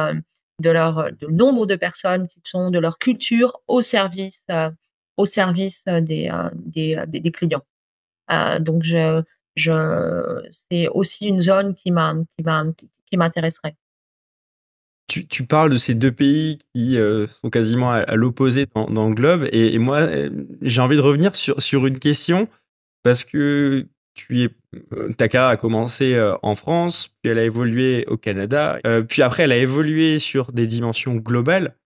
nombre 1.28 1.66
de 1.66 1.74
personnes 1.74 2.28
qui 2.28 2.40
sont 2.44 2.70
de 2.70 2.78
leur 2.78 2.98
culture 2.98 3.60
au 3.66 3.82
service 3.82 4.42
euh, 4.50 6.00
des, 6.00 6.30
euh, 6.30 6.50
euh, 6.76 7.30
clients. 7.30 7.62
donc, 8.60 8.82
je, 8.82 9.22
c'est 9.56 10.88
aussi 10.88 11.26
une 11.26 11.40
zone 11.40 11.74
qui 11.74 11.90
m'intéresserait. 11.90 13.76
Tu, 15.06 15.44
parles 15.46 15.70
de 15.70 15.76
ces 15.76 15.94
deux 15.94 16.10
pays 16.10 16.58
qui 16.74 16.96
euh, 16.98 17.26
sont 17.28 17.50
quasiment 17.50 17.92
à, 17.92 18.16
l'opposé 18.16 18.66
dans, 18.74 19.08
le 19.08 19.14
globe. 19.14 19.46
Et, 19.52 19.78
moi, 19.78 20.08
j'ai 20.62 20.80
envie 20.80 20.96
de 20.96 21.02
revenir 21.02 21.36
sur, 21.36 21.86
une 21.86 21.98
question 21.98 22.48
parce 23.04 23.22
que 23.22 23.86
tu 24.14 24.42
es, 24.42 24.48
carrière 25.14 25.48
a 25.50 25.56
commencé 25.56 26.18
en 26.42 26.54
France, 26.54 27.08
puis 27.20 27.30
elle 27.30 27.38
a 27.38 27.44
évolué 27.44 28.06
au 28.08 28.16
Canada, 28.16 28.80
puis 29.08 29.22
après 29.22 29.42
elle 29.44 29.52
a 29.52 29.58
évolué 29.58 30.18
sur 30.18 30.52
des 30.52 30.66
dimensions 30.66 31.14
globales. 31.16 31.76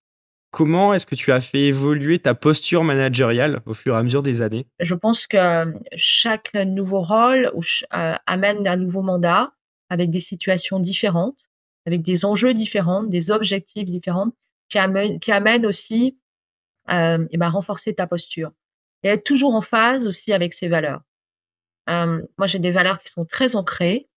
Comment 0.51 0.95
est-ce 0.95 1.05
que 1.05 1.15
tu 1.15 1.31
as 1.31 1.41
fait 1.41 1.67
évoluer 1.67 2.19
ta 2.19 2.35
posture 2.35 2.83
managériale 2.83 3.61
au 3.67 3.75
fur 3.75 3.95
et 3.95 3.99
à 3.99 4.03
mesure 4.03 4.23
des 4.23 4.41
années? 4.41 4.67
Je 4.81 4.95
pense 4.95 5.27
que 5.27 5.75
chaque 5.97 6.55
nouveau 6.55 7.03
rôle 7.03 7.53
amène 7.91 8.67
un 8.67 8.77
nouveau 8.77 9.03
mandat 9.03 9.53
avec 9.91 10.11
des 10.11 10.21
situations 10.21 10.81
différentes, 10.81 11.39
avec 11.87 12.03
des 12.03 12.25
enjeux 12.25 12.55
différents, 12.55 13.03
des 13.03 13.31
objectifs 13.31 13.89
différents, 13.89 14.33
qui 14.69 14.79
amènent, 14.79 15.21
qui 15.21 15.33
aussi 15.67 16.19
euh, 16.91 17.27
et 17.31 17.37
ben, 17.37 17.49
renforcer 17.49 17.95
ta 17.95 18.07
posture 18.07 18.51
et 19.03 19.09
être 19.09 19.25
toujours 19.25 19.55
en 19.55 19.61
phase 19.61 20.07
aussi 20.07 20.33
avec 20.33 20.55
ses 20.55 20.69
valeurs. 20.69 21.03
Euh, 21.89 22.23
moi, 22.37 22.47
j'ai 22.47 22.59
des 22.59 22.71
valeurs 22.71 22.99
qui 23.01 23.09
sont 23.09 23.25
très 23.25 23.57
ancrées, 23.57 24.09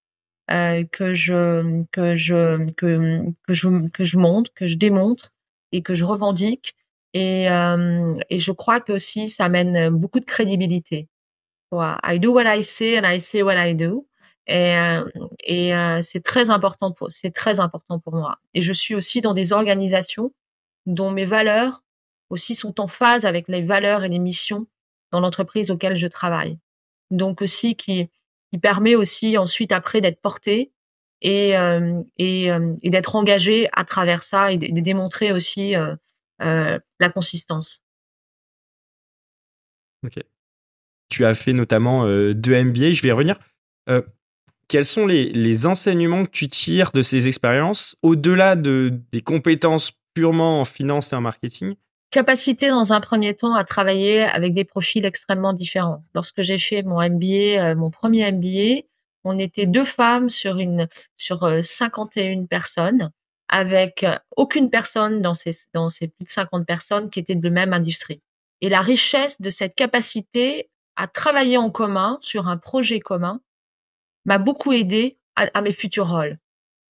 euh, 0.49 0.83
que 0.91 1.13
je 1.13 1.83
que 1.91 2.17
je 2.17 2.71
que 2.71 3.21
que 3.47 3.53
je 3.53 3.87
que 3.89 4.03
je 4.03 4.17
montre, 4.17 4.51
que 4.53 4.67
je 4.67 4.75
démontre 4.75 5.31
et 5.71 5.81
que 5.83 5.95
je 5.95 6.05
revendique. 6.05 6.75
Et 7.13 7.49
euh, 7.49 8.15
et 8.29 8.39
je 8.39 8.51
crois 8.51 8.79
que 8.81 8.93
aussi 8.93 9.29
ça 9.29 9.45
amène 9.45 9.89
beaucoup 9.89 10.19
de 10.19 10.25
crédibilité. 10.25 11.09
I 11.73 12.19
do 12.19 12.33
what 12.33 12.45
I 12.45 12.63
say 12.63 12.97
and 12.99 13.05
I 13.05 13.19
say 13.19 13.41
what 13.43 13.55
I 13.55 13.75
do. 13.75 14.07
Et, 14.47 14.75
euh, 14.75 15.05
et 15.43 15.73
euh, 15.75 16.01
c'est 16.03 16.23
très 16.23 16.49
important 16.49 16.91
pour 16.91 17.11
c'est 17.11 17.31
très 17.31 17.59
important 17.59 17.99
pour 17.99 18.15
moi. 18.15 18.39
Et 18.53 18.61
je 18.61 18.73
suis 18.73 18.95
aussi 18.95 19.21
dans 19.21 19.33
des 19.33 19.53
organisations 19.53 20.33
dont 20.85 21.11
mes 21.11 21.25
valeurs 21.25 21.83
aussi 22.29 22.55
sont 22.55 22.79
en 22.81 22.87
phase 22.87 23.25
avec 23.25 23.47
les 23.47 23.61
valeurs 23.61 24.03
et 24.03 24.09
les 24.09 24.19
missions 24.19 24.67
dans 25.11 25.19
l'entreprise 25.19 25.71
auquel 25.71 25.95
je 25.95 26.07
travaille. 26.07 26.57
Donc 27.11 27.41
aussi 27.41 27.75
qui, 27.75 28.09
qui 28.51 28.59
permet 28.59 28.95
aussi 28.95 29.37
ensuite 29.37 29.71
après 29.71 30.01
d'être 30.01 30.21
porté 30.21 30.71
et, 31.21 31.55
euh, 31.55 32.01
et, 32.17 32.51
euh, 32.51 32.73
et 32.81 32.89
d'être 32.89 33.15
engagé 33.15 33.69
à 33.73 33.85
travers 33.85 34.23
ça 34.23 34.51
et 34.51 34.57
de, 34.57 34.79
démontrer 34.81 35.31
aussi 35.31 35.75
euh, 35.75 35.95
la 36.39 37.09
consistance. 37.09 37.81
Ok. 40.05 40.23
Tu 41.09 41.25
as 41.25 41.33
fait 41.33 41.53
notamment 41.53 42.05
deux 42.33 42.63
MBA. 42.63 42.91
Je 42.91 43.01
vais 43.01 43.09
y 43.09 43.11
revenir. 43.11 43.37
quels 44.67 44.85
sont 44.85 45.05
les, 45.05 45.29
les, 45.29 45.67
enseignements 45.67 46.25
que 46.25 46.31
tu 46.31 46.47
tires 46.47 46.91
de 46.93 47.01
ces 47.01 47.27
expériences 47.27 47.97
au-delà 48.01 48.55
de, 48.55 49.01
des 49.11 49.21
compétences 49.21 49.91
purement 50.13 50.61
en 50.61 50.65
finance 50.65 51.11
et 51.11 51.15
en 51.15 51.21
marketing? 51.21 51.75
Capacité 52.11 52.69
dans 52.69 52.91
un 52.93 53.01
premier 53.01 53.35
temps 53.35 53.53
à 53.53 53.63
travailler 53.63 54.21
avec 54.21 54.53
des 54.53 54.63
profils 54.63 55.05
extrêmement 55.05 55.53
différents. 55.53 56.03
Lorsque 56.15 56.41
j'ai 56.41 56.57
fait 56.57 56.81
mon 56.81 57.01
MBA, 57.01 57.75
mon 57.75 57.91
premier 57.91 58.31
MBA, 58.31 58.87
on 59.23 59.37
était 59.39 59.65
deux 59.65 59.85
femmes 59.85 60.29
sur 60.29 60.57
une 60.59 60.87
sur 61.17 61.49
51 61.63 62.43
euh, 62.43 62.47
personnes 62.47 63.11
avec 63.47 64.03
euh, 64.03 64.17
aucune 64.37 64.69
personne 64.69 65.21
dans 65.21 65.35
ces 65.35 65.55
dans 65.73 65.89
ces 65.89 66.07
plus 66.07 66.25
de 66.25 66.29
50 66.29 66.65
personnes 66.65 67.09
qui 67.09 67.19
étaient 67.19 67.35
de 67.35 67.49
même 67.49 67.73
industrie. 67.73 68.21
Et 68.61 68.69
la 68.69 68.81
richesse 68.81 69.41
de 69.41 69.49
cette 69.49 69.75
capacité 69.75 70.69
à 70.95 71.07
travailler 71.07 71.57
en 71.57 71.71
commun 71.71 72.19
sur 72.21 72.47
un 72.47 72.57
projet 72.57 72.99
commun 72.99 73.41
m'a 74.25 74.37
beaucoup 74.37 74.71
aidé 74.71 75.17
à, 75.35 75.61
mes 75.61 75.73
futurs 75.73 76.09
rôles. 76.09 76.37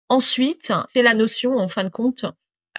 Ensuite, 0.09 0.73
c'est 0.87 1.03
la 1.03 1.13
notion, 1.13 1.57
en 1.57 1.69
fin 1.69 1.85
de 1.85 1.89
compte, 1.89 2.25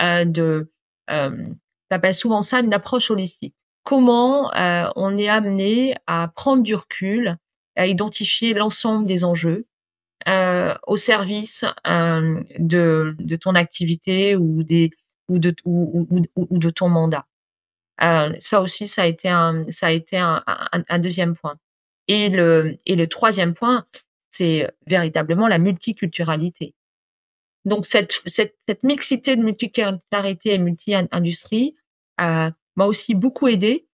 euh, 0.01 0.27
de 0.27 0.71
euh, 1.11 1.47
j'appelle 1.91 2.15
souvent 2.15 2.43
ça 2.43 2.61
une 2.61 2.75
approche 2.75 3.11
holistique. 3.11 3.55
Comment 3.85 4.55
euh, 4.55 4.89
on 4.97 5.17
est 5.17 5.29
amené 5.29 5.95
à 6.07 6.29
prendre 6.29 6.63
du 6.63 6.75
recul, 6.75 7.37
à 7.77 7.87
identifier 7.87 8.55
l'ensemble 8.55 9.07
des 9.07 9.25
enjeux 9.25 9.67
euh, 10.29 10.75
au 10.87 10.97
service 10.97 11.65
euh, 11.87 12.43
de, 12.59 13.17
de 13.19 13.37
ton 13.37 13.55
activité 13.55 14.37
ou 14.37 14.63
des 14.63 14.91
ou 15.29 15.39
de 15.39 15.55
ou, 15.65 16.07
ou, 16.11 16.27
ou 16.37 16.59
de 16.59 16.71
ton 16.71 16.89
mandat. 16.89 17.27
Euh, 18.03 18.33
ça 18.41 18.61
aussi, 18.61 18.87
ça 18.87 19.03
a 19.03 19.07
été 19.07 19.29
un 19.29 19.65
ça 19.71 19.87
a 19.87 19.91
été 19.91 20.17
un, 20.19 20.43
un, 20.47 20.85
un 20.89 20.99
deuxième 20.99 21.35
point. 21.37 21.57
Et 22.09 22.29
le 22.29 22.79
et 22.87 22.97
le 22.97 23.07
troisième 23.07 23.55
point, 23.55 23.87
c'est 24.31 24.71
véritablement 24.87 25.49
la 25.49 25.59
multiculturalité. 25.59 26.75
Donc 27.65 27.87
cette, 27.87 28.21
cette, 28.27 28.57
cette 28.69 28.83
mixité 28.83 29.37
de 29.37 29.43
multiculturalité 29.43 30.55
et 30.55 30.59
multi-industrie 30.59 31.77
euh, 32.21 32.51
m'a 32.75 32.87
aussi 32.87 33.15
beaucoup 33.15 33.47
aidé 33.49 33.87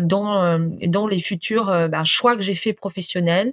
dans, 0.00 0.42
euh, 0.42 0.58
dans 0.86 1.06
les 1.06 1.20
futurs 1.20 1.68
euh, 1.68 1.86
bah, 1.86 2.04
choix 2.04 2.34
que 2.34 2.42
j'ai 2.42 2.54
fait 2.54 2.72
professionnels 2.72 3.52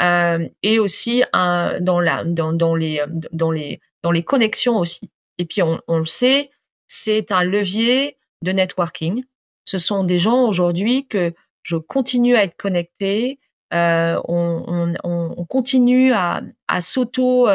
euh, 0.00 0.46
et 0.62 0.78
aussi 0.78 1.22
dans, 1.32 2.00
la, 2.00 2.24
dans, 2.24 2.52
dans, 2.52 2.74
les, 2.74 3.02
dans, 3.32 3.50
les, 3.50 3.80
dans 4.02 4.10
les 4.10 4.22
connexions 4.22 4.78
aussi. 4.78 5.10
Et 5.38 5.46
puis 5.46 5.62
on, 5.62 5.80
on 5.88 5.98
le 5.98 6.06
sait, 6.06 6.50
c'est 6.88 7.32
un 7.32 7.42
levier 7.42 8.18
de 8.42 8.52
networking. 8.52 9.24
Ce 9.64 9.78
sont 9.78 10.04
des 10.04 10.18
gens 10.18 10.46
aujourd'hui 10.46 11.06
que 11.06 11.32
je 11.62 11.76
continue 11.76 12.36
à 12.36 12.44
être 12.44 12.56
connecté. 12.56 13.38
Euh, 13.72 14.20
on, 14.28 14.64
on, 15.04 15.30
on, 15.36 15.44
continue 15.46 16.12
à, 16.12 16.42
à 16.68 16.80
s'auto 16.82 17.48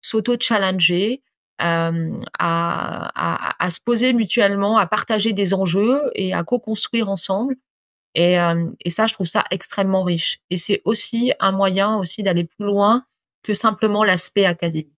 s'auto-challenger, 0.00 1.22
euh, 1.60 2.12
à, 2.38 3.70
se 3.70 3.80
poser 3.80 4.12
mutuellement, 4.12 4.78
à 4.78 4.86
partager 4.86 5.32
des 5.32 5.54
enjeux 5.54 6.00
et 6.14 6.32
à 6.32 6.44
co-construire 6.44 7.08
ensemble. 7.08 7.56
Et, 8.14 8.38
euh, 8.38 8.66
et, 8.84 8.90
ça, 8.90 9.06
je 9.06 9.14
trouve 9.14 9.26
ça 9.26 9.44
extrêmement 9.50 10.02
riche. 10.02 10.40
Et 10.50 10.56
c'est 10.56 10.82
aussi 10.84 11.32
un 11.40 11.52
moyen 11.52 11.96
aussi 11.96 12.22
d'aller 12.22 12.44
plus 12.44 12.64
loin 12.64 13.04
que 13.42 13.54
simplement 13.54 14.04
l'aspect 14.04 14.44
académique. 14.44 14.92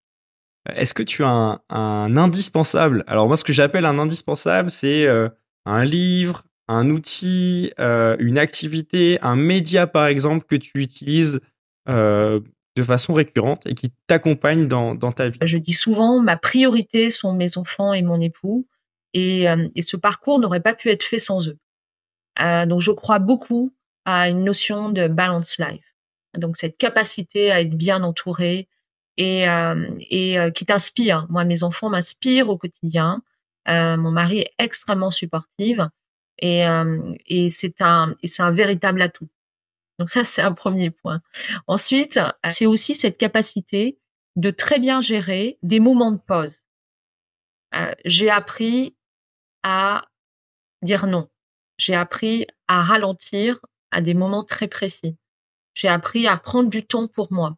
Est-ce 0.75 0.95
que 0.95 1.03
tu 1.03 1.25
as 1.25 1.61
un, 1.71 2.17
indispensable? 2.17 3.05
Alors 3.07 3.27
moi, 3.27 3.37
ce 3.37 3.45
que 3.45 3.53
j'appelle 3.53 3.87
un 3.87 3.99
indispensable, 3.99 4.71
c'est 4.71 5.07
euh, 5.07 5.29
un 5.65 5.85
livre, 5.85 6.45
un 6.69 6.91
outil, 6.91 7.73
une 7.79 8.39
activité, 8.39 9.19
un 9.23 9.35
média 9.35 9.89
par 9.89 10.07
exemple 10.07 10.47
que 10.47 10.55
tu 10.55 10.81
utilises 10.81 11.41
de 12.81 12.87
façon 12.87 13.13
récurrente 13.13 13.67
et 13.67 13.75
qui 13.75 13.93
t'accompagne 14.07 14.67
dans, 14.67 14.95
dans, 14.95 15.13
ta 15.13 15.29
vie 15.29 15.39
Je 15.43 15.59
dis 15.59 15.75
souvent, 15.75 16.21
ma 16.21 16.37
priorité 16.37 17.11
sont 17.11 17.33
mes 17.33 17.59
enfants 17.59 17.93
et 17.93 18.03
mon 18.03 18.21
époux, 18.21 18.67
et, 19.13 19.49
euh, 19.49 19.69
et 19.75 19.83
ce 19.83 19.97
parcours 19.97 20.39
n'aurait 20.39 20.61
pas 20.61 20.75
pu 20.75 20.91
être 20.91 21.05
fait 21.05 21.19
sans 21.19 21.49
eux. 21.49 21.59
Euh, 22.41 22.67
donc 22.67 22.81
je 22.81 22.91
crois 22.91 23.19
beaucoup 23.19 23.75
à 24.05 24.29
une 24.29 24.45
notion 24.45 24.89
de 24.89 25.09
balance 25.09 25.59
life. 25.59 25.85
Donc 26.37 26.57
cette 26.57 26.79
capacité 26.79 27.51
à 27.51 27.61
être 27.61 27.77
bien 27.77 28.03
entouré 28.03 28.69
et, 29.17 29.49
euh, 29.49 29.89
et 30.09 30.37
qui 30.55 30.65
t'inspire. 30.65 31.27
Moi, 31.29 31.45
mes 31.45 31.63
enfants 31.63 31.91
m'inspirent 31.91 32.49
au 32.49 32.57
quotidien. 32.57 33.23
Mon 33.67 34.11
mari 34.11 34.39
est 34.39 34.53
extrêmement 34.59 35.11
supportive 35.13 35.89
et, 36.39 36.65
et 37.27 37.49
c'est 37.51 37.83
un, 37.83 38.17
et 38.23 38.29
c'est 38.29 38.43
un 38.43 38.51
véritable 38.51 39.03
atout. 39.03 39.29
Donc 40.01 40.09
ça, 40.09 40.25
c'est 40.25 40.41
un 40.41 40.55
premier 40.55 40.91
point. 40.91 41.21
Ensuite, 41.67 42.19
c'est 42.49 42.65
aussi 42.65 42.95
cette 42.97 43.19
capacité 43.19 43.99
de 44.35 44.51
très 44.51 44.79
bien 44.79 45.03
gérer 45.03 45.59
des 45.63 45.79
moments 45.79 46.11
de 46.11 46.17
pause. 46.19 46.63
Euh, 47.75 47.93
j'ai 48.07 48.31
appris 48.31 48.97
à 49.63 50.07
dire 50.81 51.07
non. 51.07 51.29
J'ai 51.77 51.95
appris 51.95 52.47
à 52.67 52.83
ralentir 52.83 53.61
à 53.91 54.01
des 54.01 54.15
moments 54.15 54.43
très 54.43 54.69
précis. 54.69 55.19
J'ai 55.75 55.89
appris 55.89 56.27
à 56.27 56.39
prendre 56.39 56.71
du 56.71 56.87
temps 56.87 57.07
pour 57.07 57.31
moi. 57.31 57.57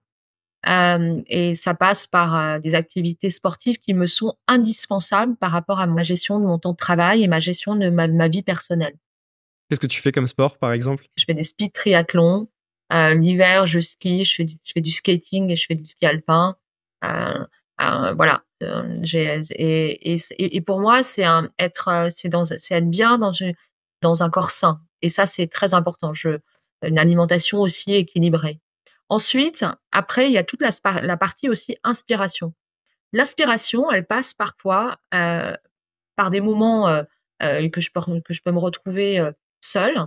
Euh, 0.67 1.23
et 1.29 1.55
ça 1.55 1.75
passe 1.75 2.09
par 2.09 2.37
euh, 2.37 2.59
des 2.59 2.75
activités 2.75 3.31
sportives 3.31 3.79
qui 3.79 3.95
me 3.95 4.09
sont 4.09 4.37
indispensables 4.49 5.37
par 5.37 5.53
rapport 5.53 5.79
à 5.79 5.87
ma 5.87 6.03
gestion 6.03 6.41
de 6.41 6.47
mon 6.47 6.59
temps 6.59 6.73
de 6.73 6.77
travail 6.77 7.23
et 7.23 7.29
ma 7.29 7.39
gestion 7.39 7.77
de 7.77 7.89
ma 7.89 8.29
vie 8.29 8.43
personnelle. 8.43 8.97
Qu'est-ce 9.73 9.81
que 9.81 9.87
tu 9.87 10.03
fais 10.03 10.13
comme 10.13 10.27
sport, 10.27 10.59
par 10.59 10.75
exemple? 10.75 11.07
Je 11.17 11.25
fais 11.25 11.33
des 11.33 11.45
speed 11.45 11.73
triathlons. 11.73 12.47
Euh, 12.93 13.15
L'hiver, 13.15 13.67
je 13.67 13.81
skie, 13.81 14.27
je 14.27 14.35
fais, 14.35 14.81
du, 14.83 14.91
skating 14.91 15.49
et 15.49 15.57
je 15.57 15.65
fais 15.65 15.75
du 15.75 15.87
ski 15.87 16.05
alpin. 16.05 16.59
Euh, 17.03 17.43
euh, 17.81 18.13
voilà. 18.13 18.45
Et, 18.61 20.61
pour 20.67 20.79
moi, 20.79 21.03
c'est 21.03 21.25
être, 21.59 21.89
être 21.89 22.91
bien 22.91 23.19
dans 24.03 24.23
un 24.23 24.29
corps 24.29 24.51
sain. 24.51 24.83
Et 25.01 25.09
ça, 25.09 25.25
c'est 25.25 25.47
très 25.47 25.73
important. 25.73 26.13
Une 26.83 26.99
alimentation 26.99 27.63
aussi 27.63 27.95
équilibrée. 27.95 28.61
Ensuite, 29.09 29.65
après, 29.91 30.27
il 30.27 30.33
y 30.33 30.39
a 30.39 30.45
toute 30.45 30.61
la, 30.61 31.17
partie 31.17 31.49
aussi 31.49 31.79
inspiration. 31.83 32.53
L'aspiration, 33.15 33.91
elle 33.91 34.05
passe 34.05 34.35
parfois 34.35 34.99
par 35.11 36.31
des 36.31 36.43
moments 36.43 37.05
que 37.41 37.81
je 37.81 38.41
peux 38.43 38.53
me 38.53 38.59
retrouver 38.59 39.33
seule, 39.65 40.07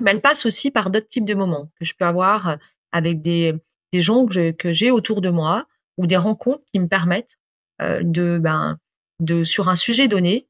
mais 0.00 0.12
elle 0.12 0.20
passe 0.20 0.46
aussi 0.46 0.70
par 0.70 0.90
d'autres 0.90 1.08
types 1.08 1.24
de 1.24 1.34
moments 1.34 1.70
que 1.78 1.84
je 1.84 1.94
peux 1.94 2.04
avoir 2.04 2.48
euh, 2.48 2.56
avec 2.92 3.20
des, 3.22 3.54
des 3.92 4.02
gens 4.02 4.26
que 4.26 4.72
j'ai 4.72 4.90
autour 4.90 5.20
de 5.20 5.30
moi 5.30 5.66
ou 5.96 6.06
des 6.06 6.16
rencontres 6.16 6.64
qui 6.72 6.78
me 6.78 6.88
permettent 6.88 7.38
euh, 7.82 8.00
de, 8.02 8.38
ben, 8.40 8.78
de, 9.20 9.44
sur 9.44 9.68
un 9.68 9.76
sujet 9.76 10.08
donné, 10.08 10.46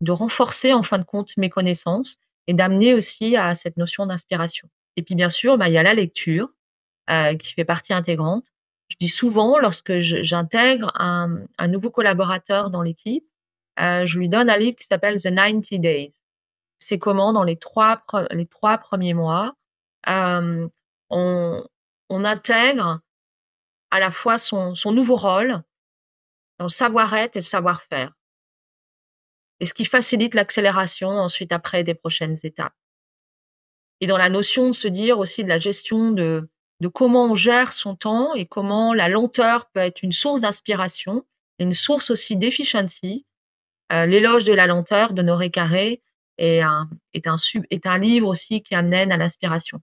de 0.00 0.12
renforcer 0.12 0.72
en 0.72 0.82
fin 0.82 0.98
de 0.98 1.04
compte 1.04 1.36
mes 1.36 1.50
connaissances 1.50 2.18
et 2.46 2.54
d'amener 2.54 2.94
aussi 2.94 3.36
à 3.36 3.54
cette 3.54 3.76
notion 3.76 4.06
d'inspiration. 4.06 4.68
Et 4.96 5.02
puis 5.02 5.14
bien 5.14 5.30
sûr, 5.30 5.58
ben, 5.58 5.68
il 5.68 5.72
y 5.74 5.78
a 5.78 5.82
la 5.82 5.94
lecture. 5.94 6.50
qui 7.40 7.54
fait 7.54 7.64
partie 7.64 7.94
intégrante. 7.94 8.44
Je 8.90 8.96
dis 9.00 9.08
souvent, 9.08 9.58
lorsque 9.58 10.00
j'intègre 10.00 10.92
un, 10.94 11.38
un, 11.58 11.68
nouveau 11.68 11.90
collaborateur 11.90 12.70
dans 12.70 12.82
l'équipe, 12.82 13.24
je 13.78 14.18
lui 14.18 14.28
donne 14.28 14.50
un 14.50 14.58
livre 14.58 14.76
qui 14.76 14.86
s'appelle 14.86 15.16
The 15.16 15.34
90 15.34 15.78
Days. 15.78 16.12
C'est 16.78 16.98
comment 16.98 17.32
dans 17.32 17.42
les 17.42 17.56
trois, 17.58 18.04
les 18.30 18.46
trois 18.46 18.78
premiers 18.78 19.14
mois, 19.14 19.54
on, 20.06 20.70
on 21.10 22.24
intègre 22.24 23.00
à 23.90 24.00
la 24.00 24.10
fois 24.10 24.38
son, 24.38 24.74
son 24.74 24.92
nouveau 24.92 25.16
rôle, 25.16 25.62
dans 26.58 26.66
le 26.66 26.70
savoir-être 26.70 27.36
et 27.36 27.40
le 27.40 27.44
savoir-faire. 27.44 28.12
Et 29.60 29.66
ce 29.66 29.74
qui 29.74 29.84
facilite 29.84 30.34
l'accélération 30.34 31.08
ensuite 31.08 31.52
après 31.52 31.84
des 31.84 31.94
prochaines 31.94 32.36
étapes. 32.42 32.74
Et 34.00 34.06
dans 34.06 34.18
la 34.18 34.28
notion 34.28 34.68
de 34.68 34.74
se 34.74 34.88
dire 34.88 35.18
aussi 35.18 35.42
de 35.42 35.48
la 35.48 35.58
gestion 35.58 36.12
de, 36.12 36.48
de 36.80 36.88
comment 36.88 37.26
on 37.26 37.34
gère 37.34 37.72
son 37.72 37.96
temps 37.96 38.34
et 38.34 38.46
comment 38.46 38.94
la 38.94 39.08
lenteur 39.08 39.66
peut 39.70 39.80
être 39.80 40.02
une 40.02 40.12
source 40.12 40.42
d'inspiration, 40.42 41.24
une 41.58 41.74
source 41.74 42.10
aussi 42.10 42.36
d'efficiency. 42.36 43.26
Euh, 43.90 44.06
L'éloge 44.06 44.44
de 44.44 44.52
la 44.52 44.66
lenteur 44.66 45.12
de 45.12 45.22
Noré 45.22 45.50
Carré 45.50 46.02
est 46.38 46.60
un, 46.60 46.88
est, 47.12 47.26
un, 47.26 47.36
est 47.70 47.86
un 47.86 47.98
livre 47.98 48.28
aussi 48.28 48.62
qui 48.62 48.74
amène 48.74 49.12
à 49.12 49.16
l'inspiration. 49.16 49.80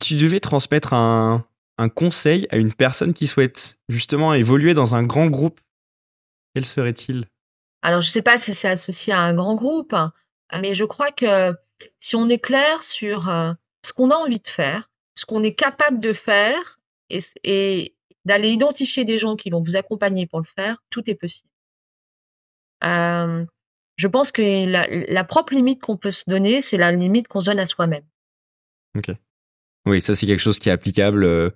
Tu 0.00 0.16
devais 0.16 0.40
transmettre 0.40 0.92
un, 0.92 1.44
un 1.80 1.88
conseil 1.88 2.46
à 2.50 2.58
une 2.58 2.74
personne 2.74 3.14
qui 3.14 3.26
souhaite 3.26 3.78
justement 3.88 4.34
évoluer 4.34 4.74
dans 4.74 4.94
un 4.94 5.02
grand 5.02 5.28
groupe, 5.28 5.60
quel 6.54 6.66
serait-il? 6.66 7.24
Alors, 7.82 8.02
je 8.02 8.08
ne 8.08 8.12
sais 8.12 8.22
pas 8.22 8.38
si 8.38 8.52
c'est 8.52 8.68
associé 8.68 9.14
à 9.14 9.20
un 9.20 9.32
grand 9.32 9.54
groupe, 9.54 9.94
mais 10.52 10.74
je 10.74 10.84
crois 10.84 11.10
que 11.10 11.54
si 11.98 12.16
on 12.16 12.28
est 12.28 12.38
clair 12.38 12.82
sur 12.82 13.30
euh, 13.30 13.52
ce 13.82 13.94
qu'on 13.94 14.10
a 14.10 14.14
envie 14.14 14.40
de 14.40 14.48
faire, 14.48 14.90
ce 15.14 15.24
qu'on 15.24 15.42
est 15.42 15.54
capable 15.54 16.00
de 16.00 16.12
faire 16.12 16.78
et, 17.08 17.94
d'aller 18.26 18.50
identifier 18.50 19.06
des 19.06 19.18
gens 19.18 19.36
qui 19.36 19.48
vont 19.48 19.62
vous 19.62 19.76
accompagner 19.76 20.26
pour 20.26 20.40
le 20.40 20.46
faire, 20.54 20.82
tout 20.90 21.08
est 21.08 21.14
possible. 21.14 21.48
Euh, 22.84 23.46
je 24.00 24.08
pense 24.08 24.32
que 24.32 24.66
la, 24.66 24.86
la 24.88 25.24
propre 25.24 25.52
limite 25.52 25.82
qu'on 25.82 25.98
peut 25.98 26.10
se 26.10 26.24
donner, 26.26 26.62
c'est 26.62 26.78
la 26.78 26.90
limite 26.90 27.28
qu'on 27.28 27.42
se 27.42 27.46
donne 27.46 27.58
à 27.58 27.66
soi-même. 27.66 28.04
Ok. 28.96 29.10
Oui, 29.84 30.00
ça 30.00 30.14
c'est 30.14 30.26
quelque 30.26 30.40
chose 30.40 30.58
qui 30.58 30.70
est 30.70 30.72
applicable 30.72 31.22
euh, 31.22 31.50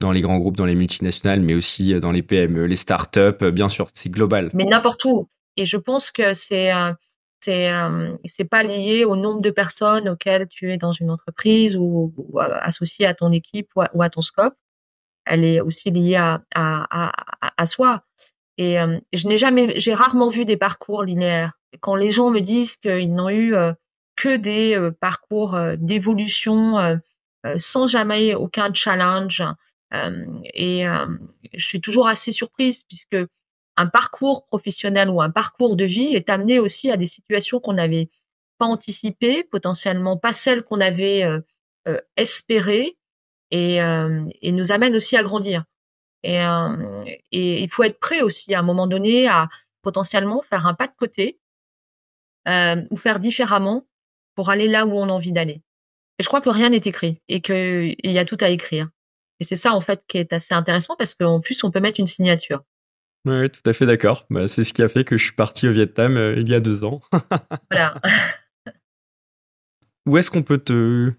dans 0.00 0.12
les 0.12 0.20
grands 0.20 0.38
groupes, 0.38 0.58
dans 0.58 0.66
les 0.66 0.74
multinationales, 0.74 1.40
mais 1.40 1.54
aussi 1.54 1.94
euh, 1.94 2.00
dans 2.00 2.12
les 2.12 2.22
PME, 2.22 2.66
les 2.66 2.76
startups, 2.76 3.40
euh, 3.40 3.50
bien 3.50 3.70
sûr, 3.70 3.86
c'est 3.94 4.10
global. 4.10 4.50
Mais 4.52 4.66
n'importe 4.66 5.06
où. 5.06 5.30
Et 5.56 5.64
je 5.64 5.78
pense 5.78 6.10
que 6.10 6.34
c'est 6.34 6.70
c'est 7.40 7.70
c'est 8.26 8.44
pas 8.44 8.62
lié 8.62 9.06
au 9.06 9.16
nombre 9.16 9.40
de 9.40 9.50
personnes 9.50 10.06
auxquelles 10.10 10.48
tu 10.48 10.70
es 10.70 10.76
dans 10.76 10.92
une 10.92 11.10
entreprise 11.10 11.76
ou, 11.76 12.12
associé 12.60 13.06
à 13.06 13.14
ton 13.14 13.32
équipe 13.32 13.70
ou 13.74 14.02
à, 14.02 14.10
ton 14.10 14.20
scope. 14.20 14.54
Elle 15.24 15.44
est 15.44 15.62
aussi 15.62 15.90
liée 15.90 16.16
à 16.16 16.42
à, 16.54 17.08
à, 17.40 17.52
à 17.56 17.64
soi. 17.64 18.04
Et 18.58 18.76
je 19.14 19.28
n'ai 19.28 19.38
jamais, 19.38 19.80
j'ai 19.80 19.94
rarement 19.94 20.28
vu 20.28 20.44
des 20.44 20.58
parcours 20.58 21.02
linéaires. 21.02 21.55
Quand 21.80 21.94
les 21.94 22.12
gens 22.12 22.30
me 22.30 22.40
disent 22.40 22.76
qu'ils 22.76 23.14
n'ont 23.14 23.30
eu 23.30 23.54
que 24.16 24.36
des 24.36 24.90
parcours 25.00 25.58
d'évolution 25.76 26.98
sans 27.58 27.86
jamais 27.86 28.34
aucun 28.34 28.72
challenge, 28.72 29.42
et 29.92 30.84
je 31.54 31.64
suis 31.64 31.80
toujours 31.80 32.08
assez 32.08 32.32
surprise 32.32 32.82
puisque 32.84 33.16
un 33.76 33.86
parcours 33.86 34.46
professionnel 34.46 35.10
ou 35.10 35.20
un 35.20 35.30
parcours 35.30 35.76
de 35.76 35.84
vie 35.84 36.14
est 36.14 36.30
amené 36.30 36.58
aussi 36.58 36.90
à 36.90 36.96
des 36.96 37.06
situations 37.06 37.60
qu'on 37.60 37.74
n'avait 37.74 38.08
pas 38.58 38.66
anticipées, 38.66 39.44
potentiellement 39.44 40.16
pas 40.16 40.32
celles 40.32 40.62
qu'on 40.62 40.80
avait 40.80 41.22
euh, 41.88 42.00
espérées, 42.16 42.96
et, 43.50 43.80
nous 44.42 44.72
amène 44.72 44.96
aussi 44.96 45.16
à 45.16 45.22
grandir. 45.22 45.64
Et, 46.22 46.38
il 47.30 47.68
faut 47.70 47.84
être 47.84 48.00
prêt 48.00 48.22
aussi 48.22 48.54
à 48.54 48.60
un 48.60 48.62
moment 48.62 48.86
donné 48.86 49.28
à 49.28 49.48
potentiellement 49.82 50.42
faire 50.42 50.66
un 50.66 50.74
pas 50.74 50.88
de 50.88 50.94
côté 50.96 51.38
euh, 52.48 52.82
ou 52.90 52.96
faire 52.96 53.20
différemment 53.20 53.86
pour 54.34 54.50
aller 54.50 54.68
là 54.68 54.86
où 54.86 54.92
on 54.92 55.08
a 55.08 55.12
envie 55.12 55.32
d'aller. 55.32 55.62
Et 56.18 56.22
je 56.22 56.28
crois 56.28 56.40
que 56.40 56.48
rien 56.48 56.70
n'est 56.70 56.76
écrit 56.78 57.20
et 57.28 57.40
qu'il 57.40 57.96
y 58.02 58.18
a 58.18 58.24
tout 58.24 58.38
à 58.40 58.48
écrire. 58.48 58.88
Et 59.40 59.44
c'est 59.44 59.56
ça, 59.56 59.72
en 59.72 59.80
fait, 59.80 60.02
qui 60.08 60.18
est 60.18 60.32
assez 60.32 60.54
intéressant 60.54 60.94
parce 60.96 61.14
qu'en 61.14 61.40
plus, 61.40 61.62
on 61.64 61.70
peut 61.70 61.80
mettre 61.80 62.00
une 62.00 62.06
signature. 62.06 62.62
Oui, 63.26 63.50
tout 63.50 63.68
à 63.68 63.72
fait 63.72 63.86
d'accord. 63.86 64.24
Bah, 64.30 64.46
c'est 64.46 64.64
ce 64.64 64.72
qui 64.72 64.82
a 64.82 64.88
fait 64.88 65.04
que 65.04 65.16
je 65.18 65.24
suis 65.24 65.34
parti 65.34 65.68
au 65.68 65.72
Vietnam 65.72 66.16
euh, 66.16 66.34
il 66.36 66.48
y 66.48 66.54
a 66.54 66.60
deux 66.60 66.84
ans. 66.84 67.00
voilà. 67.70 67.94
Où 70.06 70.16
est-ce 70.16 70.30
qu'on 70.30 70.44
peut 70.44 70.58
te, 70.58 71.12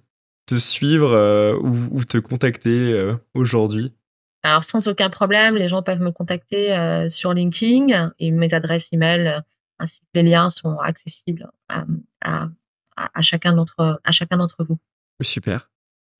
te 0.45 0.55
suivre 0.55 1.11
euh, 1.11 1.57
ou, 1.59 2.05
te 2.05 2.17
contacter 2.17 2.93
euh, 2.93 3.15
aujourd'hui? 3.33 3.91
Alors, 4.43 4.63
sans 4.63 4.87
aucun 4.87 5.09
problème, 5.09 5.57
les 5.57 5.67
gens 5.67 5.83
peuvent 5.83 5.99
me 5.99 6.11
contacter 6.11 7.07
sur 7.09 7.33
LinkedIn 7.33 8.13
et 8.17 8.31
mes 8.31 8.53
adresses 8.53 8.87
email 8.93 9.41
ainsi 9.79 9.99
que 9.99 10.05
les 10.15 10.23
liens 10.23 10.49
sont 10.49 10.77
accessibles 10.79 11.49
à, 11.69 11.85
à, 12.21 12.47
à 12.95 13.21
chacun 13.21 13.53
d'entre 13.53 14.63
vous. 14.63 14.77
Super. 15.21 15.69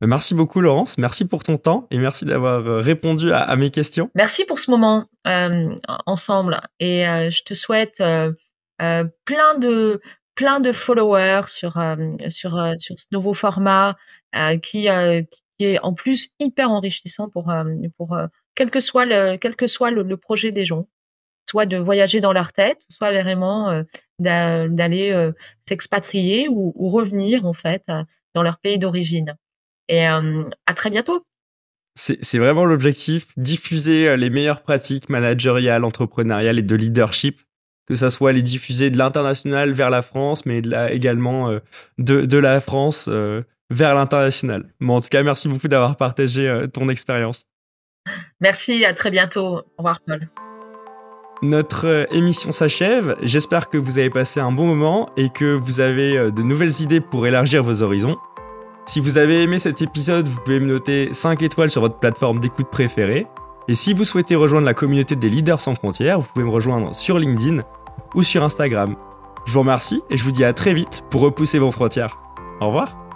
Merci 0.01 0.35
beaucoup 0.35 0.61
Laurence, 0.61 0.99
merci 0.99 1.27
pour 1.27 1.41
ton 1.41 1.57
temps 1.57 1.87
et 1.89 1.97
merci 1.97 2.23
d'avoir 2.23 2.65
euh, 2.67 2.81
répondu 2.81 3.31
à, 3.31 3.55
mes 3.55 3.71
questions. 3.71 4.11
Merci 4.13 4.45
pour 4.45 4.59
ce 4.59 4.69
moment 4.69 5.05
euh, 5.25 5.75
ensemble 6.05 6.61
et 6.79 7.07
euh, 7.07 7.31
je 7.31 7.41
te 7.43 7.55
souhaite 7.55 7.97
plein 7.97 9.57
de 9.57 10.01
plein 10.35 10.59
de 10.59 10.71
followers 10.71 11.47
sur 11.47 11.83
sur 12.29 12.73
sur 12.77 12.99
ce 12.99 13.05
nouveau 13.11 13.33
format 13.33 13.95
qui 14.61 14.87
qui 15.57 15.65
est 15.65 15.79
en 15.79 15.93
plus 15.95 16.29
hyper 16.39 16.69
enrichissant 16.69 17.27
pour 17.27 17.51
pour 17.97 18.15
quel 18.53 18.69
que 18.69 18.81
soit 18.81 19.05
le 19.05 19.37
quel 19.37 19.55
que 19.55 19.65
soit 19.65 19.89
le, 19.89 20.15
projet 20.15 20.51
des 20.51 20.65
gens, 20.67 20.87
soit 21.49 21.65
de 21.65 21.77
voyager 21.77 22.21
dans 22.21 22.33
leur 22.33 22.53
tête, 22.53 22.79
soit 22.89 23.11
vraiment 23.11 23.83
d'aller 24.19 25.31
s'expatrier 25.67 26.47
ou, 26.49 26.73
ou 26.75 26.89
revenir 26.89 27.45
en 27.45 27.53
fait 27.53 27.83
dans 28.33 28.43
leur 28.43 28.59
pays 28.59 28.77
d'origine. 28.77 29.35
Et 29.89 30.07
euh, 30.07 30.43
à 30.65 30.73
très 30.73 30.89
bientôt. 30.89 31.25
C'est 31.95 32.37
vraiment 32.37 32.65
l'objectif, 32.65 33.27
diffuser 33.37 34.07
euh, 34.07 34.17
les 34.17 34.29
meilleures 34.29 34.61
pratiques 34.61 35.09
managériales, 35.09 35.83
entrepreneuriales 35.83 36.59
et 36.59 36.61
de 36.61 36.75
leadership, 36.75 37.41
que 37.87 37.95
ça 37.95 38.11
soit 38.11 38.33
les 38.33 38.43
diffuser 38.43 38.91
de 38.91 38.99
l'international 38.99 39.71
vers 39.71 39.89
la 39.89 40.03
France, 40.03 40.45
mais 40.45 40.61
de 40.61 40.69
la, 40.69 40.91
également 40.91 41.49
euh, 41.49 41.59
de, 41.97 42.21
de, 42.21 42.37
la 42.37 42.61
France 42.61 43.09
vers 43.71 43.95
l'international. 43.95 44.71
Bon, 44.79 44.97
en 44.97 45.01
tout 45.01 45.09
cas, 45.09 45.23
merci 45.23 45.47
beaucoup 45.47 45.67
d'avoir 45.67 45.97
partagé 45.97 46.65
ton 46.71 46.87
expérience. 46.89 47.45
Merci, 48.39 48.85
à 48.85 48.93
très 48.93 49.09
bientôt. 49.09 49.57
Au 49.57 49.65
revoir, 49.79 49.99
Paul. 50.05 50.29
Notre 51.43 52.07
émission 52.11 52.51
s'achève. 52.51 53.15
J'espère 53.21 53.69
que 53.69 53.77
vous 53.77 53.99
avez 53.99 54.09
passé 54.09 54.39
un 54.39 54.51
bon 54.51 54.65
moment 54.65 55.09
et 55.17 55.29
que 55.29 55.53
vous 55.53 55.79
avez 55.81 56.31
de 56.31 56.41
nouvelles 56.41 56.81
idées 56.81 56.99
pour 56.99 57.27
élargir 57.27 57.61
vos 57.61 57.83
horizons. 57.83 58.17
Si 58.87 58.99
vous 58.99 59.19
avez 59.19 59.43
aimé 59.43 59.59
cet 59.59 59.81
épisode, 59.81 60.27
vous 60.27 60.39
pouvez 60.41 60.59
me 60.59 60.65
noter 60.65 61.09
5 61.11 61.43
étoiles 61.43 61.69
sur 61.69 61.81
votre 61.81 61.99
plateforme 61.99 62.39
d'écoute 62.39 62.69
préférée. 62.71 63.27
Et 63.67 63.75
si 63.75 63.93
vous 63.93 64.03
souhaitez 64.03 64.35
rejoindre 64.35 64.65
la 64.65 64.73
communauté 64.73 65.15
des 65.15 65.29
leaders 65.29 65.61
sans 65.61 65.75
frontières, 65.75 66.21
vous 66.21 66.27
pouvez 66.33 66.45
me 66.45 66.51
rejoindre 66.51 66.95
sur 66.95 67.19
LinkedIn 67.19 67.63
ou 68.15 68.23
sur 68.23 68.43
Instagram. 68.43 68.95
Je 69.45 69.53
vous 69.53 69.59
remercie 69.59 70.01
et 70.09 70.17
je 70.17 70.23
vous 70.23 70.31
dis 70.31 70.43
à 70.43 70.53
très 70.53 70.73
vite 70.73 71.03
pour 71.11 71.21
repousser 71.21 71.59
vos 71.59 71.71
frontières. 71.71 72.17
Au 72.61 72.67
revoir 72.67 73.06